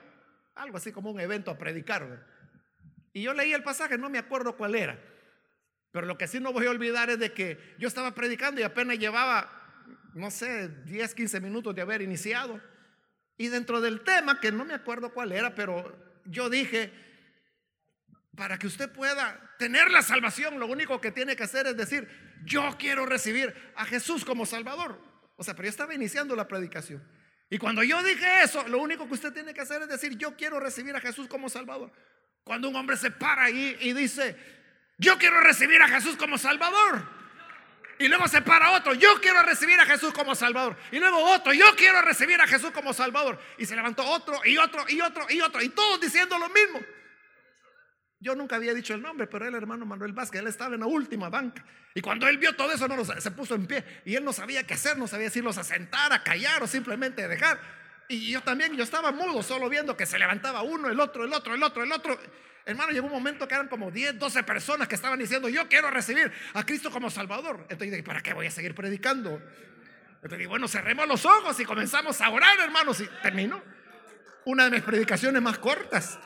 algo 0.56 0.78
así 0.78 0.90
como 0.90 1.10
un 1.10 1.20
evento 1.20 1.50
a 1.50 1.58
predicar. 1.58 2.26
Y 3.12 3.22
yo 3.22 3.32
leí 3.32 3.52
el 3.52 3.62
pasaje, 3.62 3.96
no 3.96 4.10
me 4.10 4.18
acuerdo 4.18 4.56
cuál 4.56 4.74
era. 4.74 4.98
Pero 5.92 6.06
lo 6.06 6.18
que 6.18 6.26
sí 6.26 6.40
no 6.40 6.52
voy 6.52 6.66
a 6.66 6.70
olvidar 6.70 7.08
es 7.10 7.18
de 7.18 7.32
que 7.32 7.74
yo 7.78 7.88
estaba 7.88 8.14
predicando 8.14 8.60
y 8.60 8.64
apenas 8.64 8.98
llevaba, 8.98 9.50
no 10.14 10.30
sé, 10.30 10.68
10, 10.84 11.14
15 11.14 11.40
minutos 11.40 11.74
de 11.74 11.82
haber 11.82 12.02
iniciado. 12.02 12.60
Y 13.38 13.48
dentro 13.48 13.80
del 13.80 14.02
tema, 14.02 14.40
que 14.40 14.50
no 14.50 14.64
me 14.64 14.74
acuerdo 14.74 15.12
cuál 15.12 15.32
era, 15.32 15.54
pero 15.54 15.96
yo 16.24 16.50
dije, 16.50 16.92
para 18.34 18.58
que 18.58 18.66
usted 18.66 18.90
pueda 18.90 19.54
tener 19.58 19.90
la 19.90 20.02
salvación, 20.02 20.58
lo 20.58 20.66
único 20.66 21.00
que 21.00 21.12
tiene 21.12 21.36
que 21.36 21.44
hacer 21.44 21.66
es 21.66 21.76
decir, 21.76 22.08
yo 22.44 22.76
quiero 22.78 23.06
recibir 23.06 23.54
a 23.76 23.84
Jesús 23.84 24.24
como 24.24 24.46
Salvador. 24.46 25.00
O 25.36 25.44
sea, 25.44 25.54
pero 25.54 25.64
yo 25.66 25.70
estaba 25.70 25.94
iniciando 25.94 26.34
la 26.36 26.48
predicación. 26.48 27.02
Y 27.48 27.58
cuando 27.58 27.82
yo 27.82 28.02
dije 28.02 28.42
eso, 28.42 28.66
lo 28.68 28.78
único 28.78 29.06
que 29.06 29.14
usted 29.14 29.32
tiene 29.32 29.54
que 29.54 29.60
hacer 29.60 29.82
es 29.82 29.88
decir, 29.88 30.16
yo 30.16 30.36
quiero 30.36 30.58
recibir 30.58 30.94
a 30.96 31.00
Jesús 31.00 31.28
como 31.28 31.48
Salvador. 31.48 31.92
Cuando 32.44 32.68
un 32.68 32.76
hombre 32.76 32.96
se 32.96 33.10
para 33.10 33.50
y 33.50 33.92
dice, 33.92 34.36
yo 34.98 35.18
quiero 35.18 35.40
recibir 35.40 35.80
a 35.82 35.88
Jesús 35.88 36.16
como 36.16 36.38
Salvador. 36.38 37.16
Y 37.98 38.08
luego 38.08 38.28
se 38.28 38.42
para 38.42 38.72
otro, 38.72 38.92
yo 38.92 39.20
quiero 39.20 39.42
recibir 39.42 39.78
a 39.80 39.86
Jesús 39.86 40.12
como 40.12 40.34
Salvador. 40.34 40.76
Y 40.90 40.98
luego 40.98 41.18
otro, 41.18 41.52
yo 41.54 41.74
quiero 41.76 42.02
recibir 42.02 42.40
a 42.40 42.46
Jesús 42.46 42.70
como 42.70 42.92
Salvador. 42.92 43.40
Y 43.58 43.64
se 43.64 43.74
levantó 43.74 44.04
otro 44.04 44.40
y 44.44 44.58
otro 44.58 44.84
y 44.88 45.00
otro 45.00 45.26
y 45.30 45.40
otro. 45.40 45.62
Y 45.62 45.70
todos 45.70 46.00
diciendo 46.00 46.38
lo 46.38 46.48
mismo. 46.50 46.80
Yo 48.18 48.34
nunca 48.34 48.56
había 48.56 48.72
dicho 48.72 48.94
el 48.94 49.02
nombre, 49.02 49.26
pero 49.26 49.46
el 49.46 49.54
hermano 49.54 49.84
Manuel 49.84 50.12
Vázquez, 50.12 50.40
él 50.40 50.46
estaba 50.46 50.74
en 50.74 50.80
la 50.80 50.86
última 50.86 51.28
banca. 51.28 51.64
Y 51.94 52.00
cuando 52.00 52.26
él 52.28 52.38
vio 52.38 52.54
todo 52.56 52.72
eso, 52.72 52.88
no, 52.88 53.04
se 53.04 53.30
puso 53.30 53.54
en 53.54 53.66
pie. 53.66 53.84
Y 54.04 54.14
él 54.14 54.24
no 54.24 54.32
sabía 54.32 54.66
qué 54.66 54.74
hacer, 54.74 54.96
no 54.96 55.06
sabía 55.06 55.30
si 55.30 55.42
los 55.42 55.58
a 55.58 55.64
sentar, 55.64 56.12
a 56.12 56.22
callar 56.22 56.62
o 56.62 56.66
simplemente 56.66 57.28
dejar. 57.28 57.60
Y 58.08 58.30
yo 58.30 58.40
también, 58.40 58.74
yo 58.76 58.84
estaba 58.84 59.12
mudo, 59.12 59.42
solo 59.42 59.68
viendo 59.68 59.96
que 59.96 60.06
se 60.06 60.18
levantaba 60.18 60.62
uno, 60.62 60.88
el 60.88 60.98
otro, 61.00 61.24
el 61.24 61.32
otro, 61.32 61.54
el 61.54 61.62
otro, 61.62 61.82
el 61.82 61.92
otro. 61.92 62.18
Hermano, 62.64 62.90
llegó 62.92 63.06
un 63.06 63.12
momento 63.12 63.46
que 63.46 63.54
eran 63.54 63.68
como 63.68 63.90
10, 63.90 64.18
12 64.18 64.42
personas 64.44 64.88
que 64.88 64.94
estaban 64.94 65.18
diciendo, 65.18 65.48
yo 65.48 65.68
quiero 65.68 65.90
recibir 65.90 66.32
a 66.54 66.64
Cristo 66.64 66.90
como 66.90 67.10
Salvador. 67.10 67.60
Entonces 67.68 67.90
dije, 67.90 68.02
¿para 68.02 68.22
qué 68.22 68.32
voy 68.32 68.46
a 68.46 68.50
seguir 68.50 68.74
predicando? 68.74 69.40
Entonces 70.16 70.38
dije, 70.38 70.48
bueno, 70.48 70.66
cerremos 70.66 71.06
los 71.06 71.24
ojos 71.24 71.58
y 71.60 71.64
comenzamos 71.64 72.20
a 72.20 72.30
orar, 72.30 72.58
hermanos. 72.60 73.00
Y 73.00 73.06
terminó. 73.22 73.62
Una 74.44 74.64
de 74.64 74.70
mis 74.70 74.82
predicaciones 74.82 75.42
más 75.42 75.58
cortas. 75.58 76.18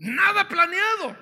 Nada 0.00 0.48
planeado. 0.48 1.16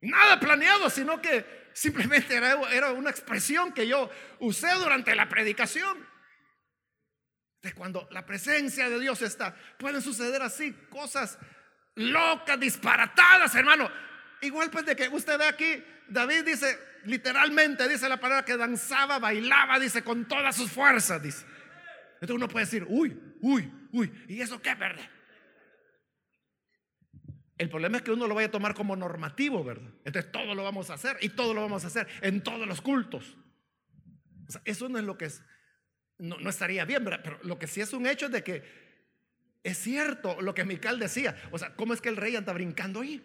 Nada 0.00 0.40
planeado, 0.40 0.90
sino 0.90 1.20
que 1.20 1.60
Simplemente 1.72 2.34
era, 2.34 2.52
era 2.72 2.92
una 2.92 3.10
expresión 3.10 3.72
que 3.72 3.86
yo 3.86 4.10
usé 4.40 4.72
durante 4.74 5.14
la 5.14 5.28
predicación. 5.28 6.06
De 7.62 7.72
cuando 7.74 8.08
la 8.10 8.24
presencia 8.24 8.88
de 8.88 8.98
Dios 8.98 9.20
está, 9.22 9.54
pueden 9.78 10.00
suceder 10.00 10.40
así 10.42 10.72
cosas 10.88 11.38
locas, 11.94 12.58
disparatadas, 12.58 13.54
hermano. 13.54 13.90
Igual 14.40 14.70
pues 14.70 14.86
de 14.86 14.96
que 14.96 15.08
usted 15.08 15.38
ve 15.38 15.46
aquí, 15.46 15.84
David 16.08 16.44
dice, 16.44 16.78
literalmente 17.04 17.86
dice 17.86 18.08
la 18.08 18.18
palabra 18.18 18.44
que 18.44 18.56
danzaba, 18.56 19.18
bailaba, 19.18 19.78
dice, 19.78 20.02
con 20.02 20.26
todas 20.26 20.56
sus 20.56 20.70
fuerzas, 20.70 21.22
dice. 21.22 21.44
Entonces 22.14 22.36
uno 22.36 22.48
puede 22.48 22.64
decir, 22.64 22.86
uy, 22.88 23.18
uy, 23.42 23.72
uy, 23.92 24.24
¿y 24.28 24.40
eso 24.40 24.60
qué, 24.60 24.74
verdad? 24.74 25.08
El 27.60 27.68
problema 27.68 27.98
es 27.98 28.02
que 28.02 28.10
uno 28.10 28.26
lo 28.26 28.34
vaya 28.34 28.48
a 28.48 28.50
tomar 28.50 28.72
como 28.72 28.96
normativo, 28.96 29.62
¿verdad? 29.62 29.90
Entonces 30.06 30.32
todo 30.32 30.54
lo 30.54 30.64
vamos 30.64 30.88
a 30.88 30.94
hacer 30.94 31.18
y 31.20 31.28
todo 31.28 31.52
lo 31.52 31.60
vamos 31.60 31.84
a 31.84 31.88
hacer 31.88 32.08
en 32.22 32.42
todos 32.42 32.66
los 32.66 32.80
cultos. 32.80 33.36
O 34.48 34.50
sea, 34.52 34.62
eso 34.64 34.88
no 34.88 34.98
es 34.98 35.04
lo 35.04 35.18
que 35.18 35.26
es, 35.26 35.42
no, 36.16 36.38
estaría 36.48 36.86
bien, 36.86 37.04
¿verdad? 37.04 37.20
Pero 37.22 37.38
lo 37.42 37.58
que 37.58 37.66
sí 37.66 37.82
es 37.82 37.92
un 37.92 38.06
hecho 38.06 38.26
es 38.26 38.32
de 38.32 38.42
que 38.42 38.62
es 39.62 39.76
cierto 39.76 40.40
lo 40.40 40.54
que 40.54 40.64
Mical 40.64 40.98
decía. 40.98 41.36
O 41.50 41.58
sea, 41.58 41.76
¿cómo 41.76 41.92
es 41.92 42.00
que 42.00 42.08
el 42.08 42.16
rey 42.16 42.34
anda 42.34 42.54
brincando 42.54 43.02
ahí? 43.02 43.22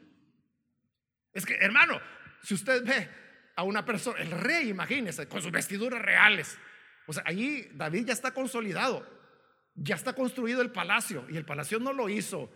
Es 1.32 1.46
que, 1.46 1.56
hermano, 1.56 2.02
si 2.44 2.56
usted 2.56 2.84
ve 2.84 3.10
a 3.56 3.64
una 3.64 3.86
persona, 3.86 4.20
el 4.20 4.32
rey, 4.32 4.68
imagínese, 4.68 5.30
con 5.30 5.42
sus 5.42 5.52
vestiduras 5.52 6.02
reales. 6.02 6.58
O 7.08 7.14
sea, 7.14 7.24
allí 7.26 7.70
David 7.74 8.08
ya 8.08 8.14
está 8.14 8.34
consolidado, 8.34 9.08
ya 9.76 9.96
está 9.96 10.12
construido 10.12 10.62
el 10.62 10.74
palacio 10.74 11.26
y 11.30 11.38
el 11.38 11.46
palacio 11.46 11.80
no 11.80 11.94
lo 11.94 12.10
hizo 12.10 12.52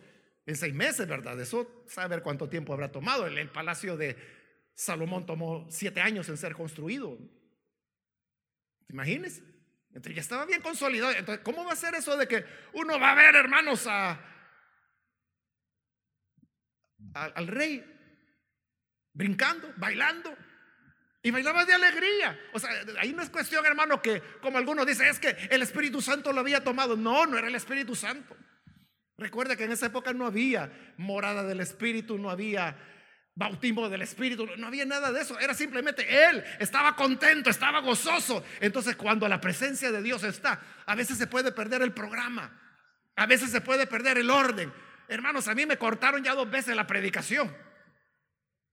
en 0.45 0.55
seis 0.55 0.73
meses, 0.73 1.07
¿verdad? 1.07 1.39
Eso 1.39 1.83
saber 1.87 2.21
cuánto 2.23 2.49
tiempo 2.49 2.73
habrá 2.73 2.91
tomado. 2.91 3.27
El, 3.27 3.49
palacio 3.49 3.97
de 3.97 4.17
Salomón 4.73 5.25
tomó 5.25 5.67
siete 5.69 6.01
años 6.01 6.27
en 6.29 6.37
ser 6.37 6.53
construido. 6.53 7.17
Imagínese. 8.89 9.43
Entonces 9.89 10.15
ya 10.15 10.21
estaba 10.21 10.45
bien 10.45 10.61
consolidado. 10.61 11.13
Entonces, 11.13 11.43
¿cómo 11.43 11.65
va 11.65 11.73
a 11.73 11.75
ser 11.75 11.95
eso 11.95 12.15
de 12.17 12.27
que 12.27 12.45
uno 12.73 12.99
va 12.99 13.11
a 13.11 13.15
ver, 13.15 13.35
hermanos, 13.35 13.85
a, 13.87 14.19
al 17.13 17.47
rey 17.47 17.83
brincando, 19.13 19.71
bailando? 19.77 20.35
Y 21.21 21.31
bailaba 21.31 21.65
de 21.65 21.73
alegría. 21.73 22.39
O 22.53 22.59
sea, 22.59 22.69
ahí 22.99 23.11
no 23.13 23.21
es 23.21 23.29
cuestión, 23.29 23.65
hermano, 23.65 24.01
que 24.01 24.21
como 24.41 24.57
algunos 24.57 24.85
dicen, 24.85 25.07
es 25.07 25.19
que 25.19 25.35
el 25.51 25.61
Espíritu 25.61 26.01
Santo 26.01 26.31
lo 26.31 26.39
había 26.39 26.63
tomado. 26.63 26.95
No, 26.95 27.25
no 27.25 27.37
era 27.37 27.47
el 27.47 27.55
Espíritu 27.55 27.93
Santo. 27.93 28.37
Recuerda 29.19 29.55
que 29.55 29.65
en 29.65 29.71
esa 29.71 29.87
época 29.87 30.13
no 30.13 30.25
había 30.25 30.71
morada 30.97 31.43
del 31.43 31.59
Espíritu, 31.59 32.17
no 32.17 32.29
había 32.29 32.75
bautismo 33.35 33.89
del 33.89 34.01
Espíritu, 34.01 34.47
no 34.57 34.67
había 34.67 34.85
nada 34.85 35.11
de 35.11 35.21
eso, 35.21 35.39
era 35.39 35.53
simplemente 35.53 36.05
Él, 36.25 36.43
estaba 36.59 36.95
contento, 36.95 37.49
estaba 37.49 37.79
gozoso. 37.79 38.43
Entonces 38.59 38.95
cuando 38.95 39.27
la 39.27 39.39
presencia 39.39 39.91
de 39.91 40.01
Dios 40.01 40.23
está, 40.23 40.61
a 40.85 40.95
veces 40.95 41.17
se 41.17 41.27
puede 41.27 41.51
perder 41.51 41.81
el 41.81 41.93
programa, 41.93 42.59
a 43.15 43.25
veces 43.25 43.51
se 43.51 43.61
puede 43.61 43.87
perder 43.87 44.17
el 44.17 44.29
orden. 44.29 44.71
Hermanos, 45.07 45.47
a 45.47 45.55
mí 45.55 45.65
me 45.65 45.77
cortaron 45.77 46.23
ya 46.23 46.33
dos 46.33 46.49
veces 46.49 46.75
la 46.75 46.87
predicación. 46.87 47.55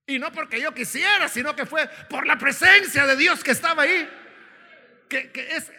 Y 0.05 0.19
no 0.19 0.31
porque 0.31 0.61
yo 0.61 0.73
quisiera, 0.73 1.27
sino 1.27 1.55
que 1.55 1.65
fue 1.65 1.89
por 2.09 2.25
la 2.25 2.37
presencia 2.37 3.05
de 3.05 3.17
Dios 3.17 3.43
que 3.43 3.51
estaba 3.51 3.83
ahí 3.83 4.09
que, 5.07 5.31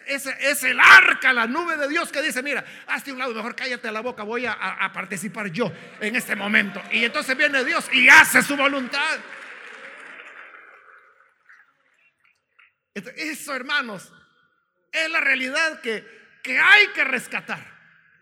es, 0.07 0.25
es, 0.39 0.63
el 0.63 0.79
arca, 0.79 1.31
la 1.33 1.45
nube 1.47 1.77
de 1.77 1.87
Dios 1.87 2.11
que 2.11 2.21
dice, 2.21 2.41
mira, 2.41 2.65
hazte 2.87 3.11
un 3.11 3.19
lado, 3.19 3.33
mejor 3.33 3.55
cállate 3.55 3.91
la 3.91 4.01
boca, 4.01 4.23
voy 4.23 4.45
a, 4.45 4.53
a 4.53 4.91
participar 4.91 5.47
yo 5.51 5.71
en 5.99 6.15
este 6.15 6.35
momento. 6.35 6.81
Y 6.91 7.05
entonces 7.05 7.37
viene 7.37 7.63
Dios 7.63 7.89
y 7.93 8.09
hace 8.09 8.41
su 8.41 8.55
voluntad. 8.57 9.19
Eso, 12.93 13.55
hermanos, 13.55 14.11
es 14.91 15.09
la 15.09 15.21
realidad 15.21 15.81
que, 15.81 16.05
que 16.43 16.57
hay 16.57 16.87
que 16.87 17.03
rescatar. 17.03 17.65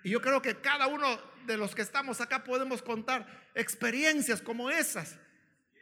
Y 0.03 0.09
yo 0.09 0.21
creo 0.21 0.41
que 0.41 0.55
cada 0.55 0.87
uno 0.87 1.19
de 1.45 1.57
los 1.57 1.73
que 1.73 1.81
estamos 1.81 2.21
acá 2.21 2.43
podemos 2.43 2.81
contar 2.81 3.25
experiencias 3.55 4.41
como 4.41 4.69
esas, 4.69 5.17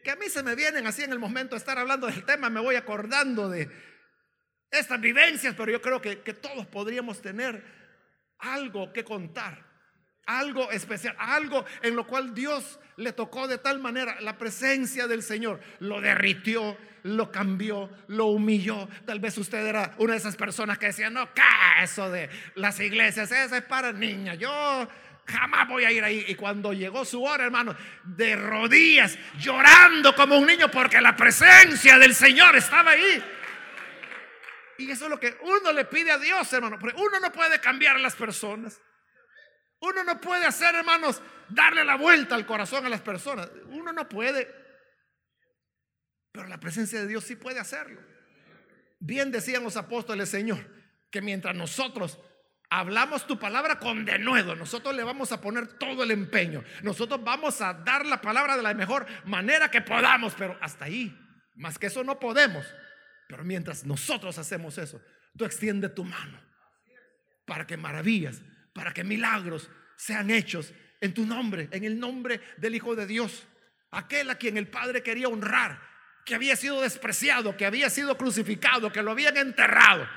que 0.04 0.12
a 0.12 0.16
mí 0.16 0.30
se 0.30 0.44
me 0.44 0.56
vienen 0.56 0.86
así 0.86 1.04
en 1.04 1.12
el 1.12 1.20
momento 1.20 1.56
de 1.56 1.60
estar 1.60 1.78
hablando 1.78 2.08
del 2.08 2.24
tema, 2.24 2.50
me 2.50 2.60
voy 2.60 2.76
acordando 2.76 3.50
de, 3.50 3.70
estas 4.80 5.00
vivencias, 5.00 5.54
pero 5.56 5.72
yo 5.72 5.82
creo 5.82 6.02
que, 6.02 6.20
que 6.22 6.34
todos 6.34 6.66
podríamos 6.68 7.22
tener 7.22 7.64
algo 8.40 8.92
que 8.92 9.04
contar, 9.04 9.66
algo 10.26 10.72
especial, 10.72 11.16
algo 11.20 11.66
en 11.82 11.96
lo 11.96 12.06
cual 12.06 12.34
Dios 12.34 12.80
le 12.98 13.14
tocó 13.14 13.48
de 13.48 13.58
tal 13.58 13.80
manera, 13.80 14.20
la 14.22 14.38
presencia 14.38 15.08
del 15.08 15.24
Señor 15.24 15.60
lo 15.80 16.02
derritió, 16.02 16.78
lo 17.04 17.32
cambió, 17.32 17.90
lo 18.08 18.28
humilló. 18.28 18.88
Tal 19.06 19.20
vez 19.20 19.38
usted 19.38 19.66
era 19.66 19.94
una 19.98 20.14
de 20.14 20.20
esas 20.20 20.36
personas 20.36 20.78
que 20.78 20.88
decían, 20.88 21.14
no, 21.14 21.34
¿qué 21.34 21.42
eso 21.84 22.10
de 22.10 22.30
las 22.56 22.80
iglesias? 22.80 23.32
Eso 23.32 23.56
es 23.56 23.64
para 23.64 23.92
niñas. 23.92 24.40
Yo 24.40 24.88
jamás 25.28 25.68
voy 25.68 25.86
a 25.86 25.92
ir 25.92 26.04
ahí. 26.04 26.26
Y 26.28 26.36
cuando 26.36 26.74
llegó 26.74 27.06
su 27.06 27.24
hora, 27.24 27.46
hermano, 27.46 27.76
de 28.04 28.36
rodillas, 28.36 29.18
llorando 29.38 30.16
como 30.16 30.38
un 30.38 30.48
niño 30.48 30.72
porque 30.72 31.02
la 31.02 31.16
presencia 31.16 32.00
del 32.00 32.16
Señor 32.16 32.56
estaba 32.56 32.92
ahí. 32.92 33.24
Y 34.78 34.90
eso 34.92 35.06
es 35.06 35.10
lo 35.10 35.20
que 35.20 35.38
uno 35.42 35.72
le 35.72 35.86
pide 35.86 36.12
a 36.12 36.18
Dios, 36.18 36.52
hermano. 36.54 36.78
Porque 36.80 37.00
uno 37.00 37.20
no 37.20 37.32
puede 37.32 37.60
cambiar 37.60 37.96
a 37.96 38.00
las 38.00 38.16
personas. 38.16 38.82
Uno 39.80 40.04
no 40.04 40.20
puede 40.20 40.46
hacer, 40.46 40.76
hermanos, 40.76 41.22
darle 41.50 41.84
la 41.84 41.96
vuelta 41.96 42.36
al 42.36 42.46
corazón 42.46 42.86
a 42.86 42.90
las 42.90 43.02
personas. 43.02 43.50
Uno 43.68 43.94
no 43.94 44.08
puede. 44.10 44.54
Pero 46.32 46.48
la 46.48 46.60
presencia 46.60 47.00
de 47.00 47.08
Dios 47.08 47.24
sí 47.24 47.36
puede 47.36 47.60
hacerlo. 47.60 48.02
Bien 49.00 49.32
decían 49.32 49.64
los 49.64 49.78
apóstoles, 49.78 50.30
Señor, 50.30 50.68
que 51.12 51.22
mientras 51.22 51.56
nosotros 51.56 52.20
hablamos 52.70 53.28
tu 53.28 53.38
palabra 53.38 53.80
con 53.80 54.04
denuedo, 54.04 54.56
nosotros 54.56 54.96
le 54.96 55.04
vamos 55.04 55.32
a 55.32 55.40
poner 55.40 55.78
todo 55.78 56.04
el 56.04 56.12
empeño. 56.12 56.64
Nosotros 56.82 57.24
vamos 57.24 57.62
a 57.62 57.74
dar 57.74 58.06
la 58.06 58.20
palabra 58.22 58.58
de 58.58 58.64
la 58.64 58.74
mejor 58.74 59.06
manera 59.26 59.70
que 59.70 59.82
podamos, 59.82 60.34
pero 60.36 60.58
hasta 60.62 60.86
ahí. 60.86 61.16
Más 61.56 61.78
que 61.78 61.88
eso 61.88 62.04
no 62.04 62.20
podemos. 62.20 62.66
Pero 63.28 63.44
mientras 63.44 63.86
nosotros 63.86 64.38
hacemos 64.38 64.78
eso, 64.78 65.02
tú 65.38 65.46
extiende 65.46 65.90
tu 65.90 66.04
mano 66.04 66.40
para 67.46 67.66
que 67.66 67.78
maravillas, 67.78 68.42
para 68.74 68.94
que 68.94 69.04
milagros 69.04 69.70
sean 69.96 70.30
hechos 70.30 70.74
en 71.02 71.14
tu 71.14 71.26
nombre, 71.26 71.70
en 71.72 71.84
el 71.84 72.00
nombre 72.00 72.42
del 72.58 72.76
Hijo 72.76 72.96
de 72.96 73.06
Dios, 73.06 73.48
aquel 73.92 74.30
a 74.30 74.36
quien 74.36 74.58
el 74.58 74.68
Padre 74.68 75.04
quería 75.04 75.28
honrar, 75.28 75.82
que 76.26 76.36
había 76.36 76.56
sido 76.56 76.82
despreciado, 76.82 77.56
que 77.56 77.66
había 77.66 77.90
sido 77.90 78.18
crucificado, 78.18 78.92
que 78.92 79.04
lo 79.04 79.12
habían 79.12 79.38
enterrado. 79.38 80.08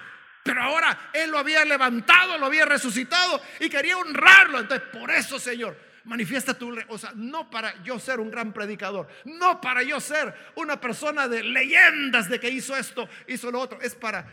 Pero 0.42 0.62
ahora 0.62 1.11
Él 1.12 1.30
lo 1.30 1.38
había 1.38 1.64
levantado, 1.64 2.38
lo 2.38 2.46
había 2.46 2.64
resucitado 2.64 3.42
y 3.61 3.68
quería 3.68 3.98
honrarlo. 3.98 4.61
Entonces, 4.61 4.88
por 4.88 5.11
eso, 5.11 5.38
Señor, 5.38 5.76
manifiesta 6.09 6.59
tu, 6.59 6.76
o 6.88 6.98
sea, 6.98 7.12
no 7.14 7.50
para 7.50 7.82
yo 7.82 7.98
ser 7.98 8.18
un 8.18 8.30
gran 8.30 8.52
predicador, 8.52 9.09
no 9.24 9.61
para 9.61 9.82
yo 9.82 10.00
ser 10.00 10.34
una 10.56 10.80
persona 10.80 11.28
de 11.28 11.42
leyendas 11.42 12.28
de 12.28 12.40
que 12.40 12.48
hizo 12.48 12.76
esto, 12.76 13.09
hizo 13.26 13.50
lo 13.50 13.61
otro, 13.61 13.80
es 13.80 13.94
para 13.94 14.26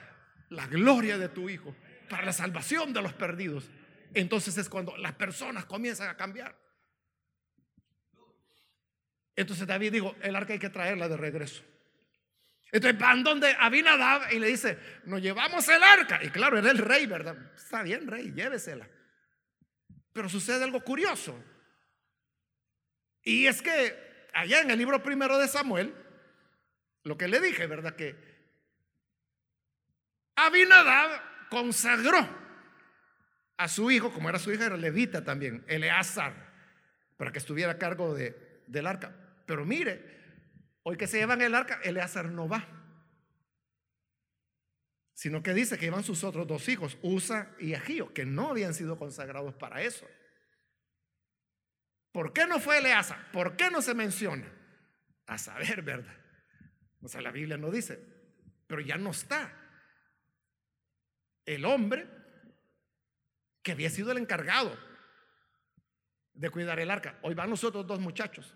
la 0.50 0.66
gloria 0.68 1.18
de 1.18 1.30
tu 1.30 1.50
Hijo, 1.50 1.76
para 2.10 2.26
la 2.26 2.34
salvación 2.34 2.94
de 2.94 3.02
los 3.02 3.14
perdidos. 3.14 3.70
Entonces 4.14 4.58
es 4.58 4.70
cuando 4.70 4.96
las 4.98 5.14
personas 5.14 5.66
comienzan 5.66 6.10
a 6.10 6.16
cambiar. 6.16 6.56
Entonces 9.36 9.68
David 9.68 9.92
dijo, 9.92 10.16
el 10.22 10.36
arca 10.36 10.54
hay 10.54 10.60
que 10.60 10.70
traerla 10.70 11.10
de 11.10 11.18
regreso. 11.18 11.62
Entonces 12.72 12.98
van 13.00 13.24
donde 13.24 13.54
Abinadab 13.60 14.32
y 14.32 14.40
le 14.40 14.48
dice, 14.48 14.80
nos 15.06 15.22
llevamos 15.22 15.68
el 15.68 15.84
arca. 15.84 16.24
Y 16.24 16.30
claro, 16.30 16.58
era 16.58 16.72
el 16.72 16.78
rey, 16.78 17.06
¿verdad? 17.06 17.36
Está 17.54 17.84
bien, 17.84 18.08
rey, 18.08 18.32
llévesela. 18.32 18.88
Pero 20.14 20.30
sucede 20.30 20.64
algo 20.64 20.80
curioso. 20.80 21.38
Y 23.26 23.48
es 23.48 23.62
que 23.62 24.30
allá 24.34 24.62
en 24.62 24.72
el 24.72 24.78
libro 24.78 25.04
primero 25.04 25.38
de 25.38 25.48
Samuel, 25.48 25.94
lo 27.04 27.18
que 27.18 27.28
le 27.28 27.42
dije, 27.42 27.66
¿verdad? 27.68 27.96
Que 27.96 28.16
Abinadab 30.36 31.50
consagró 31.50 32.20
a 33.58 33.68
su 33.68 33.90
hijo, 33.90 34.14
como 34.14 34.30
era 34.30 34.38
su 34.38 34.52
hija, 34.54 34.68
era 34.68 34.78
levita 34.78 35.24
también, 35.24 35.66
Eleazar, 35.68 36.34
para 37.18 37.32
que 37.32 37.40
estuviera 37.40 37.74
a 37.74 37.78
cargo 37.80 38.14
de, 38.14 38.64
del 38.68 38.86
arca. 38.86 39.16
Pero 39.48 39.66
mire, 39.66 40.04
hoy 40.84 40.96
que 40.96 41.08
se 41.08 41.18
llevan 41.18 41.42
el 41.42 41.56
arca, 41.56 41.80
Eleazar 41.84 42.26
no 42.26 42.48
va. 42.48 42.68
Sino 45.14 45.42
que 45.42 45.54
dice 45.54 45.80
que 45.80 45.88
iban 45.88 46.04
sus 46.04 46.24
otros 46.24 46.46
dos 46.46 46.70
hijos, 46.70 47.00
Usa 47.02 47.56
y 47.58 47.74
Agío, 47.74 48.14
que 48.14 48.26
no 48.26 48.50
habían 48.50 48.76
sido 48.76 49.00
consagrados 49.00 49.56
para 49.56 49.82
eso. 49.82 50.06
¿Por 52.16 52.32
qué 52.32 52.48
no 52.48 52.62
fue 52.62 52.78
Eleazar? 52.78 53.30
¿Por 53.34 53.58
qué 53.58 53.70
no 53.70 53.82
se 53.82 53.94
menciona? 53.94 54.50
A 55.28 55.38
saber, 55.38 55.82
¿verdad? 55.82 56.16
O 57.02 57.10
sea, 57.10 57.20
la 57.20 57.30
Biblia 57.30 57.58
no 57.58 57.70
dice, 57.70 58.00
pero 58.68 58.80
ya 58.80 58.96
no 58.96 59.12
está. 59.12 59.54
El 61.46 61.66
hombre 61.66 62.08
que 63.62 63.74
había 63.74 63.90
sido 63.90 64.14
el 64.14 64.18
encargado 64.18 64.80
de 66.34 66.50
cuidar 66.50 66.80
el 66.80 66.90
arca. 66.90 67.20
Hoy 67.22 67.34
van 67.34 67.50
los 67.50 67.66
otros 67.66 67.86
dos 67.86 68.00
muchachos 68.00 68.56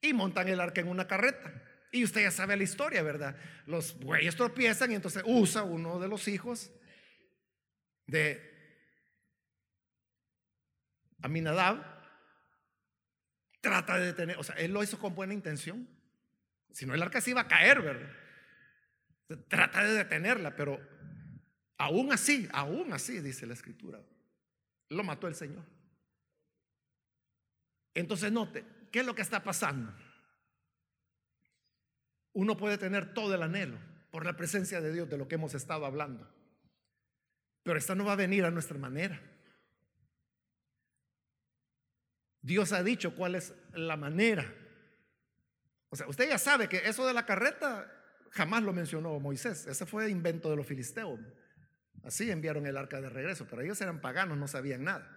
y 0.00 0.14
montan 0.14 0.48
el 0.48 0.60
arca 0.60 0.80
en 0.80 0.88
una 0.88 1.06
carreta 1.06 1.62
Y 1.92 2.04
usted 2.04 2.22
ya 2.22 2.30
sabe 2.30 2.56
la 2.56 2.62
historia, 2.62 3.02
¿verdad? 3.02 3.36
Los 3.66 4.00
bueyes 4.00 4.34
tropiezan 4.34 4.92
y 4.92 4.94
entonces 4.94 5.22
usa 5.26 5.62
uno 5.62 6.00
de 6.00 6.08
los 6.08 6.26
hijos 6.26 6.72
de 8.06 8.55
Aminadab, 11.26 11.84
trata 13.60 13.98
de 13.98 14.06
detener, 14.06 14.38
o 14.38 14.44
sea, 14.44 14.54
él 14.56 14.72
lo 14.72 14.82
hizo 14.82 14.98
con 14.98 15.14
buena 15.14 15.34
intención. 15.34 15.88
Si 16.70 16.86
no, 16.86 16.94
el 16.94 17.02
arca 17.02 17.20
se 17.20 17.30
iba 17.30 17.42
a 17.42 17.48
caer, 17.48 17.82
¿verdad? 17.82 18.10
Trata 19.48 19.82
de 19.82 19.92
detenerla, 19.92 20.54
pero 20.54 20.80
aún 21.78 22.12
así, 22.12 22.48
aún 22.52 22.92
así, 22.92 23.20
dice 23.20 23.46
la 23.46 23.54
escritura, 23.54 24.00
lo 24.88 25.02
mató 25.02 25.26
el 25.26 25.34
Señor. 25.34 25.64
Entonces 27.92 28.30
note, 28.30 28.64
¿qué 28.92 29.00
es 29.00 29.06
lo 29.06 29.14
que 29.14 29.22
está 29.22 29.42
pasando? 29.42 29.92
Uno 32.34 32.56
puede 32.56 32.78
tener 32.78 33.14
todo 33.14 33.34
el 33.34 33.42
anhelo 33.42 33.78
por 34.12 34.24
la 34.24 34.36
presencia 34.36 34.80
de 34.80 34.92
Dios 34.92 35.10
de 35.10 35.18
lo 35.18 35.26
que 35.26 35.34
hemos 35.34 35.54
estado 35.54 35.86
hablando, 35.86 36.32
pero 37.64 37.78
esta 37.78 37.96
no 37.96 38.04
va 38.04 38.12
a 38.12 38.16
venir 38.16 38.44
a 38.44 38.50
nuestra 38.52 38.78
manera. 38.78 39.20
Dios 42.46 42.72
ha 42.72 42.84
dicho 42.84 43.16
cuál 43.16 43.34
es 43.34 43.52
la 43.74 43.96
manera. 43.96 44.54
O 45.88 45.96
sea, 45.96 46.06
usted 46.06 46.28
ya 46.28 46.38
sabe 46.38 46.68
que 46.68 46.76
eso 46.76 47.04
de 47.04 47.12
la 47.12 47.26
carreta 47.26 47.92
jamás 48.30 48.62
lo 48.62 48.72
mencionó 48.72 49.18
Moisés. 49.18 49.66
Ese 49.66 49.84
fue 49.84 50.08
invento 50.08 50.48
de 50.48 50.54
los 50.54 50.64
filisteos. 50.64 51.18
Así 52.04 52.30
enviaron 52.30 52.64
el 52.64 52.76
arca 52.76 53.00
de 53.00 53.08
regreso, 53.08 53.48
pero 53.50 53.62
ellos 53.62 53.80
eran 53.80 54.00
paganos, 54.00 54.38
no 54.38 54.46
sabían 54.46 54.84
nada. 54.84 55.10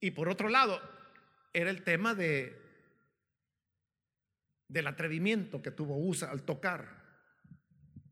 Y 0.00 0.10
por 0.10 0.28
otro 0.28 0.50
lado, 0.50 0.82
era 1.54 1.70
el 1.70 1.82
tema 1.82 2.14
de 2.14 2.62
del 4.68 4.86
atrevimiento 4.86 5.62
que 5.62 5.70
tuvo 5.70 5.96
Usa 5.96 6.30
al 6.30 6.42
tocar 6.42 6.90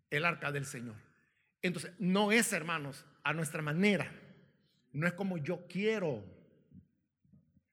el 0.09 0.25
arca 0.25 0.53
del 0.53 0.65
Señor. 0.65 0.97
Entonces, 1.61 1.93
no 1.99 2.33
es, 2.33 2.51
hermanos, 2.55 3.05
a 3.25 3.35
nuestra 3.35 3.61
manera, 3.61 4.11
no 4.95 5.07
es 5.07 5.13
como 5.13 5.37
yo 5.37 5.67
quiero, 5.69 6.25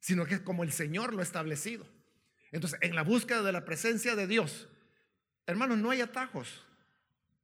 sino 0.04 0.26
que 0.26 0.36
es 0.36 0.41
como 0.41 0.64
el 0.64 0.74
Señor 0.74 1.14
lo 1.14 1.22
ha 1.22 1.24
establecido. 1.24 1.88
Entonces, 2.51 2.78
en 2.82 2.93
la 2.93 3.04
búsqueda 3.04 3.41
de 3.41 3.54
la 3.54 3.64
presencia 3.64 4.18
de 4.18 4.28
Dios, 4.28 4.68
hermanos, 5.47 5.78
no 5.78 5.91
hay 5.91 6.01
atajos, 6.01 6.66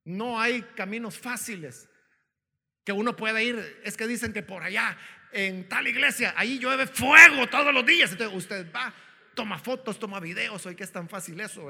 no 0.03 0.41
hay 0.41 0.64
caminos 0.76 1.18
fáciles 1.18 1.88
que 2.84 2.91
uno 2.91 3.16
pueda 3.16 3.41
ir. 3.41 3.80
Es 3.86 3.95
que 3.95 4.07
dicen 4.07 4.34
que 4.34 4.43
por 4.43 4.62
allá, 4.62 4.97
en 5.32 5.70
tal 5.70 5.88
iglesia, 5.88 6.34
ahí 6.36 6.60
llueve 6.60 6.86
fuego 6.86 7.47
todos 7.47 7.74
los 7.74 7.86
días. 7.86 8.12
Entonces, 8.12 8.38
usted 8.38 8.70
va, 8.76 8.93
toma 9.36 9.57
fotos, 9.57 9.97
toma 9.97 10.20
videos, 10.20 10.66
hoy 10.66 10.76
que 10.76 10.84
es 10.84 10.91
tan 10.91 11.07
fácil 11.07 11.39
eso. 11.39 11.66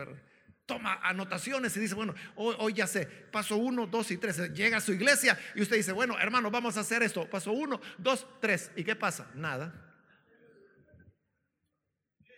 Toma 0.65 0.99
anotaciones 1.03 1.77
y 1.77 1.81
dice, 1.81 1.93
bueno, 1.93 2.15
hoy, 2.35 2.55
hoy, 2.57 2.73
ya 2.73 2.87
sé, 2.87 3.05
paso 3.05 3.57
uno, 3.57 3.85
dos 3.85 4.09
y 4.09 4.17
tres. 4.17 4.39
Llega 4.53 4.77
a 4.77 4.81
su 4.81 4.93
iglesia 4.93 5.39
y 5.53 5.61
usted 5.61 5.75
dice, 5.75 5.91
bueno, 5.91 6.17
hermano, 6.17 6.49
vamos 6.49 6.77
a 6.77 6.79
hacer 6.79 7.03
esto. 7.03 7.29
Paso 7.29 7.51
uno, 7.51 7.79
dos, 7.99 8.25
tres. 8.41 8.71
¿Y 8.75 8.83
qué 8.83 8.95
pasa? 8.95 9.29
Nada. 9.35 9.85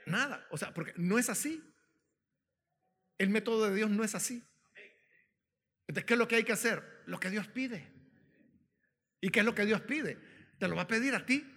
Nada. 0.05 0.47
O 0.51 0.57
sea, 0.57 0.73
porque 0.73 0.93
no 0.97 1.17
es 1.19 1.29
así. 1.29 1.63
El 3.17 3.29
método 3.29 3.69
de 3.69 3.75
Dios 3.75 3.89
no 3.89 4.03
es 4.03 4.15
así. 4.15 4.43
Entonces, 5.87 6.05
¿qué 6.05 6.13
es 6.13 6.19
lo 6.19 6.27
que 6.27 6.35
hay 6.35 6.43
que 6.43 6.53
hacer? 6.53 7.03
Lo 7.05 7.19
que 7.19 7.29
Dios 7.29 7.47
pide. 7.47 7.91
¿Y 9.19 9.29
qué 9.29 9.41
es 9.41 9.45
lo 9.45 9.53
que 9.53 9.65
Dios 9.65 9.81
pide? 9.81 10.17
Te 10.57 10.67
lo 10.67 10.75
va 10.75 10.83
a 10.83 10.87
pedir 10.87 11.13
a 11.15 11.25
ti. 11.25 11.47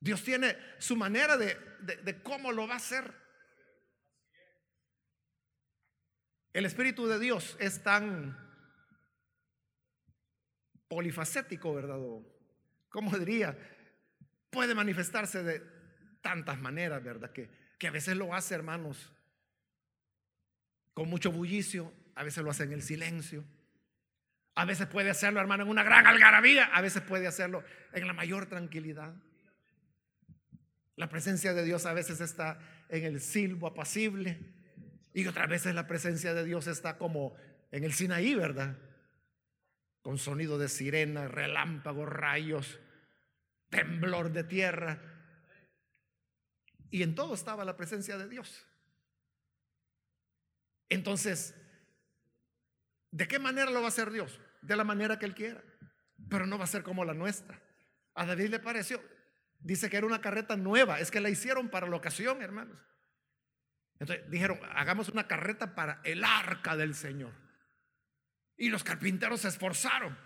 Dios 0.00 0.22
tiene 0.24 0.56
su 0.78 0.96
manera 0.96 1.36
de, 1.36 1.54
de, 1.82 2.22
cómo 2.22 2.52
lo 2.52 2.66
va 2.66 2.74
a 2.74 2.78
hacer. 2.78 3.14
El 6.52 6.64
Espíritu 6.64 7.06
de 7.06 7.18
Dios 7.18 7.56
es 7.60 7.82
tan 7.82 8.36
polifacético, 10.88 11.74
¿verdad? 11.74 11.98
¿Cómo 12.88 13.16
diría? 13.18 13.56
Puede 14.50 14.74
manifestarse 14.74 15.42
de 15.44 15.79
tantas 16.20 16.58
maneras, 16.58 17.02
¿verdad? 17.02 17.32
Que, 17.32 17.50
que 17.78 17.88
a 17.88 17.90
veces 17.90 18.16
lo 18.16 18.34
hace, 18.34 18.54
hermanos, 18.54 19.12
con 20.94 21.08
mucho 21.08 21.32
bullicio, 21.32 21.92
a 22.14 22.24
veces 22.24 22.44
lo 22.44 22.50
hace 22.50 22.64
en 22.64 22.72
el 22.72 22.82
silencio, 22.82 23.44
a 24.54 24.64
veces 24.64 24.86
puede 24.86 25.10
hacerlo, 25.10 25.40
hermano, 25.40 25.62
en 25.62 25.70
una 25.70 25.82
gran 25.82 26.06
algarabía, 26.06 26.64
a 26.66 26.80
veces 26.82 27.02
puede 27.02 27.26
hacerlo 27.26 27.64
en 27.92 28.06
la 28.06 28.12
mayor 28.12 28.46
tranquilidad. 28.46 29.14
La 30.96 31.08
presencia 31.08 31.54
de 31.54 31.64
Dios 31.64 31.86
a 31.86 31.94
veces 31.94 32.20
está 32.20 32.58
en 32.90 33.04
el 33.04 33.20
silbo 33.20 33.68
apacible 33.68 34.38
y 35.14 35.26
otras 35.26 35.48
veces 35.48 35.74
la 35.74 35.86
presencia 35.86 36.34
de 36.34 36.44
Dios 36.44 36.66
está 36.66 36.98
como 36.98 37.34
en 37.70 37.84
el 37.84 37.92
Sinaí, 37.92 38.34
¿verdad? 38.34 38.76
Con 40.02 40.18
sonido 40.18 40.58
de 40.58 40.68
sirena, 40.68 41.26
relámpagos, 41.26 42.08
rayos, 42.08 42.80
temblor 43.70 44.32
de 44.32 44.44
tierra. 44.44 45.00
Y 46.90 47.02
en 47.02 47.14
todo 47.14 47.34
estaba 47.34 47.64
la 47.64 47.76
presencia 47.76 48.18
de 48.18 48.28
Dios. 48.28 48.66
Entonces, 50.88 51.54
¿de 53.12 53.28
qué 53.28 53.38
manera 53.38 53.70
lo 53.70 53.80
va 53.80 53.86
a 53.86 53.90
hacer 53.90 54.10
Dios? 54.10 54.40
De 54.60 54.76
la 54.76 54.84
manera 54.84 55.18
que 55.18 55.26
Él 55.26 55.34
quiera. 55.34 55.62
Pero 56.28 56.46
no 56.46 56.58
va 56.58 56.64
a 56.64 56.68
ser 56.68 56.82
como 56.82 57.04
la 57.04 57.14
nuestra. 57.14 57.62
A 58.14 58.26
David 58.26 58.50
le 58.50 58.58
pareció, 58.58 59.00
dice 59.60 59.88
que 59.88 59.96
era 59.96 60.06
una 60.06 60.20
carreta 60.20 60.56
nueva, 60.56 60.98
es 60.98 61.10
que 61.10 61.20
la 61.20 61.30
hicieron 61.30 61.68
para 61.68 61.86
la 61.86 61.96
ocasión, 61.96 62.42
hermanos. 62.42 62.76
Entonces 64.00 64.28
dijeron, 64.30 64.58
hagamos 64.74 65.08
una 65.10 65.28
carreta 65.28 65.74
para 65.74 66.00
el 66.04 66.24
arca 66.24 66.76
del 66.76 66.94
Señor. 66.94 67.32
Y 68.56 68.68
los 68.68 68.82
carpinteros 68.82 69.42
se 69.42 69.48
esforzaron. 69.48 70.18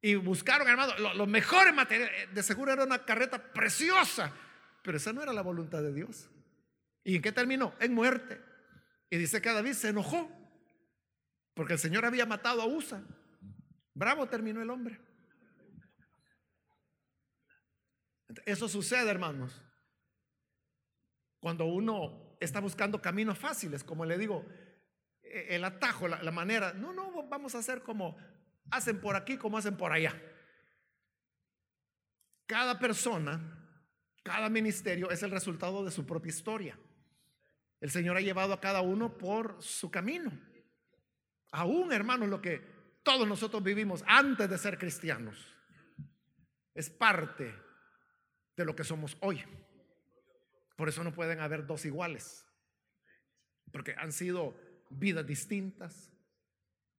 Y 0.00 0.16
buscaron, 0.16 0.68
hermanos, 0.68 0.98
los 0.98 1.28
mejores 1.28 1.72
materiales. 1.72 2.34
De 2.34 2.42
seguro 2.42 2.72
era 2.72 2.84
una 2.84 3.04
carreta 3.04 3.52
preciosa. 3.52 4.32
Pero 4.84 4.98
esa 4.98 5.14
no 5.14 5.22
era 5.22 5.32
la 5.32 5.40
voluntad 5.40 5.82
de 5.82 5.94
Dios. 5.94 6.28
¿Y 7.02 7.16
en 7.16 7.22
qué 7.22 7.32
terminó? 7.32 7.74
En 7.80 7.94
muerte. 7.94 8.38
Y 9.08 9.16
dice 9.16 9.40
que 9.40 9.50
David 9.50 9.72
se 9.72 9.88
enojó 9.88 10.30
porque 11.54 11.72
el 11.72 11.78
Señor 11.78 12.04
había 12.04 12.26
matado 12.26 12.60
a 12.60 12.66
Usa. 12.66 13.02
Bravo 13.94 14.28
terminó 14.28 14.60
el 14.60 14.68
hombre. 14.68 15.00
Eso 18.44 18.68
sucede, 18.68 19.10
hermanos, 19.10 19.62
cuando 21.40 21.64
uno 21.64 22.36
está 22.40 22.60
buscando 22.60 23.00
caminos 23.00 23.38
fáciles, 23.38 23.84
como 23.84 24.04
le 24.04 24.18
digo, 24.18 24.44
e, 25.22 25.54
el 25.54 25.64
atajo, 25.64 26.08
la, 26.08 26.22
la 26.22 26.30
manera. 26.30 26.74
No, 26.74 26.92
no, 26.92 27.26
vamos 27.26 27.54
a 27.54 27.58
hacer 27.58 27.82
como 27.82 28.18
hacen 28.70 29.00
por 29.00 29.16
aquí, 29.16 29.38
como 29.38 29.56
hacen 29.56 29.78
por 29.78 29.92
allá. 29.92 30.20
Cada 32.46 32.78
persona 32.78 33.63
cada 34.24 34.48
ministerio 34.48 35.10
es 35.10 35.22
el 35.22 35.30
resultado 35.30 35.84
de 35.84 35.90
su 35.90 36.06
propia 36.06 36.30
historia. 36.30 36.78
El 37.78 37.90
Señor 37.90 38.16
ha 38.16 38.22
llevado 38.22 38.54
a 38.54 38.60
cada 38.60 38.80
uno 38.80 39.18
por 39.18 39.62
su 39.62 39.90
camino. 39.90 40.32
Aún, 41.52 41.92
hermanos, 41.92 42.30
lo 42.30 42.40
que 42.40 42.62
todos 43.02 43.28
nosotros 43.28 43.62
vivimos 43.62 44.02
antes 44.06 44.48
de 44.48 44.56
ser 44.56 44.78
cristianos 44.78 45.36
es 46.74 46.88
parte 46.88 47.54
de 48.56 48.64
lo 48.64 48.74
que 48.74 48.82
somos 48.82 49.18
hoy. 49.20 49.44
Por 50.74 50.88
eso 50.88 51.04
no 51.04 51.12
pueden 51.12 51.40
haber 51.40 51.66
dos 51.66 51.84
iguales, 51.84 52.46
porque 53.70 53.94
han 53.98 54.10
sido 54.10 54.56
vidas 54.88 55.26
distintas. 55.26 56.10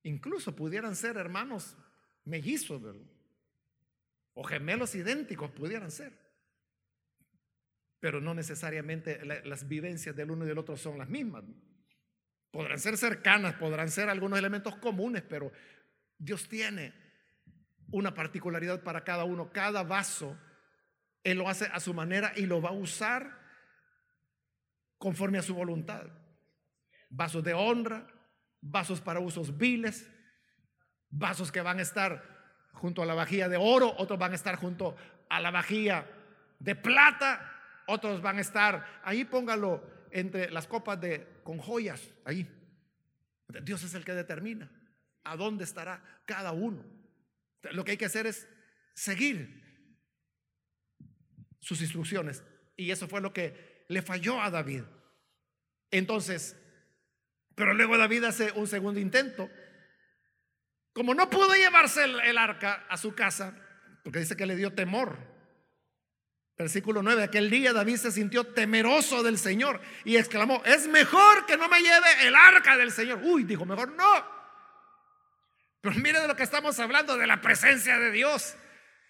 Incluso 0.04 0.56
pudieran 0.56 0.96
ser 0.96 1.18
hermanos 1.18 1.76
mellizos 2.24 2.84
o 4.36 4.44
gemelos 4.44 4.94
idénticos, 4.94 5.50
pudieran 5.50 5.90
ser 5.90 6.25
pero 8.06 8.22
no 8.22 8.36
necesariamente 8.36 9.20
las 9.46 9.68
vivencias 9.68 10.16
del 10.16 10.30
uno 10.30 10.46
y 10.46 10.48
del 10.48 10.60
otro 10.60 10.78
son 10.78 11.00
las 11.00 11.10
mismas. 11.10 11.44
Podrán 12.52 12.78
ser 12.78 12.98
cercanas, 12.98 13.56
podrán 13.56 13.90
ser 13.90 14.10
algunos 14.10 14.38
elementos 14.38 14.76
comunes, 14.76 15.24
pero 15.28 15.52
Dios 16.16 16.48
tiene 16.48 16.94
una 17.92 18.14
particularidad 18.14 18.84
para 18.84 19.04
cada 19.04 19.24
uno. 19.24 19.52
Cada 19.52 19.82
vaso, 19.82 20.40
Él 21.24 21.40
lo 21.40 21.50
hace 21.50 21.66
a 21.74 21.80
su 21.80 21.96
manera 21.96 22.32
y 22.36 22.46
lo 22.46 22.62
va 22.62 22.70
a 22.70 22.74
usar 22.74 23.40
conforme 25.00 25.40
a 25.40 25.42
su 25.42 25.56
voluntad. 25.56 26.06
Vasos 27.10 27.44
de 27.44 27.56
honra, 27.56 28.06
vasos 28.62 29.02
para 29.02 29.20
usos 29.20 29.58
viles, 29.58 30.08
vasos 31.10 31.52
que 31.52 31.62
van 31.62 31.80
a 31.80 31.82
estar 31.82 32.70
junto 32.72 33.02
a 33.02 33.08
la 33.08 33.16
vajilla 33.16 33.50
de 33.50 33.58
oro, 33.58 33.96
otros 33.98 34.20
van 34.20 34.34
a 34.34 34.36
estar 34.36 34.58
junto 34.58 34.96
a 35.28 35.40
la 35.40 35.50
vajilla 35.50 36.06
de 36.60 36.76
plata, 36.76 37.54
otros 37.88 38.22
van 38.22 38.38
a 38.38 38.42
estar, 38.42 39.02
ahí 39.04 39.26
póngalo 39.26 39.84
entre 40.12 40.50
las 40.52 40.68
copas 40.68 41.00
de 41.02 41.28
con 41.44 41.58
joyas, 41.58 42.02
ahí. 42.24 42.50
Dios 43.64 43.84
es 43.84 43.94
el 43.94 44.04
que 44.04 44.14
determina 44.14 44.72
a 45.24 45.36
dónde 45.36 45.64
estará 45.64 46.04
cada 46.26 46.52
uno. 46.52 46.84
Lo 47.72 47.84
que 47.84 47.92
hay 47.92 47.98
que 47.98 48.06
hacer 48.06 48.28
es 48.28 48.48
seguir 48.94 49.64
sus 51.60 51.82
instrucciones. 51.82 52.44
Y 52.78 52.92
eso 52.92 53.08
fue 53.08 53.22
lo 53.22 53.34
que 53.34 53.86
le 53.90 54.02
falló 54.02 54.42
a 54.42 54.50
David. 54.50 54.84
Entonces, 55.92 56.56
pero 57.56 57.74
luego 57.74 57.98
David 57.98 58.26
hace 58.26 58.52
un 58.52 58.68
segundo 58.68 59.00
intento. 59.00 59.50
Como 60.94 61.14
no 61.14 61.30
pudo 61.30 61.56
llevarse 61.56 62.04
el, 62.04 62.38
arca 62.38 62.86
a 62.88 62.98
su 62.98 63.16
casa, 63.16 63.56
porque 64.04 64.20
dice 64.20 64.38
que 64.38 64.46
le 64.46 64.56
dio 64.56 64.74
temor. 64.74 65.35
Versículo 66.58 67.04
9, 67.04 67.24
aquel 67.24 67.50
día 67.50 67.74
David 67.74 67.98
se 67.98 68.12
sintió 68.12 68.46
temeroso 68.46 69.24
del 69.24 69.38
Señor 69.38 69.82
y 70.06 70.16
exclamó, 70.16 70.64
es 70.66 70.88
mejor 70.88 71.46
que 71.46 71.58
no 71.58 71.68
me 71.68 71.82
lleve 71.82 72.28
el 72.28 72.36
arca 72.36 72.78
del 72.78 72.92
Señor. 72.92 73.20
Uy, 73.24 73.44
dijo, 73.44 73.66
mejor 73.66 73.92
no. 73.92 74.36
Pero 75.82 75.96
mire 75.98 76.22
de 76.22 76.28
lo 76.28 76.36
que 76.36 76.44
estamos 76.44 76.80
hablando, 76.80 77.18
de 77.18 77.28
la 77.28 77.42
presencia 77.42 78.00
de 78.00 78.12
Dios. 78.12 78.56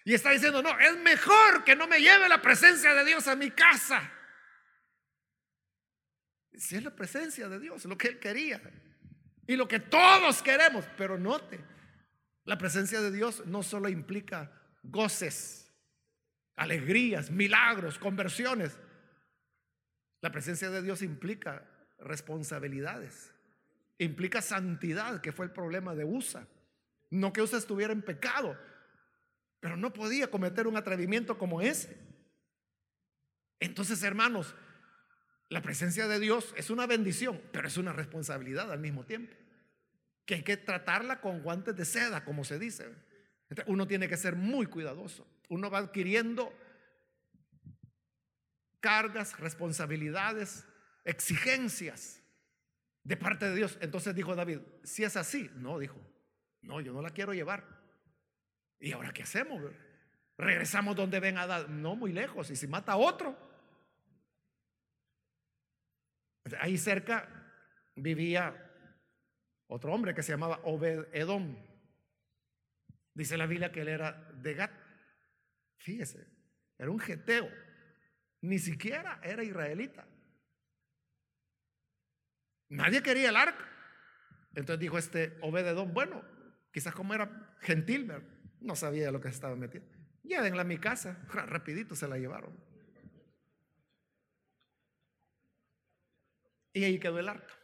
Y 0.04 0.14
está 0.14 0.30
diciendo, 0.30 0.60
no, 0.60 0.78
es 0.78 0.96
mejor 0.98 1.64
que 1.64 1.76
no 1.76 1.86
me 1.86 2.00
lleve 2.00 2.28
la 2.28 2.42
presencia 2.42 2.94
de 2.94 3.04
Dios 3.04 3.28
a 3.28 3.36
mi 3.36 3.50
casa. 3.50 4.12
Si 6.52 6.76
es 6.76 6.82
la 6.82 6.94
presencia 6.94 7.48
de 7.48 7.60
Dios, 7.60 7.84
lo 7.84 7.96
que 7.96 8.08
él 8.08 8.18
quería. 8.18 8.60
Y 9.46 9.56
lo 9.56 9.68
que 9.68 9.78
todos 9.78 10.42
queremos. 10.42 10.84
Pero 10.96 11.16
note, 11.16 11.64
la 12.44 12.58
presencia 12.58 13.00
de 13.00 13.12
Dios 13.12 13.44
no 13.46 13.62
solo 13.62 13.88
implica 13.88 14.52
goces, 14.82 15.65
alegrías, 16.56 17.30
milagros, 17.30 17.98
conversiones. 17.98 18.78
La 20.20 20.32
presencia 20.32 20.70
de 20.70 20.82
Dios 20.82 21.02
implica 21.02 21.64
responsabilidades. 21.98 23.32
Implica 23.98 24.42
santidad, 24.42 25.20
que 25.20 25.32
fue 25.32 25.46
el 25.46 25.52
problema 25.52 25.94
de 25.94 26.04
USA. 26.04 26.46
No 27.10 27.32
que 27.32 27.42
USA 27.42 27.58
estuviera 27.58 27.92
en 27.92 28.02
pecado, 28.02 28.58
pero 29.60 29.76
no 29.76 29.92
podía 29.92 30.30
cometer 30.30 30.66
un 30.66 30.76
atrevimiento 30.76 31.38
como 31.38 31.60
ese. 31.60 31.96
Entonces, 33.60 34.02
hermanos, 34.02 34.54
la 35.48 35.62
presencia 35.62 36.08
de 36.08 36.18
Dios 36.18 36.52
es 36.56 36.70
una 36.70 36.86
bendición, 36.86 37.40
pero 37.52 37.68
es 37.68 37.76
una 37.76 37.92
responsabilidad 37.92 38.72
al 38.72 38.80
mismo 38.80 39.04
tiempo. 39.04 39.34
Que 40.24 40.34
hay 40.36 40.42
que 40.42 40.56
tratarla 40.56 41.20
con 41.20 41.42
guantes 41.42 41.76
de 41.76 41.84
seda, 41.84 42.24
como 42.24 42.44
se 42.44 42.58
dice. 42.58 42.92
Uno 43.66 43.86
tiene 43.86 44.08
que 44.08 44.16
ser 44.16 44.34
muy 44.34 44.66
cuidadoso. 44.66 45.26
Uno 45.48 45.70
va 45.70 45.78
adquiriendo 45.78 46.52
cargas, 48.80 49.38
responsabilidades, 49.38 50.66
exigencias 51.04 52.22
de 53.02 53.16
parte 53.16 53.48
de 53.48 53.56
Dios. 53.56 53.78
Entonces 53.80 54.14
dijo 54.14 54.34
David, 54.34 54.60
si 54.82 55.04
es 55.04 55.16
así, 55.16 55.50
no, 55.54 55.78
dijo, 55.78 56.00
no, 56.62 56.80
yo 56.80 56.92
no 56.92 57.02
la 57.02 57.10
quiero 57.10 57.32
llevar. 57.32 57.64
¿Y 58.78 58.92
ahora 58.92 59.12
qué 59.12 59.22
hacemos? 59.22 59.62
Regresamos 60.36 60.96
donde 60.96 61.20
ven 61.20 61.38
a 61.38 61.46
dar, 61.46 61.68
no 61.70 61.96
muy 61.96 62.12
lejos, 62.12 62.50
y 62.50 62.56
si 62.56 62.66
mata 62.66 62.92
a 62.92 62.96
otro. 62.96 63.36
Ahí 66.60 66.76
cerca 66.76 67.28
vivía 67.94 68.62
otro 69.68 69.92
hombre 69.92 70.14
que 70.14 70.22
se 70.22 70.32
llamaba 70.32 70.60
Obed 70.64 71.06
Edom. 71.12 71.56
Dice 73.14 73.36
la 73.36 73.46
Biblia 73.46 73.72
que 73.72 73.80
él 73.80 73.88
era 73.88 74.12
de 74.34 74.54
Gat. 74.54 74.85
Fíjese, 75.78 76.26
era 76.78 76.90
un 76.90 76.98
geteo. 76.98 77.48
Ni 78.42 78.58
siquiera 78.58 79.20
era 79.22 79.42
israelita. 79.42 80.06
Nadie 82.68 83.02
quería 83.02 83.30
el 83.30 83.36
arca. 83.36 83.68
Entonces 84.54 84.80
dijo 84.80 84.98
este 84.98 85.36
Obed 85.42 85.66
Edom, 85.66 85.92
bueno, 85.92 86.22
quizás 86.72 86.94
como 86.94 87.14
era 87.14 87.56
gentil. 87.60 88.10
No 88.60 88.74
sabía 88.74 89.10
lo 89.10 89.20
que 89.20 89.28
estaba 89.28 89.56
metiendo. 89.56 89.90
Llévenla 90.22 90.62
a 90.62 90.64
mi 90.64 90.78
casa. 90.78 91.24
Rapidito 91.32 91.94
se 91.94 92.08
la 92.08 92.18
llevaron. 92.18 92.58
Y 96.72 96.84
ahí 96.84 96.98
quedó 96.98 97.18
el 97.18 97.28
arca. 97.28 97.54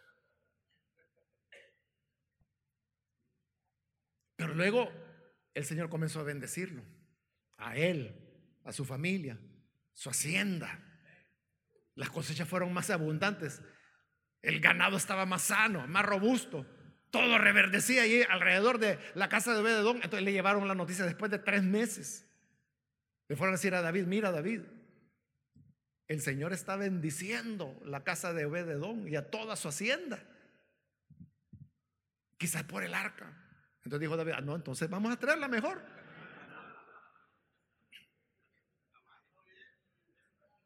Pero 4.37 4.55
luego 4.55 4.91
el 5.55 5.65
Señor 5.65 5.89
comenzó 5.89 6.21
a 6.21 6.25
bendecirlo. 6.25 6.83
A 7.63 7.77
él, 7.77 8.15
a 8.65 8.73
su 8.73 8.85
familia, 8.85 9.39
su 9.93 10.11
hacienda. 10.11 10.81
Las 11.95 12.11
cosechas 12.11 12.49
fueron 12.49 12.73
más 12.73 12.91
abundantes. 12.91 13.63
El 14.41 14.61
ganado 14.61 14.97
estaba 14.97 15.27
más 15.27 15.43
sano, 15.43 15.87
más 15.87 16.05
robusto. 16.05 16.67
Todo 17.11 17.39
reverdecía 17.39 18.03
allí 18.03 18.23
alrededor 18.23 18.79
de 18.79 18.99
la 19.15 19.29
casa 19.29 19.53
de 19.55 19.61
Obededón. 19.61 19.97
Entonces 19.97 20.23
le 20.23 20.33
llevaron 20.33 20.67
la 20.67 20.75
noticia 20.75 21.05
después 21.05 21.31
de 21.31 21.39
tres 21.39 21.63
meses. 21.63 22.27
Le 23.29 23.37
fueron 23.37 23.55
a 23.55 23.59
decir 23.59 23.75
a 23.75 23.83
David, 23.83 24.07
mira 24.07 24.33
David, 24.33 24.63
el 26.09 26.21
Señor 26.21 26.53
está 26.53 26.77
bendiciendo 26.77 27.81
la 27.85 28.05
casa 28.05 28.33
de 28.33 28.45
Obededón 28.45 29.09
y 29.09 29.17
a 29.17 29.31
toda 29.31 29.57
su 29.57 29.69
hacienda. 29.69 30.23
Quizás 32.37 32.65
por 32.65 32.83
el 32.83 32.93
arca. 32.93 33.35
Entonces 33.77 34.01
dijo 34.01 34.17
David, 34.17 34.33
ah, 34.37 34.41
no, 34.41 34.57
entonces 34.57 34.91
vamos 34.91 35.13
a 35.13 35.19
traerla 35.19 35.49
mejor. 35.49 36.02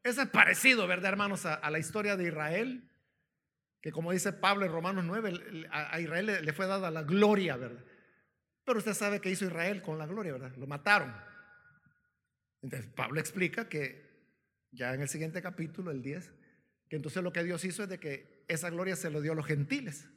Eso 0.06 0.22
es 0.22 0.28
parecido, 0.28 0.86
¿verdad, 0.86 1.10
hermanos, 1.10 1.46
a 1.46 1.70
la 1.70 1.78
historia 1.78 2.16
de 2.16 2.28
Israel 2.28 2.88
que 3.86 3.92
como 3.92 4.10
dice 4.10 4.32
Pablo 4.32 4.66
en 4.66 4.72
Romanos 4.72 5.04
9, 5.04 5.68
a 5.70 6.00
Israel 6.00 6.44
le 6.44 6.52
fue 6.52 6.66
dada 6.66 6.90
la 6.90 7.04
gloria, 7.04 7.56
¿verdad? 7.56 7.84
Pero 8.64 8.78
usted 8.78 8.94
sabe 8.94 9.20
que 9.20 9.30
hizo 9.30 9.44
Israel 9.44 9.80
con 9.80 9.96
la 9.96 10.06
gloria, 10.06 10.32
¿verdad? 10.32 10.56
Lo 10.56 10.66
mataron. 10.66 11.14
Entonces 12.62 12.90
Pablo 12.90 13.20
explica 13.20 13.68
que 13.68 14.04
ya 14.72 14.92
en 14.92 15.02
el 15.02 15.08
siguiente 15.08 15.40
capítulo, 15.40 15.92
el 15.92 16.02
10, 16.02 16.32
que 16.88 16.96
entonces 16.96 17.22
lo 17.22 17.32
que 17.32 17.44
Dios 17.44 17.64
hizo 17.64 17.84
es 17.84 17.88
de 17.88 18.00
que 18.00 18.44
esa 18.48 18.70
gloria 18.70 18.96
se 18.96 19.08
lo 19.08 19.20
dio 19.20 19.30
a 19.30 19.36
los 19.36 19.46
gentiles 19.46 20.08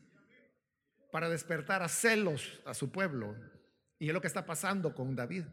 para 1.12 1.30
despertar 1.30 1.84
a 1.84 1.90
celos 1.90 2.62
a 2.66 2.74
su 2.74 2.92
pueblo. 2.92 3.36
Y 4.00 4.08
es 4.08 4.16
lo 4.16 4.22
que 4.22 4.26
está 4.26 4.48
pasando 4.48 4.96
con 4.96 5.16
David. 5.16 5.44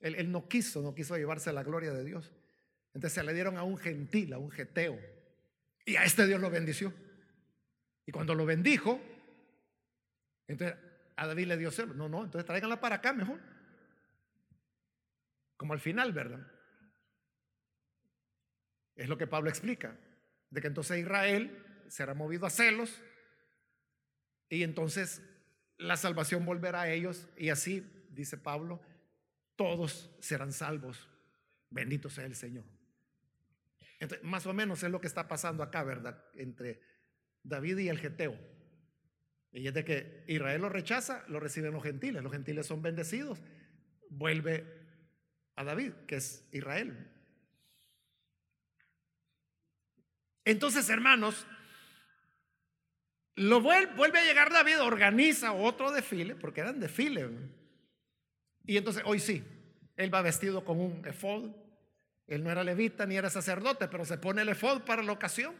Él, 0.00 0.16
él 0.16 0.32
no 0.32 0.48
quiso, 0.48 0.82
no 0.82 0.92
quiso 0.92 1.16
llevarse 1.16 1.52
la 1.52 1.62
gloria 1.62 1.92
de 1.92 2.02
Dios. 2.02 2.32
Entonces 2.94 3.12
se 3.12 3.24
le 3.24 3.32
dieron 3.32 3.56
a 3.56 3.62
un 3.62 3.78
gentil, 3.78 4.32
a 4.32 4.38
un 4.38 4.50
geteo. 4.50 4.98
Y 5.84 5.96
a 5.96 6.04
este 6.04 6.26
Dios 6.26 6.40
lo 6.40 6.50
bendició. 6.50 6.92
Y 8.06 8.12
cuando 8.12 8.34
lo 8.34 8.44
bendijo, 8.44 9.00
entonces 10.46 10.76
a 11.16 11.26
David 11.26 11.46
le 11.46 11.56
dio 11.56 11.70
celo. 11.70 11.94
No, 11.94 12.08
no, 12.08 12.24
entonces 12.24 12.46
tráiganla 12.46 12.80
para 12.80 12.96
acá 12.96 13.12
mejor. 13.12 13.40
Como 15.56 15.72
al 15.72 15.80
final, 15.80 16.12
¿verdad? 16.12 16.46
Es 18.96 19.08
lo 19.08 19.16
que 19.16 19.26
Pablo 19.26 19.50
explica. 19.50 19.96
De 20.50 20.60
que 20.60 20.66
entonces 20.66 20.98
Israel 20.98 21.84
será 21.88 22.14
movido 22.14 22.46
a 22.46 22.50
celos 22.50 23.00
y 24.48 24.64
entonces 24.64 25.22
la 25.78 25.96
salvación 25.96 26.44
volverá 26.44 26.82
a 26.82 26.90
ellos 26.90 27.28
y 27.36 27.50
así, 27.50 27.86
dice 28.10 28.36
Pablo, 28.36 28.80
todos 29.56 30.10
serán 30.20 30.52
salvos. 30.52 31.08
Bendito 31.70 32.10
sea 32.10 32.26
el 32.26 32.34
Señor. 32.34 32.64
Entonces, 34.00 34.26
más 34.26 34.46
o 34.46 34.54
menos 34.54 34.82
es 34.82 34.90
lo 34.90 35.00
que 35.00 35.06
está 35.06 35.28
pasando 35.28 35.62
acá, 35.62 35.84
¿verdad? 35.84 36.24
Entre 36.34 36.80
David 37.42 37.78
y 37.78 37.88
el 37.88 37.98
Geteo. 37.98 38.36
Y 39.52 39.66
es 39.66 39.74
de 39.74 39.84
que 39.84 40.24
Israel 40.26 40.62
lo 40.62 40.68
rechaza, 40.68 41.24
lo 41.28 41.38
reciben 41.38 41.72
los 41.72 41.82
gentiles. 41.82 42.22
Los 42.22 42.32
gentiles 42.32 42.66
son 42.66 42.82
bendecidos. 42.82 43.40
Vuelve 44.08 44.64
a 45.56 45.64
David, 45.64 45.92
que 46.06 46.16
es 46.16 46.48
Israel. 46.52 47.10
Entonces, 50.44 50.88
hermanos, 50.88 51.46
lo 53.34 53.60
vuelve, 53.60 53.94
vuelve 53.94 54.18
a 54.20 54.24
llegar 54.24 54.50
David, 54.50 54.80
organiza 54.80 55.52
otro 55.52 55.92
desfile, 55.92 56.36
porque 56.36 56.62
eran 56.62 56.80
desfiles. 56.80 57.30
Y 58.64 58.76
entonces, 58.76 59.02
hoy 59.04 59.18
sí, 59.18 59.44
él 59.96 60.12
va 60.12 60.22
vestido 60.22 60.64
con 60.64 60.80
un 60.80 61.06
efod. 61.06 61.50
Él 62.30 62.44
no 62.44 62.50
era 62.50 62.62
levita 62.62 63.06
ni 63.06 63.16
era 63.16 63.28
sacerdote, 63.28 63.88
pero 63.88 64.04
se 64.04 64.16
pone 64.16 64.42
el 64.42 64.48
efod 64.48 64.82
para 64.82 65.02
la 65.02 65.10
ocasión. 65.10 65.52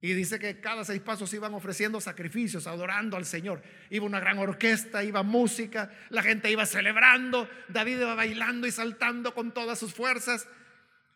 Y 0.00 0.14
dice 0.14 0.38
que 0.38 0.60
cada 0.60 0.82
seis 0.82 1.02
pasos 1.02 1.32
iban 1.34 1.52
ofreciendo 1.52 2.00
sacrificios, 2.00 2.66
adorando 2.66 3.18
al 3.18 3.26
Señor. 3.26 3.62
Iba 3.90 4.06
una 4.06 4.18
gran 4.18 4.38
orquesta, 4.38 5.04
iba 5.04 5.22
música, 5.22 5.92
la 6.08 6.22
gente 6.22 6.50
iba 6.50 6.64
celebrando, 6.64 7.48
David 7.68 8.00
iba 8.00 8.14
bailando 8.14 8.66
y 8.66 8.72
saltando 8.72 9.34
con 9.34 9.52
todas 9.52 9.78
sus 9.78 9.92
fuerzas. 9.92 10.48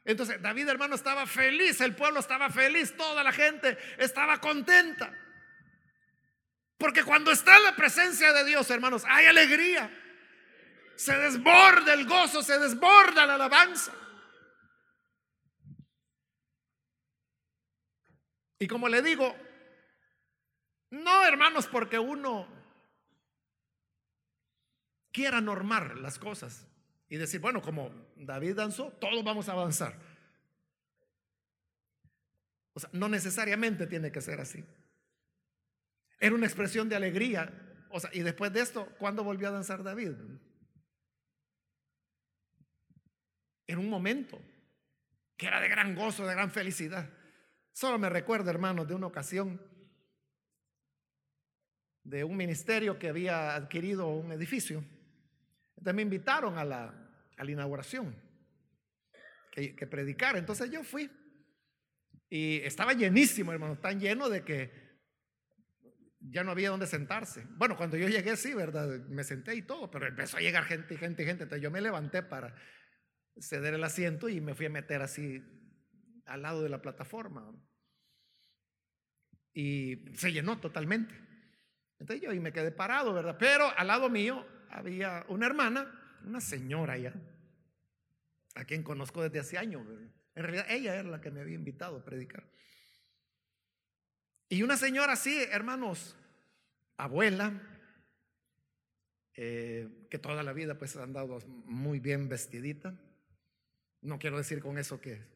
Entonces 0.05 0.41
David 0.41 0.69
hermano 0.69 0.95
estaba 0.95 1.27
feliz, 1.27 1.81
el 1.81 1.95
pueblo 1.95 2.21
estaba 2.21 2.51
feliz, 2.51 2.95
toda 2.95 3.25
la 3.25 3.33
gente 3.33 3.79
estaba 3.97 4.39
contenta. 4.39 5.13
Porque 6.77 7.03
cuando 7.05 7.33
está 7.33 7.57
en 7.57 7.65
la 7.65 7.75
presencia 7.75 8.35
de 8.35 8.45
Dios, 8.45 8.71
hermanos, 8.71 9.03
hay 9.07 9.25
alegría. 9.25 9.91
Se 10.95 11.17
desborda 11.17 11.95
el 11.95 12.07
gozo, 12.07 12.43
se 12.43 12.59
desborda 12.59 13.25
la 13.25 13.35
alabanza. 13.35 13.93
Y 18.59 18.67
como 18.67 18.89
le 18.89 19.03
digo, 19.03 19.35
no 20.91 21.25
hermanos, 21.27 21.67
porque 21.67 21.99
uno 21.99 22.49
quiera 25.13 25.41
normar 25.41 25.97
las 25.99 26.19
cosas 26.19 26.67
y 27.09 27.17
decir, 27.17 27.41
bueno, 27.41 27.63
como 27.63 27.91
David 28.17 28.57
danzó, 28.57 28.93
todos 28.93 29.23
vamos 29.25 29.49
a 29.49 29.53
avanzar. 29.53 29.99
O 32.73 32.81
sea, 32.81 32.91
no 32.93 33.09
necesariamente 33.09 33.87
tiene 33.87 34.13
que 34.13 34.21
ser 34.21 34.41
así. 34.41 34.65
Era 36.19 36.35
una 36.35 36.47
expresión 36.47 36.89
de 36.89 36.97
alegría. 36.97 37.51
O 37.91 38.01
sea, 38.01 38.11
y 38.13 38.21
después 38.21 38.53
de 38.53 38.61
esto, 38.61 38.87
¿cuándo 38.99 39.25
volvió 39.25 39.49
a 39.49 39.53
danzar 39.53 39.83
David? 39.83 40.13
En 43.67 43.79
un 43.79 43.89
momento 43.89 44.39
que 45.37 45.47
era 45.47 45.61
de 45.61 45.69
gran 45.69 45.95
gozo, 45.95 46.27
de 46.27 46.35
gran 46.35 46.51
felicidad. 46.51 47.09
Solo 47.77 47.99
me 47.99 48.09
recuerdo, 48.09 48.49
hermanos, 48.49 48.89
de 48.89 48.95
una 48.95 49.07
ocasión 49.07 49.61
de 52.05 52.25
un 52.25 52.35
ministerio 52.35 52.99
que 52.99 53.11
había 53.11 53.55
adquirido 53.55 54.09
un 54.09 54.33
edificio. 54.33 54.83
Entonces 55.77 55.95
me 55.95 56.01
invitaron 56.01 56.57
a 56.57 56.65
la, 56.65 56.95
a 57.37 57.45
la 57.45 57.51
inauguración, 57.51 58.17
que, 59.53 59.75
predicara. 59.87 60.39
Entonces 60.39 60.71
yo 60.71 60.83
fui 60.85 61.11
y 62.31 62.63
estaba 62.63 62.95
llenísimo, 62.95 63.53
hermano, 63.53 63.79
tan 63.79 64.01
lleno 64.01 64.31
de 64.31 64.43
que 64.43 64.73
ya 66.19 66.45
no 66.45 66.53
había 66.53 66.71
donde 66.71 66.87
sentarse. 66.87 67.45
Bueno, 67.59 67.77
cuando 67.77 67.99
yo 67.99 68.09
llegué, 68.09 68.39
sí, 68.39 68.55
¿verdad? 68.55 68.89
Me 69.11 69.23
senté 69.23 69.55
y 69.55 69.61
todo, 69.61 69.91
pero 69.91 70.07
empezó 70.07 70.39
a 70.39 70.41
llegar 70.41 70.65
gente 70.65 70.95
y 70.95 70.97
gente 70.97 71.25
y 71.25 71.27
gente. 71.27 71.43
Entonces 71.43 71.63
yo 71.63 71.71
me 71.71 71.83
levanté 71.83 72.23
para 72.23 72.57
ceder 73.39 73.75
el 73.75 73.85
asiento 73.85 74.31
y 74.31 74.41
me 74.41 74.55
fui 74.55 74.65
a 74.65 74.71
meter 74.71 75.03
así 75.03 75.45
al 76.27 76.43
lado 76.43 76.63
de 76.63 76.69
la 76.69 76.83
plataforma. 76.83 77.53
Y 79.53 80.05
se 80.15 80.33
llenó 80.33 80.59
totalmente. 80.59 81.15
Entonces 81.99 82.23
yo 82.23 82.41
me 82.41 82.53
quedé 82.53 82.71
parado, 82.71 83.15
¿verdad? 83.15 83.37
Pero 83.39 83.67
al 83.77 83.87
lado 83.87 84.11
mío 84.11 84.47
había 84.71 85.25
una 85.29 85.47
hermana, 85.47 86.19
una 86.25 86.41
señora 86.41 86.99
ya, 86.99 87.15
a 88.55 88.65
quien 88.65 88.83
conozco 88.83 89.23
desde 89.23 89.39
hace 89.39 89.59
años. 89.59 89.87
En 90.35 90.43
realidad 90.43 90.67
ella 90.69 90.95
era 90.95 91.09
la 91.09 91.21
que 91.21 91.31
me 91.31 91.41
había 91.41 91.55
invitado 91.55 91.97
a 91.97 92.05
predicar. 92.05 92.47
Y 94.49 94.63
una 94.63 94.77
señora 94.77 95.15
así, 95.15 95.43
hermanos, 95.51 96.17
abuela, 96.97 97.61
eh, 99.35 100.07
que 100.11 100.19
toda 100.19 100.43
la 100.43 100.53
vida 100.53 100.79
pues 100.79 100.97
ha 100.97 101.03
andado 101.03 101.39
muy 101.65 101.99
bien 101.99 102.29
vestidita. 102.29 102.95
No 104.03 104.19
quiero 104.19 104.39
decir 104.39 104.61
con 104.61 104.79
eso 104.79 105.01
que 105.01 105.36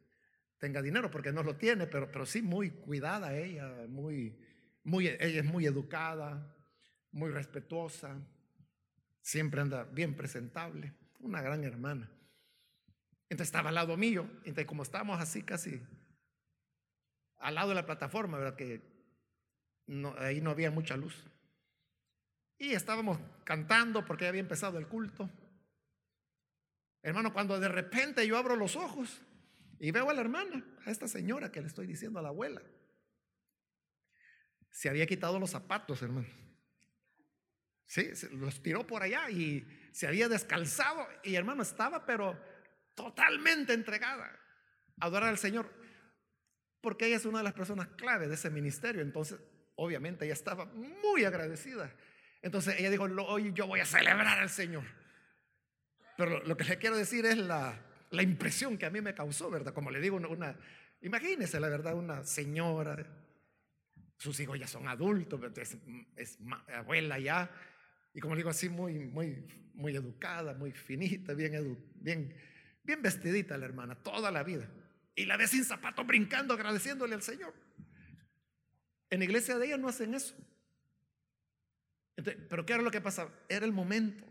tenga 0.61 0.83
dinero, 0.83 1.11
porque 1.11 1.33
no 1.33 1.43
lo 1.43 1.57
tiene, 1.57 1.87
pero, 1.87 2.13
pero 2.13 2.27
sí 2.27 2.43
muy 2.43 2.71
cuidada 2.71 3.35
ella, 3.35 3.67
muy, 3.89 4.39
muy, 4.85 5.09
ella 5.09 5.41
es 5.41 5.45
muy 5.45 5.67
educada, 5.67 6.55
muy 7.11 7.31
respetuosa, 7.31 8.21
siempre 9.23 9.63
anda 9.63 9.85
bien 9.85 10.15
presentable, 10.15 10.93
una 11.19 11.41
gran 11.41 11.65
hermana. 11.65 12.11
Entonces 13.31 13.49
estaba 13.49 13.71
al 13.71 13.75
lado 13.75 13.97
mío, 13.97 14.29
entonces 14.41 14.67
como 14.67 14.83
estábamos 14.83 15.19
así 15.19 15.43
casi 15.43 15.81
al 17.39 17.55
lado 17.55 17.71
de 17.71 17.77
la 17.77 17.87
plataforma, 17.87 18.37
¿verdad? 18.37 18.57
Que 18.57 18.83
ahí 20.19 20.43
no 20.43 20.51
había 20.51 20.71
mucha 20.71 20.95
luz. 20.97 21.25
Y 22.59 22.73
estábamos 22.73 23.19
cantando 23.45 24.05
porque 24.05 24.27
había 24.29 24.43
empezado 24.43 24.79
el 24.79 24.87
culto. 24.87 25.31
Hermano, 27.03 27.33
cuando 27.33 27.59
de 27.59 27.69
repente 27.69 28.27
yo 28.27 28.37
abro 28.37 28.57
los 28.57 28.77
ojos 28.77 29.23
y 29.81 29.91
veo 29.93 30.11
a 30.11 30.15
la 30.15 30.21
hermana, 30.21 30.63
a 30.85 30.91
esta 30.91 31.09
señora 31.09 31.51
que 31.51 31.63
le 31.63 31.67
estoy 31.67 31.87
diciendo 31.87 32.19
a 32.19 32.23
la 32.23 32.29
abuela, 32.29 32.63
se 34.71 34.91
había 34.91 35.07
quitado 35.07 35.41
los 35.41 35.51
zapatos, 35.51 36.03
hermano. 36.03 36.29
Sí, 37.87 38.11
los 38.33 38.63
tiró 38.63 38.87
por 38.87 39.03
allá 39.03 39.31
y 39.31 39.67
se 39.93 40.07
había 40.07 40.29
descalzado. 40.29 41.09
Y 41.25 41.35
hermano, 41.35 41.63
estaba 41.63 42.05
pero 42.05 42.39
totalmente 42.95 43.73
entregada 43.73 44.39
a 45.01 45.07
adorar 45.07 45.31
al 45.31 45.39
Señor. 45.39 45.73
Porque 46.83 47.07
ella 47.07 47.17
es 47.17 47.25
una 47.25 47.39
de 47.39 47.45
las 47.45 47.55
personas 47.55 47.89
clave 47.97 48.29
de 48.29 48.35
ese 48.35 48.51
ministerio. 48.51 49.01
Entonces, 49.01 49.41
obviamente, 49.77 50.27
ella 50.27 50.35
estaba 50.35 50.67
muy 50.67 51.25
agradecida. 51.25 51.91
Entonces, 52.43 52.79
ella 52.79 52.91
dijo, 52.91 53.05
hoy 53.05 53.53
yo 53.55 53.67
voy 53.67 53.81
a 53.81 53.87
celebrar 53.87 54.39
al 54.39 54.51
Señor. 54.51 54.85
Pero 56.19 56.45
lo 56.45 56.57
que 56.57 56.65
le 56.65 56.79
quiero 56.79 56.97
decir 56.97 57.25
es 57.25 57.39
la, 57.39 57.90
la 58.11 58.23
impresión 58.23 58.77
que 58.77 58.87
a 58.87 58.91
mí 58.91 59.01
me 59.01 59.15
causó, 59.15 59.51
¿verdad? 59.51 59.73
Como 59.73 59.91
le 59.91 60.01
digo, 60.01 60.17
una, 60.17 60.57
imagínese 61.01 61.61
la 61.61 61.69
verdad, 61.69 61.95
una 61.95 62.25
señora, 62.25 63.07
sus 64.17 64.39
hijos 64.41 64.59
ya 64.59 64.67
son 64.67 64.89
adultos, 64.89 65.41
es, 66.17 66.39
abuela 66.75 67.19
ya, 67.19 67.51
y 68.13 68.21
como 68.21 68.35
le 68.35 68.41
digo 68.41 68.51
así, 68.51 68.69
muy, 68.69 68.95
muy, 68.99 69.47
muy 69.75 69.95
educada, 69.95 70.55
muy 70.55 70.73
finita, 70.73 71.33
bien, 71.35 71.79
bien, 71.95 72.37
bien 72.83 73.03
vestidita 73.03 73.57
la 73.57 73.67
hermana, 73.67 73.95
toda 73.95 74.31
la 74.31 74.43
vida. 74.43 74.69
Y 75.15 75.25
la 75.27 75.37
ve 75.37 75.47
sin 75.47 75.65
zapatos 75.65 76.07
brincando, 76.07 76.55
agradeciéndole 76.55 77.15
al 77.15 77.23
Señor. 77.23 77.55
En 79.11 79.19
la 79.21 79.25
iglesia 79.25 79.59
de 79.59 79.67
ella 79.67 79.77
no 79.77 79.89
hacen 79.89 80.15
eso. 80.15 80.35
pero 82.17 82.67
¿qué 82.67 82.75
era 82.75 82.83
lo 82.83 82.91
que 82.91 83.01
pasaba? 83.01 83.31
Era 83.49 83.67
el 83.67 83.73
momento. 83.73 84.25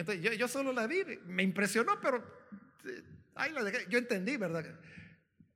Entonces 0.00 0.38
yo, 0.38 0.48
solo 0.48 0.72
la 0.72 0.86
vi, 0.86 1.02
me 1.26 1.42
impresionó, 1.42 2.00
pero 2.00 2.24
eh, 2.86 3.02
ahí 3.34 3.52
la 3.52 3.62
dejé. 3.62 3.84
Yo 3.90 3.98
entendí, 3.98 4.38
¿verdad? 4.38 4.64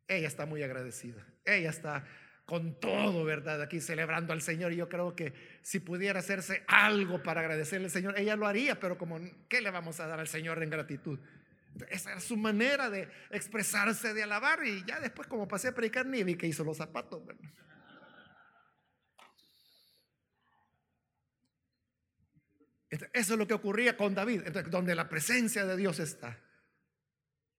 Ella 0.06 0.28
está 0.28 0.44
muy 0.44 0.62
agradecida. 0.62 1.26
Ella 1.46 1.70
está 1.70 2.04
con 2.44 2.78
todo, 2.78 3.24
¿verdad? 3.24 3.62
Aquí 3.62 3.80
celebrando 3.80 4.34
al 4.34 4.42
Señor. 4.42 4.74
Y 4.74 4.76
yo 4.76 4.90
creo 4.90 5.16
que 5.16 5.32
si 5.62 5.80
pudiera 5.80 6.20
hacerse 6.20 6.62
algo 6.66 7.22
para 7.22 7.40
agradecerle 7.40 7.86
al 7.86 7.90
Señor, 7.90 8.18
ella 8.18 8.36
lo 8.36 8.46
haría, 8.46 8.78
pero 8.78 8.98
como, 8.98 9.18
¿qué 9.48 9.62
le 9.62 9.70
vamos 9.70 9.98
a 10.00 10.06
dar 10.06 10.20
al 10.20 10.28
Señor 10.28 10.62
en 10.62 10.68
gratitud? 10.68 11.18
Esa 11.88 12.10
era 12.10 12.20
su 12.20 12.36
manera 12.36 12.90
de 12.90 13.08
expresarse, 13.30 14.12
de 14.12 14.24
alabar. 14.24 14.62
Y 14.66 14.84
ya 14.84 15.00
después, 15.00 15.26
como 15.26 15.48
pasé 15.48 15.68
a 15.68 15.74
predicar, 15.74 16.04
ni 16.04 16.22
vi 16.22 16.34
que 16.34 16.46
hizo 16.46 16.64
los 16.64 16.76
zapatos. 16.76 17.22
Eso 23.12 23.32
es 23.34 23.38
lo 23.38 23.46
que 23.46 23.54
ocurría 23.54 23.96
con 23.96 24.14
David, 24.14 24.42
Entonces, 24.46 24.70
donde 24.70 24.94
la 24.94 25.08
presencia 25.08 25.64
de 25.64 25.76
Dios 25.76 25.98
está. 25.98 26.38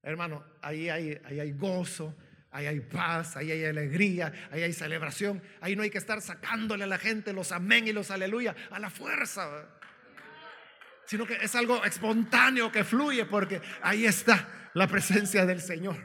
Hermano, 0.02 0.46
ahí 0.62 0.90
hay, 0.90 1.20
ahí 1.26 1.40
hay 1.40 1.52
gozo, 1.52 2.16
ahí 2.52 2.68
hay 2.68 2.80
paz, 2.80 3.36
ahí 3.38 3.52
hay 3.52 3.66
alegría, 3.66 4.32
ahí 4.52 4.64
hay 4.64 4.72
celebración. 4.72 5.42
Ahí 5.62 5.76
no 5.76 5.84
hay 5.84 5.90
que 5.90 5.98
estar 5.98 6.22
sacándole 6.22 6.84
a 6.84 6.88
la 6.88 6.98
gente 6.98 7.34
los 7.34 7.52
amén 7.52 7.88
y 7.88 7.92
los 7.92 8.12
aleluya 8.12 8.56
a 8.70 8.80
la 8.80 8.90
fuerza, 8.90 9.68
sino 11.06 11.26
que 11.26 11.34
es 11.36 11.56
algo 11.56 11.84
espontáneo 11.84 12.72
que 12.72 12.84
fluye 12.84 13.26
porque 13.26 13.62
ahí 13.82 14.06
está 14.06 14.70
la 14.74 14.88
presencia 14.88 15.46
del 15.46 15.60
Señor. 15.60 15.98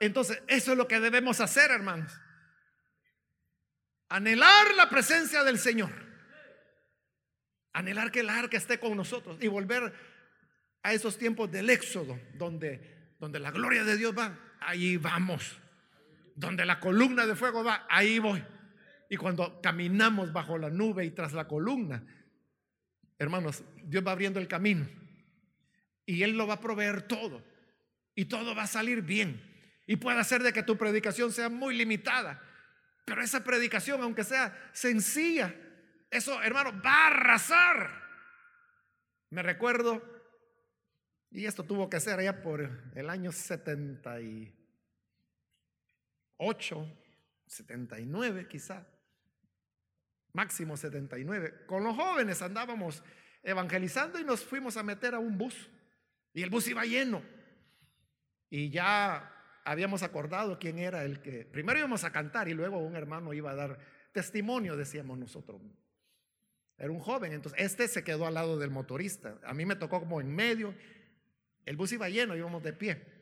Entonces, 0.00 0.40
eso 0.46 0.72
es 0.72 0.78
lo 0.78 0.86
que 0.86 1.00
debemos 1.00 1.40
hacer, 1.40 1.70
hermanos. 1.70 2.12
Anhelar 4.08 4.74
la 4.74 4.88
presencia 4.88 5.44
del 5.44 5.58
Señor. 5.58 6.07
Anhelar 7.72 8.10
que 8.10 8.20
el 8.20 8.30
arca 8.30 8.56
esté 8.56 8.78
con 8.78 8.96
nosotros 8.96 9.38
y 9.40 9.48
volver 9.48 9.92
a 10.82 10.92
esos 10.92 11.18
tiempos 11.18 11.50
del 11.50 11.70
éxodo 11.70 12.18
donde, 12.34 13.14
donde 13.18 13.38
la 13.38 13.50
gloria 13.50 13.84
de 13.84 13.96
Dios 13.96 14.16
va 14.16 14.38
ahí 14.60 14.96
vamos. 14.96 15.58
Donde 16.34 16.64
la 16.64 16.78
columna 16.78 17.26
de 17.26 17.34
fuego 17.34 17.64
va, 17.64 17.86
ahí 17.88 18.18
voy. 18.18 18.44
Y 19.10 19.16
cuando 19.16 19.60
caminamos 19.60 20.32
bajo 20.32 20.58
la 20.58 20.70
nube 20.70 21.04
y 21.04 21.10
tras 21.10 21.32
la 21.32 21.48
columna, 21.48 22.04
hermanos, 23.18 23.64
Dios 23.84 24.06
va 24.06 24.12
abriendo 24.12 24.38
el 24.38 24.46
camino. 24.46 24.88
Y 26.06 26.22
Él 26.22 26.36
lo 26.36 26.46
va 26.46 26.54
a 26.54 26.60
proveer 26.60 27.02
todo. 27.02 27.44
Y 28.14 28.26
todo 28.26 28.54
va 28.54 28.64
a 28.64 28.68
salir 28.68 29.02
bien. 29.02 29.42
Y 29.86 29.96
puede 29.96 30.20
hacer 30.20 30.42
de 30.42 30.52
que 30.52 30.62
tu 30.62 30.76
predicación 30.76 31.32
sea 31.32 31.48
muy 31.48 31.76
limitada. 31.76 32.42
Pero 33.04 33.22
esa 33.22 33.42
predicación, 33.42 34.02
aunque 34.02 34.22
sea 34.22 34.70
sencilla, 34.72 35.54
eso, 36.10 36.42
hermano, 36.42 36.72
va 36.82 37.04
a 37.04 37.06
arrasar. 37.08 37.90
Me 39.30 39.42
recuerdo, 39.42 40.02
y 41.30 41.44
esto 41.44 41.64
tuvo 41.64 41.90
que 41.90 42.00
ser 42.00 42.18
allá 42.18 42.42
por 42.42 42.90
el 42.94 43.10
año 43.10 43.30
70 43.30 44.20
y 44.20 44.54
8, 46.38 46.98
79 47.46 48.48
quizá, 48.48 48.86
máximo 50.32 50.76
79. 50.76 51.66
Con 51.66 51.84
los 51.84 51.96
jóvenes 51.96 52.40
andábamos 52.40 53.02
evangelizando 53.42 54.18
y 54.18 54.24
nos 54.24 54.44
fuimos 54.44 54.76
a 54.76 54.82
meter 54.82 55.14
a 55.14 55.18
un 55.18 55.36
bus. 55.36 55.70
Y 56.32 56.42
el 56.42 56.50
bus 56.50 56.68
iba 56.68 56.84
lleno. 56.84 57.22
Y 58.50 58.70
ya 58.70 59.34
habíamos 59.64 60.02
acordado 60.02 60.58
quién 60.58 60.78
era 60.78 61.04
el 61.04 61.20
que... 61.20 61.44
Primero 61.44 61.78
íbamos 61.78 62.04
a 62.04 62.12
cantar 62.12 62.48
y 62.48 62.54
luego 62.54 62.78
un 62.78 62.96
hermano 62.96 63.34
iba 63.34 63.50
a 63.50 63.56
dar 63.56 63.78
testimonio, 64.12 64.76
decíamos 64.76 65.18
nosotros. 65.18 65.60
Era 66.78 66.90
un 66.90 67.00
joven, 67.00 67.32
entonces 67.32 67.60
este 67.60 67.88
se 67.88 68.04
quedó 68.04 68.26
al 68.26 68.34
lado 68.34 68.58
del 68.58 68.70
motorista. 68.70 69.38
A 69.44 69.52
mí 69.52 69.66
me 69.66 69.76
tocó 69.76 69.98
como 70.00 70.20
en 70.20 70.34
medio. 70.34 70.74
El 71.66 71.76
bus 71.76 71.92
iba 71.92 72.08
lleno, 72.08 72.36
íbamos 72.36 72.62
de 72.62 72.72
pie 72.72 73.18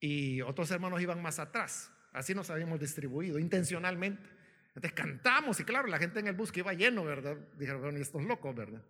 y 0.00 0.40
otros 0.42 0.70
hermanos 0.70 1.00
iban 1.00 1.20
más 1.22 1.38
atrás. 1.38 1.90
Así 2.12 2.34
nos 2.34 2.50
habíamos 2.50 2.80
distribuido 2.80 3.38
intencionalmente. 3.38 4.28
Entonces 4.68 4.92
cantamos 4.92 5.58
y 5.60 5.64
claro, 5.64 5.88
la 5.88 5.98
gente 5.98 6.20
en 6.20 6.28
el 6.28 6.36
bus 6.36 6.52
que 6.52 6.60
iba 6.60 6.72
lleno, 6.72 7.04
¿verdad? 7.04 7.36
Dijeron, 7.56 7.96
y 7.96 8.00
estos 8.00 8.22
locos, 8.22 8.54
¿verdad? 8.54 8.82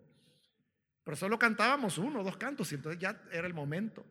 Pero 1.03 1.17
solo 1.17 1.39
cantábamos 1.39 1.97
uno 1.97 2.21
o 2.21 2.23
dos 2.23 2.37
cantos 2.37 2.71
y 2.71 2.75
entonces 2.75 3.01
ya 3.01 3.21
era 3.31 3.47
el 3.47 3.53
momento. 3.53 4.05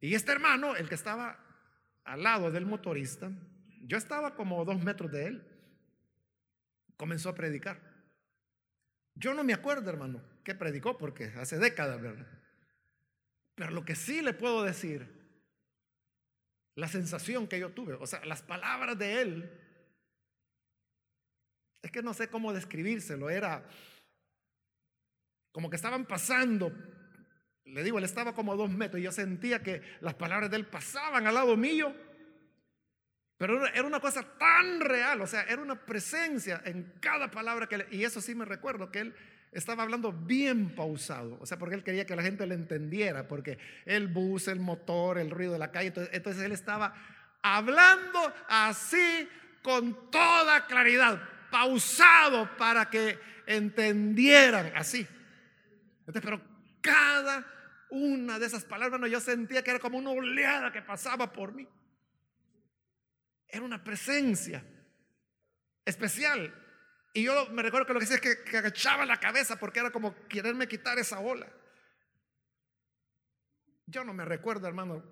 Y 0.00 0.14
este 0.14 0.32
hermano, 0.32 0.76
el 0.76 0.88
que 0.88 0.94
estaba 0.94 1.38
al 2.04 2.22
lado 2.22 2.50
del 2.50 2.66
motorista, 2.66 3.30
Yo 3.82 3.96
estaba 3.96 4.34
como 4.34 4.64
dos 4.64 4.82
metros 4.82 5.10
de 5.12 5.26
él. 5.26 5.42
Comenzó 6.96 7.28
a 7.28 7.34
predicar. 7.34 7.80
Yo 9.18 9.34
no 9.34 9.42
me 9.42 9.52
acuerdo, 9.52 9.90
hermano, 9.90 10.22
qué 10.44 10.54
predicó, 10.54 10.96
porque 10.96 11.24
hace 11.36 11.58
décadas, 11.58 12.00
¿verdad? 12.00 12.26
Pero 13.56 13.72
lo 13.72 13.84
que 13.84 13.96
sí 13.96 14.22
le 14.22 14.32
puedo 14.32 14.62
decir, 14.62 15.08
la 16.76 16.86
sensación 16.86 17.48
que 17.48 17.58
yo 17.58 17.72
tuve, 17.72 17.94
o 17.94 18.06
sea, 18.06 18.24
las 18.24 18.42
palabras 18.42 18.96
de 18.96 19.20
él, 19.20 19.50
es 21.82 21.90
que 21.90 22.02
no 22.02 22.14
sé 22.14 22.28
cómo 22.28 22.52
describírselo, 22.52 23.28
era 23.28 23.68
como 25.50 25.68
que 25.68 25.76
estaban 25.76 26.06
pasando, 26.06 26.72
le 27.64 27.82
digo, 27.82 27.98
él 27.98 28.04
estaba 28.04 28.34
como 28.34 28.52
a 28.52 28.56
dos 28.56 28.70
metros 28.70 29.00
y 29.00 29.04
yo 29.04 29.10
sentía 29.10 29.64
que 29.64 29.82
las 30.00 30.14
palabras 30.14 30.48
de 30.50 30.58
él 30.58 30.66
pasaban 30.66 31.26
al 31.26 31.34
lado 31.34 31.56
mío, 31.56 31.92
pero 33.38 33.66
era 33.68 33.84
una 33.84 34.00
cosa 34.00 34.22
tan 34.36 34.80
real, 34.80 35.20
o 35.20 35.26
sea, 35.26 35.42
era 35.42 35.62
una 35.62 35.76
presencia 35.76 36.60
en 36.64 36.92
cada 37.00 37.30
palabra 37.30 37.68
que 37.68 37.78
le, 37.78 37.86
y 37.92 38.02
eso 38.02 38.20
sí 38.20 38.34
me 38.34 38.44
recuerdo 38.44 38.90
que 38.90 38.98
él 38.98 39.14
estaba 39.52 39.84
hablando 39.84 40.12
bien 40.12 40.74
pausado, 40.74 41.38
o 41.40 41.46
sea, 41.46 41.56
porque 41.56 41.76
él 41.76 41.84
quería 41.84 42.04
que 42.04 42.16
la 42.16 42.22
gente 42.22 42.46
le 42.46 42.56
entendiera, 42.56 43.28
porque 43.28 43.58
el 43.86 44.08
bus, 44.08 44.48
el 44.48 44.58
motor, 44.58 45.18
el 45.18 45.30
ruido 45.30 45.52
de 45.52 45.60
la 45.60 45.70
calle, 45.70 45.88
entonces, 45.88 46.12
entonces 46.12 46.42
él 46.42 46.52
estaba 46.52 46.94
hablando 47.40 48.34
así 48.48 49.28
con 49.62 50.10
toda 50.10 50.66
claridad, 50.66 51.22
pausado 51.50 52.56
para 52.56 52.90
que 52.90 53.18
entendieran 53.46 54.72
así. 54.74 55.06
pero 56.12 56.40
cada 56.80 57.46
una 57.90 58.38
de 58.38 58.46
esas 58.46 58.64
palabras, 58.64 59.00
no, 59.00 59.06
yo 59.06 59.20
sentía 59.20 59.62
que 59.62 59.70
era 59.70 59.78
como 59.78 59.98
una 59.98 60.10
oleada 60.10 60.72
que 60.72 60.82
pasaba 60.82 61.32
por 61.32 61.52
mí. 61.54 61.66
Era 63.48 63.64
una 63.64 63.82
presencia 63.82 64.64
especial. 65.84 66.54
Y 67.14 67.24
yo 67.24 67.48
me 67.50 67.62
recuerdo 67.62 67.86
que 67.86 67.94
lo 67.94 68.00
que 68.00 68.06
decía 68.06 68.20
es 68.22 68.44
que, 68.44 68.56
agachaba 68.56 69.06
la 69.06 69.18
cabeza 69.18 69.58
porque 69.58 69.80
era 69.80 69.90
como 69.90 70.14
quererme 70.28 70.68
quitar 70.68 70.98
esa 70.98 71.18
ola. 71.20 71.50
Yo 73.86 74.04
no 74.04 74.12
me 74.12 74.24
recuerdo, 74.24 74.68
hermano, 74.68 75.02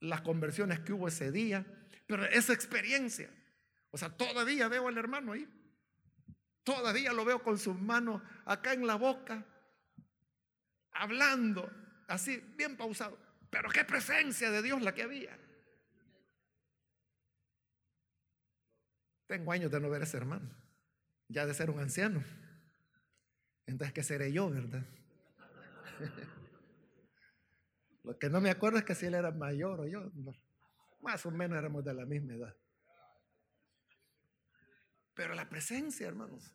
las 0.00 0.20
conversiones 0.22 0.80
que 0.80 0.92
hubo 0.92 1.06
ese 1.06 1.30
día, 1.30 1.64
pero 2.06 2.24
esa 2.24 2.52
experiencia. 2.52 3.30
O 3.90 3.98
sea, 3.98 4.10
todavía 4.10 4.66
veo 4.68 4.88
al 4.88 4.98
hermano 4.98 5.32
ahí. 5.32 5.48
Todavía 6.64 7.12
lo 7.12 7.24
veo 7.24 7.40
con 7.42 7.58
sus 7.58 7.80
manos 7.80 8.20
acá 8.44 8.72
en 8.72 8.84
la 8.84 8.96
boca, 8.96 9.46
hablando 10.90 11.70
así, 12.08 12.38
bien 12.56 12.76
pausado. 12.76 13.16
Pero 13.50 13.70
qué 13.70 13.84
presencia 13.84 14.50
de 14.50 14.62
Dios 14.62 14.82
la 14.82 14.92
que 14.92 15.04
había. 15.04 15.38
Tengo 19.26 19.52
años 19.52 19.70
de 19.70 19.80
no 19.80 19.90
ver 19.90 20.02
a 20.02 20.04
ese 20.04 20.16
hermano, 20.16 20.48
ya 21.28 21.46
de 21.46 21.54
ser 21.54 21.70
un 21.70 21.80
anciano. 21.80 22.24
Entonces, 23.66 23.92
¿qué 23.92 24.02
seré 24.02 24.32
yo, 24.32 24.48
verdad? 24.50 24.86
Lo 28.04 28.18
que 28.18 28.30
no 28.30 28.40
me 28.40 28.50
acuerdo 28.50 28.78
es 28.78 28.84
que 28.84 28.94
si 28.94 29.06
él 29.06 29.14
era 29.14 29.32
mayor 29.32 29.80
o 29.80 29.86
yo. 29.86 30.12
Más 31.00 31.26
o 31.26 31.30
menos 31.30 31.58
éramos 31.58 31.84
de 31.84 31.92
la 31.92 32.06
misma 32.06 32.34
edad. 32.34 32.56
Pero 35.14 35.34
la 35.34 35.48
presencia, 35.48 36.06
hermanos. 36.06 36.54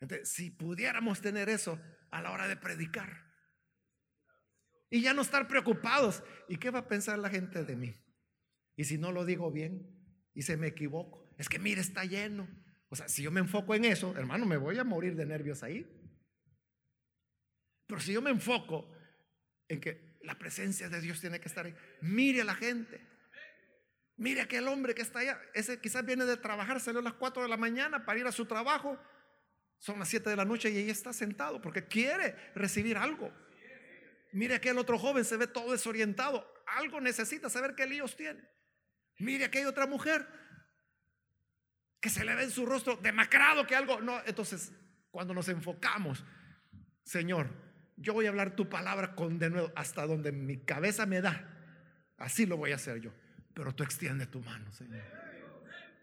Entonces, 0.00 0.30
si 0.30 0.50
pudiéramos 0.50 1.20
tener 1.20 1.48
eso 1.48 1.78
a 2.10 2.22
la 2.22 2.30
hora 2.30 2.48
de 2.48 2.56
predicar 2.56 3.26
y 4.90 5.02
ya 5.02 5.12
no 5.12 5.22
estar 5.22 5.46
preocupados, 5.48 6.22
¿y 6.48 6.56
qué 6.56 6.70
va 6.70 6.80
a 6.80 6.88
pensar 6.88 7.18
la 7.18 7.28
gente 7.28 7.64
de 7.64 7.76
mí? 7.76 7.94
Y 8.76 8.84
si 8.84 8.96
no 8.96 9.12
lo 9.12 9.24
digo 9.24 9.50
bien 9.50 9.86
y 10.34 10.42
se 10.42 10.56
me 10.56 10.68
equivoco, 10.68 11.17
es 11.38 11.48
que 11.48 11.58
mire, 11.58 11.80
está 11.80 12.04
lleno. 12.04 12.48
O 12.90 12.96
sea, 12.96 13.08
si 13.08 13.22
yo 13.22 13.30
me 13.30 13.40
enfoco 13.40 13.74
en 13.74 13.84
eso, 13.84 14.16
hermano, 14.16 14.44
me 14.44 14.56
voy 14.56 14.78
a 14.78 14.84
morir 14.84 15.14
de 15.14 15.24
nervios 15.24 15.62
ahí. 15.62 15.86
Pero 17.86 18.00
si 18.00 18.12
yo 18.12 18.20
me 18.20 18.30
enfoco 18.30 18.92
en 19.68 19.80
que 19.80 20.18
la 20.22 20.38
presencia 20.38 20.88
de 20.88 21.00
Dios 21.00 21.20
tiene 21.20 21.40
que 21.40 21.48
estar 21.48 21.64
ahí, 21.64 21.74
mire 22.00 22.42
a 22.42 22.44
la 22.44 22.54
gente. 22.54 23.00
Mire 24.16 24.40
aquel 24.40 24.66
hombre 24.66 24.94
que 24.94 25.02
está 25.02 25.20
allá. 25.20 25.40
Ese 25.54 25.80
quizás 25.80 26.04
viene 26.04 26.24
de 26.24 26.36
trabajar, 26.36 26.80
salió 26.80 26.98
a 26.98 27.04
las 27.04 27.14
4 27.14 27.42
de 27.42 27.48
la 27.48 27.56
mañana 27.56 28.04
para 28.04 28.18
ir 28.18 28.26
a 28.26 28.32
su 28.32 28.46
trabajo. 28.46 28.98
Son 29.78 29.98
las 30.00 30.08
7 30.08 30.28
de 30.28 30.36
la 30.36 30.44
noche 30.44 30.70
y 30.70 30.76
ahí 30.76 30.90
está 30.90 31.12
sentado 31.12 31.62
porque 31.62 31.86
quiere 31.86 32.34
recibir 32.56 32.96
algo. 32.96 33.32
Mire 34.32 34.56
aquel 34.56 34.76
otro 34.76 34.98
joven, 34.98 35.24
se 35.24 35.36
ve 35.36 35.46
todo 35.46 35.70
desorientado. 35.70 36.52
Algo 36.66 37.00
necesita 37.00 37.48
saber 37.48 37.76
qué 37.76 37.86
líos 37.86 38.16
tiene. 38.16 38.42
Mire 39.18 39.44
aquella 39.44 39.68
otra 39.68 39.86
mujer 39.86 40.26
que 42.00 42.10
se 42.10 42.24
le 42.24 42.34
ve 42.34 42.44
en 42.44 42.50
su 42.50 42.66
rostro 42.66 42.96
demacrado 42.96 43.66
que 43.66 43.74
algo. 43.74 44.00
No, 44.00 44.20
entonces, 44.26 44.72
cuando 45.10 45.34
nos 45.34 45.48
enfocamos, 45.48 46.24
Señor, 47.04 47.48
yo 47.96 48.12
voy 48.12 48.26
a 48.26 48.28
hablar 48.28 48.54
tu 48.54 48.68
palabra 48.68 49.14
con 49.14 49.38
de 49.38 49.50
nuevo 49.50 49.72
hasta 49.74 50.06
donde 50.06 50.32
mi 50.32 50.58
cabeza 50.58 51.06
me 51.06 51.20
da. 51.20 51.48
Así 52.18 52.46
lo 52.46 52.56
voy 52.56 52.72
a 52.72 52.76
hacer 52.76 53.00
yo. 53.00 53.12
Pero 53.54 53.74
tú 53.74 53.82
extiende 53.82 54.26
tu 54.26 54.40
mano, 54.40 54.70
Señor. 54.72 55.02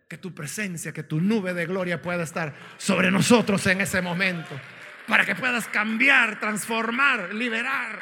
Que 0.09 0.17
tu 0.17 0.33
presencia, 0.35 0.91
que 0.91 1.03
tu 1.03 1.21
nube 1.21 1.53
de 1.53 1.65
gloria 1.65 2.01
pueda 2.01 2.23
estar 2.23 2.53
sobre 2.77 3.11
nosotros 3.11 3.65
en 3.67 3.81
ese 3.81 4.01
momento. 4.01 4.59
Para 5.07 5.25
que 5.25 5.35
puedas 5.35 5.67
cambiar, 5.67 6.39
transformar, 6.39 7.33
liberar. 7.33 8.01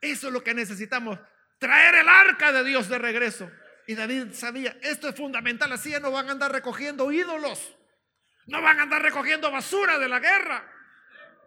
Eso 0.00 0.28
es 0.28 0.32
lo 0.32 0.42
que 0.42 0.54
necesitamos. 0.54 1.18
Traer 1.58 1.96
el 1.96 2.08
arca 2.08 2.52
de 2.52 2.64
Dios 2.64 2.88
de 2.88 2.98
regreso. 2.98 3.50
Y 3.90 3.96
David 3.96 4.34
sabía, 4.34 4.76
esto 4.82 5.08
es 5.08 5.16
fundamental. 5.16 5.72
Así 5.72 5.90
ya 5.90 5.98
no 5.98 6.12
van 6.12 6.28
a 6.28 6.30
andar 6.30 6.52
recogiendo 6.52 7.10
ídolos. 7.10 7.76
No 8.46 8.62
van 8.62 8.78
a 8.78 8.82
andar 8.84 9.02
recogiendo 9.02 9.50
basura 9.50 9.98
de 9.98 10.08
la 10.08 10.20
guerra. 10.20 10.64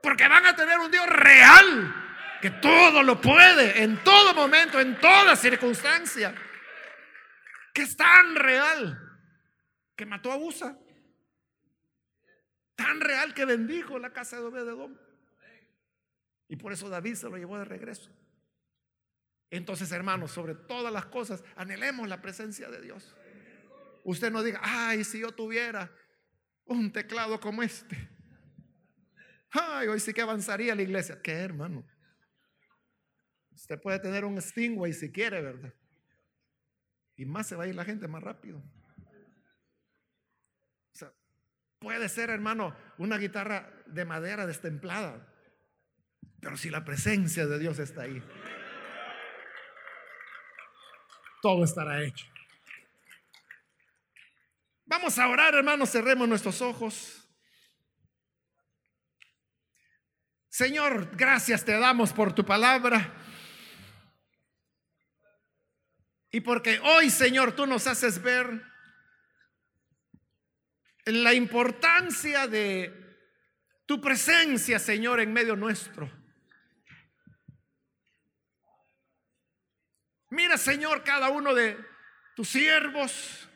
Porque 0.01 0.27
van 0.27 0.45
a 0.45 0.53
tener 0.53 0.77
un 0.77 0.91
Dios 0.91 1.07
real 1.07 1.95
que 2.41 2.49
todo 2.49 3.01
lo 3.01 3.21
puede, 3.21 3.81
en 3.81 4.03
todo 4.03 4.33
momento, 4.33 4.77
en 4.81 4.99
toda 4.99 5.37
circunstancia, 5.37 6.35
que 7.73 7.83
es 7.83 7.95
tan 7.95 8.35
real 8.35 8.99
que 9.95 10.05
mató 10.05 10.29
a 10.29 10.35
Usa, 10.35 10.77
tan 12.75 12.99
real 12.99 13.33
que 13.33 13.45
bendijo 13.45 13.97
la 13.99 14.11
casa 14.11 14.35
de 14.35 14.43
Obededón. 14.43 14.99
Y 16.49 16.57
por 16.57 16.73
eso 16.73 16.89
David 16.89 17.15
se 17.15 17.29
lo 17.29 17.37
llevó 17.37 17.57
de 17.57 17.63
regreso. 17.63 18.11
Entonces, 19.53 19.91
hermanos, 19.91 20.31
sobre 20.31 20.55
todas 20.55 20.91
las 20.91 21.05
cosas, 21.05 21.43
anhelemos 21.55 22.07
la 22.07 22.23
presencia 22.23 22.71
de 22.71 22.81
Dios. 22.81 23.15
Usted 24.03 24.31
no 24.31 24.41
diga, 24.41 24.59
ay, 24.63 25.03
si 25.03 25.19
yo 25.19 25.31
tuviera 25.31 25.95
un 26.65 26.91
teclado 26.91 27.39
como 27.39 27.61
este. 27.61 28.09
Ay, 29.51 29.89
hoy 29.89 29.99
sí 29.99 30.11
que 30.11 30.23
avanzaría 30.23 30.73
la 30.73 30.81
iglesia. 30.81 31.21
¿Qué, 31.21 31.33
hermano? 31.33 31.85
Usted 33.51 33.79
puede 33.79 33.99
tener 33.99 34.25
un 34.25 34.41
Stingway 34.41 34.91
si 34.91 35.11
quiere, 35.11 35.43
¿verdad? 35.43 35.71
Y 37.15 37.25
más 37.25 37.45
se 37.45 37.55
va 37.55 37.65
a 37.65 37.67
ir 37.67 37.75
la 37.75 37.85
gente 37.85 38.07
más 38.07 38.23
rápido. 38.23 38.57
O 38.57 38.63
sea, 40.95 41.13
puede 41.77 42.09
ser, 42.09 42.31
hermano, 42.31 42.75
una 42.97 43.19
guitarra 43.19 43.71
de 43.85 44.03
madera 44.03 44.47
destemplada. 44.47 45.31
Pero 46.41 46.57
si 46.57 46.71
la 46.71 46.83
presencia 46.83 47.45
de 47.45 47.59
Dios 47.59 47.77
está 47.77 48.01
ahí, 48.01 48.19
todo 51.43 51.65
estará 51.65 52.01
hecho. 52.01 52.25
Vamos 54.85 55.19
a 55.19 55.27
orar, 55.27 55.53
hermanos, 55.53 55.91
cerremos 55.91 56.25
nuestros 56.25 56.61
ojos. 56.61 57.27
Señor, 60.47 61.13
gracias 61.17 61.65
te 61.65 61.77
damos 61.77 62.13
por 62.13 62.31
tu 62.31 62.45
palabra. 62.45 63.13
Y 66.31 66.39
porque 66.39 66.79
hoy, 66.79 67.09
Señor, 67.09 67.53
tú 67.53 67.67
nos 67.67 67.87
haces 67.87 68.21
ver 68.21 68.63
la 71.03 71.33
importancia 71.33 72.47
de 72.47 73.19
tu 73.85 73.99
presencia, 73.99 74.79
Señor, 74.79 75.19
en 75.19 75.33
medio 75.33 75.57
nuestro. 75.57 76.22
Mira, 80.33 80.57
Señor, 80.57 81.03
cada 81.03 81.29
uno 81.29 81.53
de 81.53 81.77
tus 82.35 82.49
siervos 82.49 83.47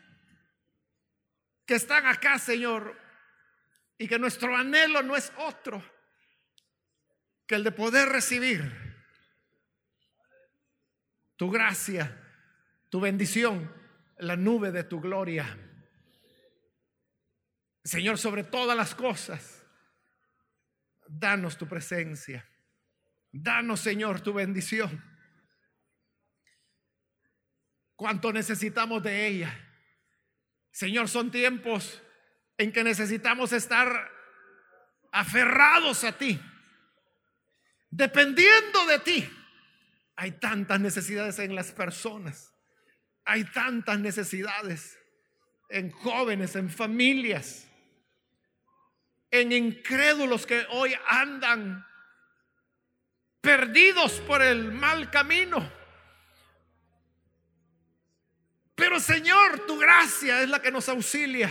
que 1.66 1.74
están 1.74 2.06
acá, 2.06 2.38
Señor, 2.38 2.96
y 3.98 4.08
que 4.08 4.20
nuestro 4.20 4.56
anhelo 4.56 5.02
no 5.02 5.16
es 5.16 5.34
otro 5.38 5.84
que 7.48 7.56
el 7.56 7.64
de 7.64 7.72
poder 7.72 8.10
recibir 8.10 8.62
tu 11.36 11.50
gracia 11.50 12.24
tu 12.90 13.00
bendición, 13.00 13.72
la 14.20 14.36
nube 14.36 14.72
de 14.72 14.84
tu 14.84 15.02
gloria. 15.02 15.58
Señor, 17.84 18.18
sobre 18.20 18.44
todas 18.44 18.78
las 18.78 18.96
cosas, 18.96 19.66
danos 21.08 21.58
tu 21.58 21.68
presencia. 21.68 22.48
Danos, 23.32 23.80
Señor, 23.80 24.22
tu 24.22 24.34
bendición. 24.34 25.17
Cuánto 27.98 28.32
necesitamos 28.32 29.02
de 29.02 29.28
ella. 29.28 29.60
Señor, 30.72 31.10
son 31.10 31.32
tiempos 31.32 32.02
en 32.56 32.72
que 32.72 32.84
necesitamos 32.84 33.52
estar 33.54 34.12
aferrados 35.12 36.04
a 36.04 36.12
ti, 36.16 36.40
dependiendo 37.90 38.86
de 38.86 39.00
ti. 39.00 39.30
Hay 40.16 40.34
tantas 40.34 40.80
necesidades 40.80 41.40
en 41.40 41.56
las 41.56 41.72
personas, 41.72 42.54
hay 43.26 43.44
tantas 43.46 44.00
necesidades 44.00 45.00
en 45.70 45.90
jóvenes, 45.90 46.56
en 46.56 46.70
familias, 46.70 47.68
en 49.32 49.52
incrédulos 49.52 50.46
que 50.46 50.68
hoy 50.70 50.96
andan 51.08 51.84
perdidos 53.42 54.20
por 54.22 54.44
el 54.44 54.72
mal 54.72 55.10
camino. 55.10 55.78
Pero 58.78 59.00
Señor, 59.00 59.66
tu 59.66 59.80
gracia 59.80 60.44
es 60.44 60.50
la 60.50 60.62
que 60.62 60.72
nos 60.72 60.88
auxilia. 60.88 61.50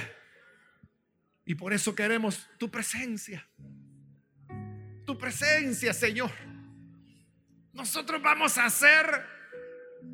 Y 1.44 1.56
por 1.56 1.72
eso 1.72 1.92
queremos 1.92 2.48
tu 2.56 2.70
presencia. 2.70 3.44
Tu 5.04 5.18
presencia, 5.18 5.92
Señor. 5.92 6.30
Nosotros 7.72 8.22
vamos 8.22 8.56
a 8.58 8.66
hacer 8.66 9.26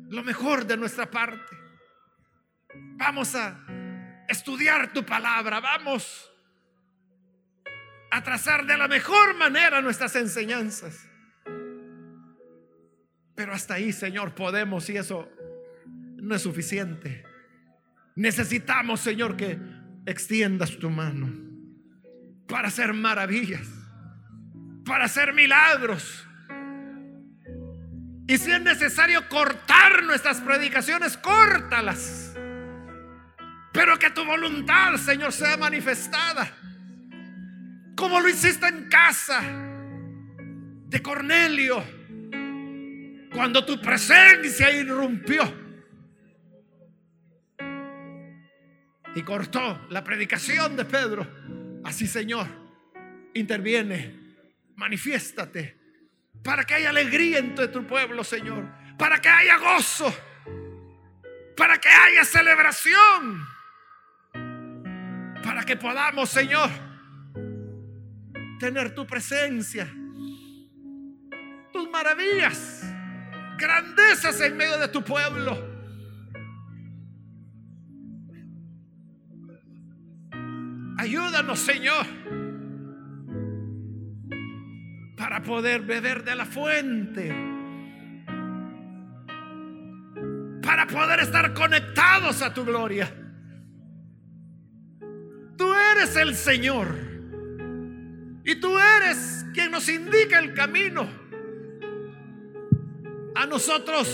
lo 0.09 0.23
mejor 0.23 0.65
de 0.65 0.75
nuestra 0.75 1.09
parte. 1.11 1.55
Vamos 2.73 3.35
a 3.35 3.63
estudiar 4.27 4.91
tu 4.91 5.05
palabra. 5.05 5.59
Vamos 5.59 6.31
a 8.09 8.23
trazar 8.23 8.65
de 8.65 8.75
la 8.75 8.87
mejor 8.87 9.35
manera 9.35 9.81
nuestras 9.81 10.15
enseñanzas. 10.15 11.07
Pero 13.35 13.53
hasta 13.53 13.75
ahí, 13.75 13.93
Señor, 13.93 14.33
podemos 14.33 14.89
y 14.89 14.97
eso 14.97 15.31
no 16.23 16.35
es 16.35 16.41
suficiente. 16.41 17.23
Necesitamos, 18.15 19.01
Señor, 19.01 19.35
que 19.35 19.59
extiendas 20.05 20.77
tu 20.77 20.89
mano 20.89 21.31
para 22.47 22.69
hacer 22.69 22.93
maravillas, 22.93 23.67
para 24.85 25.05
hacer 25.05 25.33
milagros. 25.33 26.27
Y 28.27 28.37
si 28.37 28.51
es 28.51 28.61
necesario 28.61 29.27
cortar 29.27 30.03
nuestras 30.03 30.39
predicaciones, 30.41 31.17
córtalas. 31.17 32.35
Pero 33.73 33.97
que 33.99 34.11
tu 34.11 34.23
voluntad, 34.23 34.95
Señor, 34.97 35.33
sea 35.33 35.57
manifestada. 35.57 36.49
Como 37.95 38.21
lo 38.21 38.29
hiciste 38.29 38.67
en 38.67 38.87
casa 38.87 39.41
de 40.87 41.01
Cornelio. 41.01 41.83
Cuando 43.33 43.65
tu 43.65 43.81
presencia 43.81 44.71
irrumpió 44.71 45.62
y 49.15 49.21
cortó 49.23 49.85
la 49.89 50.03
predicación 50.03 50.75
de 50.75 50.85
Pedro. 50.85 51.27
Así, 51.83 52.07
Señor, 52.07 52.47
interviene, 53.33 54.35
manifiéstate, 54.75 55.77
para 56.43 56.63
que 56.63 56.73
haya 56.73 56.89
alegría 56.89 57.39
entre 57.39 57.67
tu 57.67 57.85
pueblo, 57.85 58.23
Señor, 58.23 58.67
para 58.97 59.19
que 59.19 59.29
haya 59.29 59.57
gozo, 59.57 60.13
para 61.55 61.77
que 61.79 61.89
haya 61.89 62.25
celebración, 62.25 63.47
para 65.43 65.63
que 65.63 65.75
podamos, 65.77 66.29
Señor, 66.29 66.69
tener 68.59 68.95
tu 68.95 69.05
presencia, 69.05 69.85
tus 71.71 71.89
maravillas, 71.89 72.83
grandezas 73.57 74.39
en 74.41 74.57
medio 74.57 74.77
de 74.77 74.87
tu 74.87 75.03
pueblo. 75.03 75.72
Ayúdanos, 81.13 81.59
Señor, 81.59 82.07
para 85.15 85.43
poder 85.43 85.81
beber 85.81 86.23
de 86.23 86.35
la 86.35 86.43
fuente, 86.43 87.31
para 90.63 90.87
poder 90.87 91.19
estar 91.19 91.53
conectados 91.53 92.41
a 92.41 92.51
tu 92.51 92.65
gloria. 92.65 93.13
Tú 95.55 95.71
eres 95.71 96.15
el 96.15 96.33
Señor 96.33 96.87
y 98.43 98.55
tú 98.55 98.75
eres 98.79 99.45
quien 99.53 99.69
nos 99.69 99.87
indica 99.89 100.39
el 100.39 100.55
camino. 100.55 101.07
A 103.35 103.45
nosotros 103.45 104.07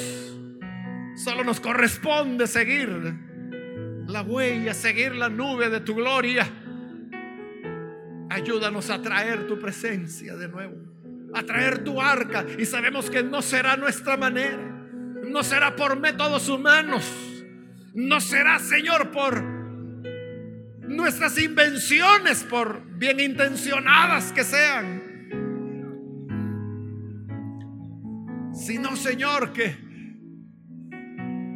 solo 1.16 1.46
nos 1.46 1.62
corresponde 1.62 2.46
seguir 2.46 2.90
la 4.06 4.22
huella, 4.22 4.74
seguir 4.74 5.16
la 5.16 5.30
nube 5.30 5.70
de 5.70 5.80
tu 5.80 5.96
gloria. 5.96 6.66
Ayúdanos 8.30 8.92
a 8.92 9.02
traer 9.02 9.48
tu 9.48 9.60
presencia 9.60 10.36
de 10.36 10.48
nuevo, 10.48 10.76
a 11.34 11.44
traer 11.44 11.84
tu 11.84 12.00
arca. 12.00 12.46
Y 12.58 12.66
sabemos 12.66 13.10
que 13.10 13.24
no 13.24 13.42
será 13.42 13.76
nuestra 13.76 14.18
manera, 14.18 14.58
no 15.28 15.44
será 15.44 15.76
por 15.76 16.00
métodos 16.00 16.48
humanos, 16.48 17.12
no 17.96 18.22
será, 18.22 18.60
Señor, 18.60 19.10
por 19.10 19.42
nuestras 20.88 21.42
invenciones, 21.42 22.44
por 22.44 22.84
bien 22.98 23.20
intencionadas 23.20 24.32
que 24.32 24.44
sean. 24.44 25.10
Sino, 28.54 28.96
Señor, 28.96 29.54
que 29.54 29.76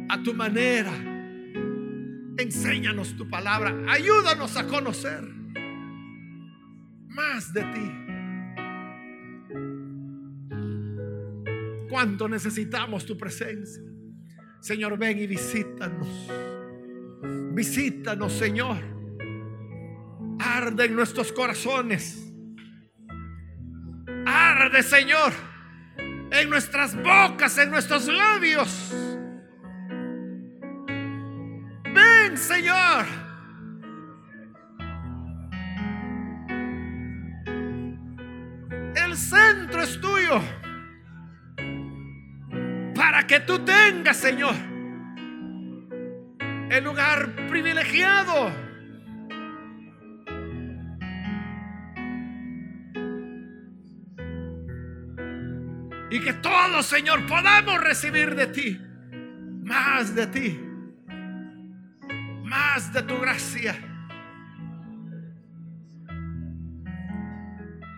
a 0.08 0.22
tu 0.22 0.34
manera, 0.34 0.92
enséñanos 2.36 3.16
tu 3.16 3.28
palabra, 3.28 3.76
ayúdanos 3.88 4.56
a 4.56 4.66
conocer 4.66 5.43
más 7.14 7.52
de 7.52 7.62
ti. 7.62 7.90
Cuánto 11.88 12.28
necesitamos 12.28 13.06
tu 13.06 13.16
presencia. 13.16 13.82
Señor, 14.60 14.98
ven 14.98 15.18
y 15.18 15.26
visítanos. 15.26 16.08
Visítanos, 17.52 18.32
Señor. 18.32 18.78
Arde 20.40 20.86
en 20.86 20.96
nuestros 20.96 21.32
corazones. 21.32 22.32
Arde, 24.26 24.82
Señor, 24.82 25.32
en 26.30 26.50
nuestras 26.50 26.96
bocas, 26.96 27.58
en 27.58 27.70
nuestros 27.70 28.08
labios. 28.08 28.92
Ven, 31.94 32.36
Señor. 32.36 33.23
Para 42.94 43.26
que 43.26 43.40
tú 43.40 43.58
tengas, 43.64 44.16
Señor, 44.16 44.54
el 46.70 46.84
lugar 46.84 47.34
privilegiado. 47.48 48.50
Y 56.10 56.20
que 56.20 56.32
todos, 56.34 56.86
Señor, 56.86 57.26
podamos 57.26 57.80
recibir 57.82 58.34
de 58.34 58.46
ti 58.46 58.80
más 59.64 60.14
de 60.14 60.26
ti, 60.26 60.60
más 62.44 62.92
de 62.92 63.02
tu 63.02 63.18
gracia 63.18 63.74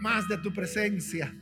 más 0.07 0.29
de 0.29 0.39
tu 0.39 0.53
presencia. 0.53 1.35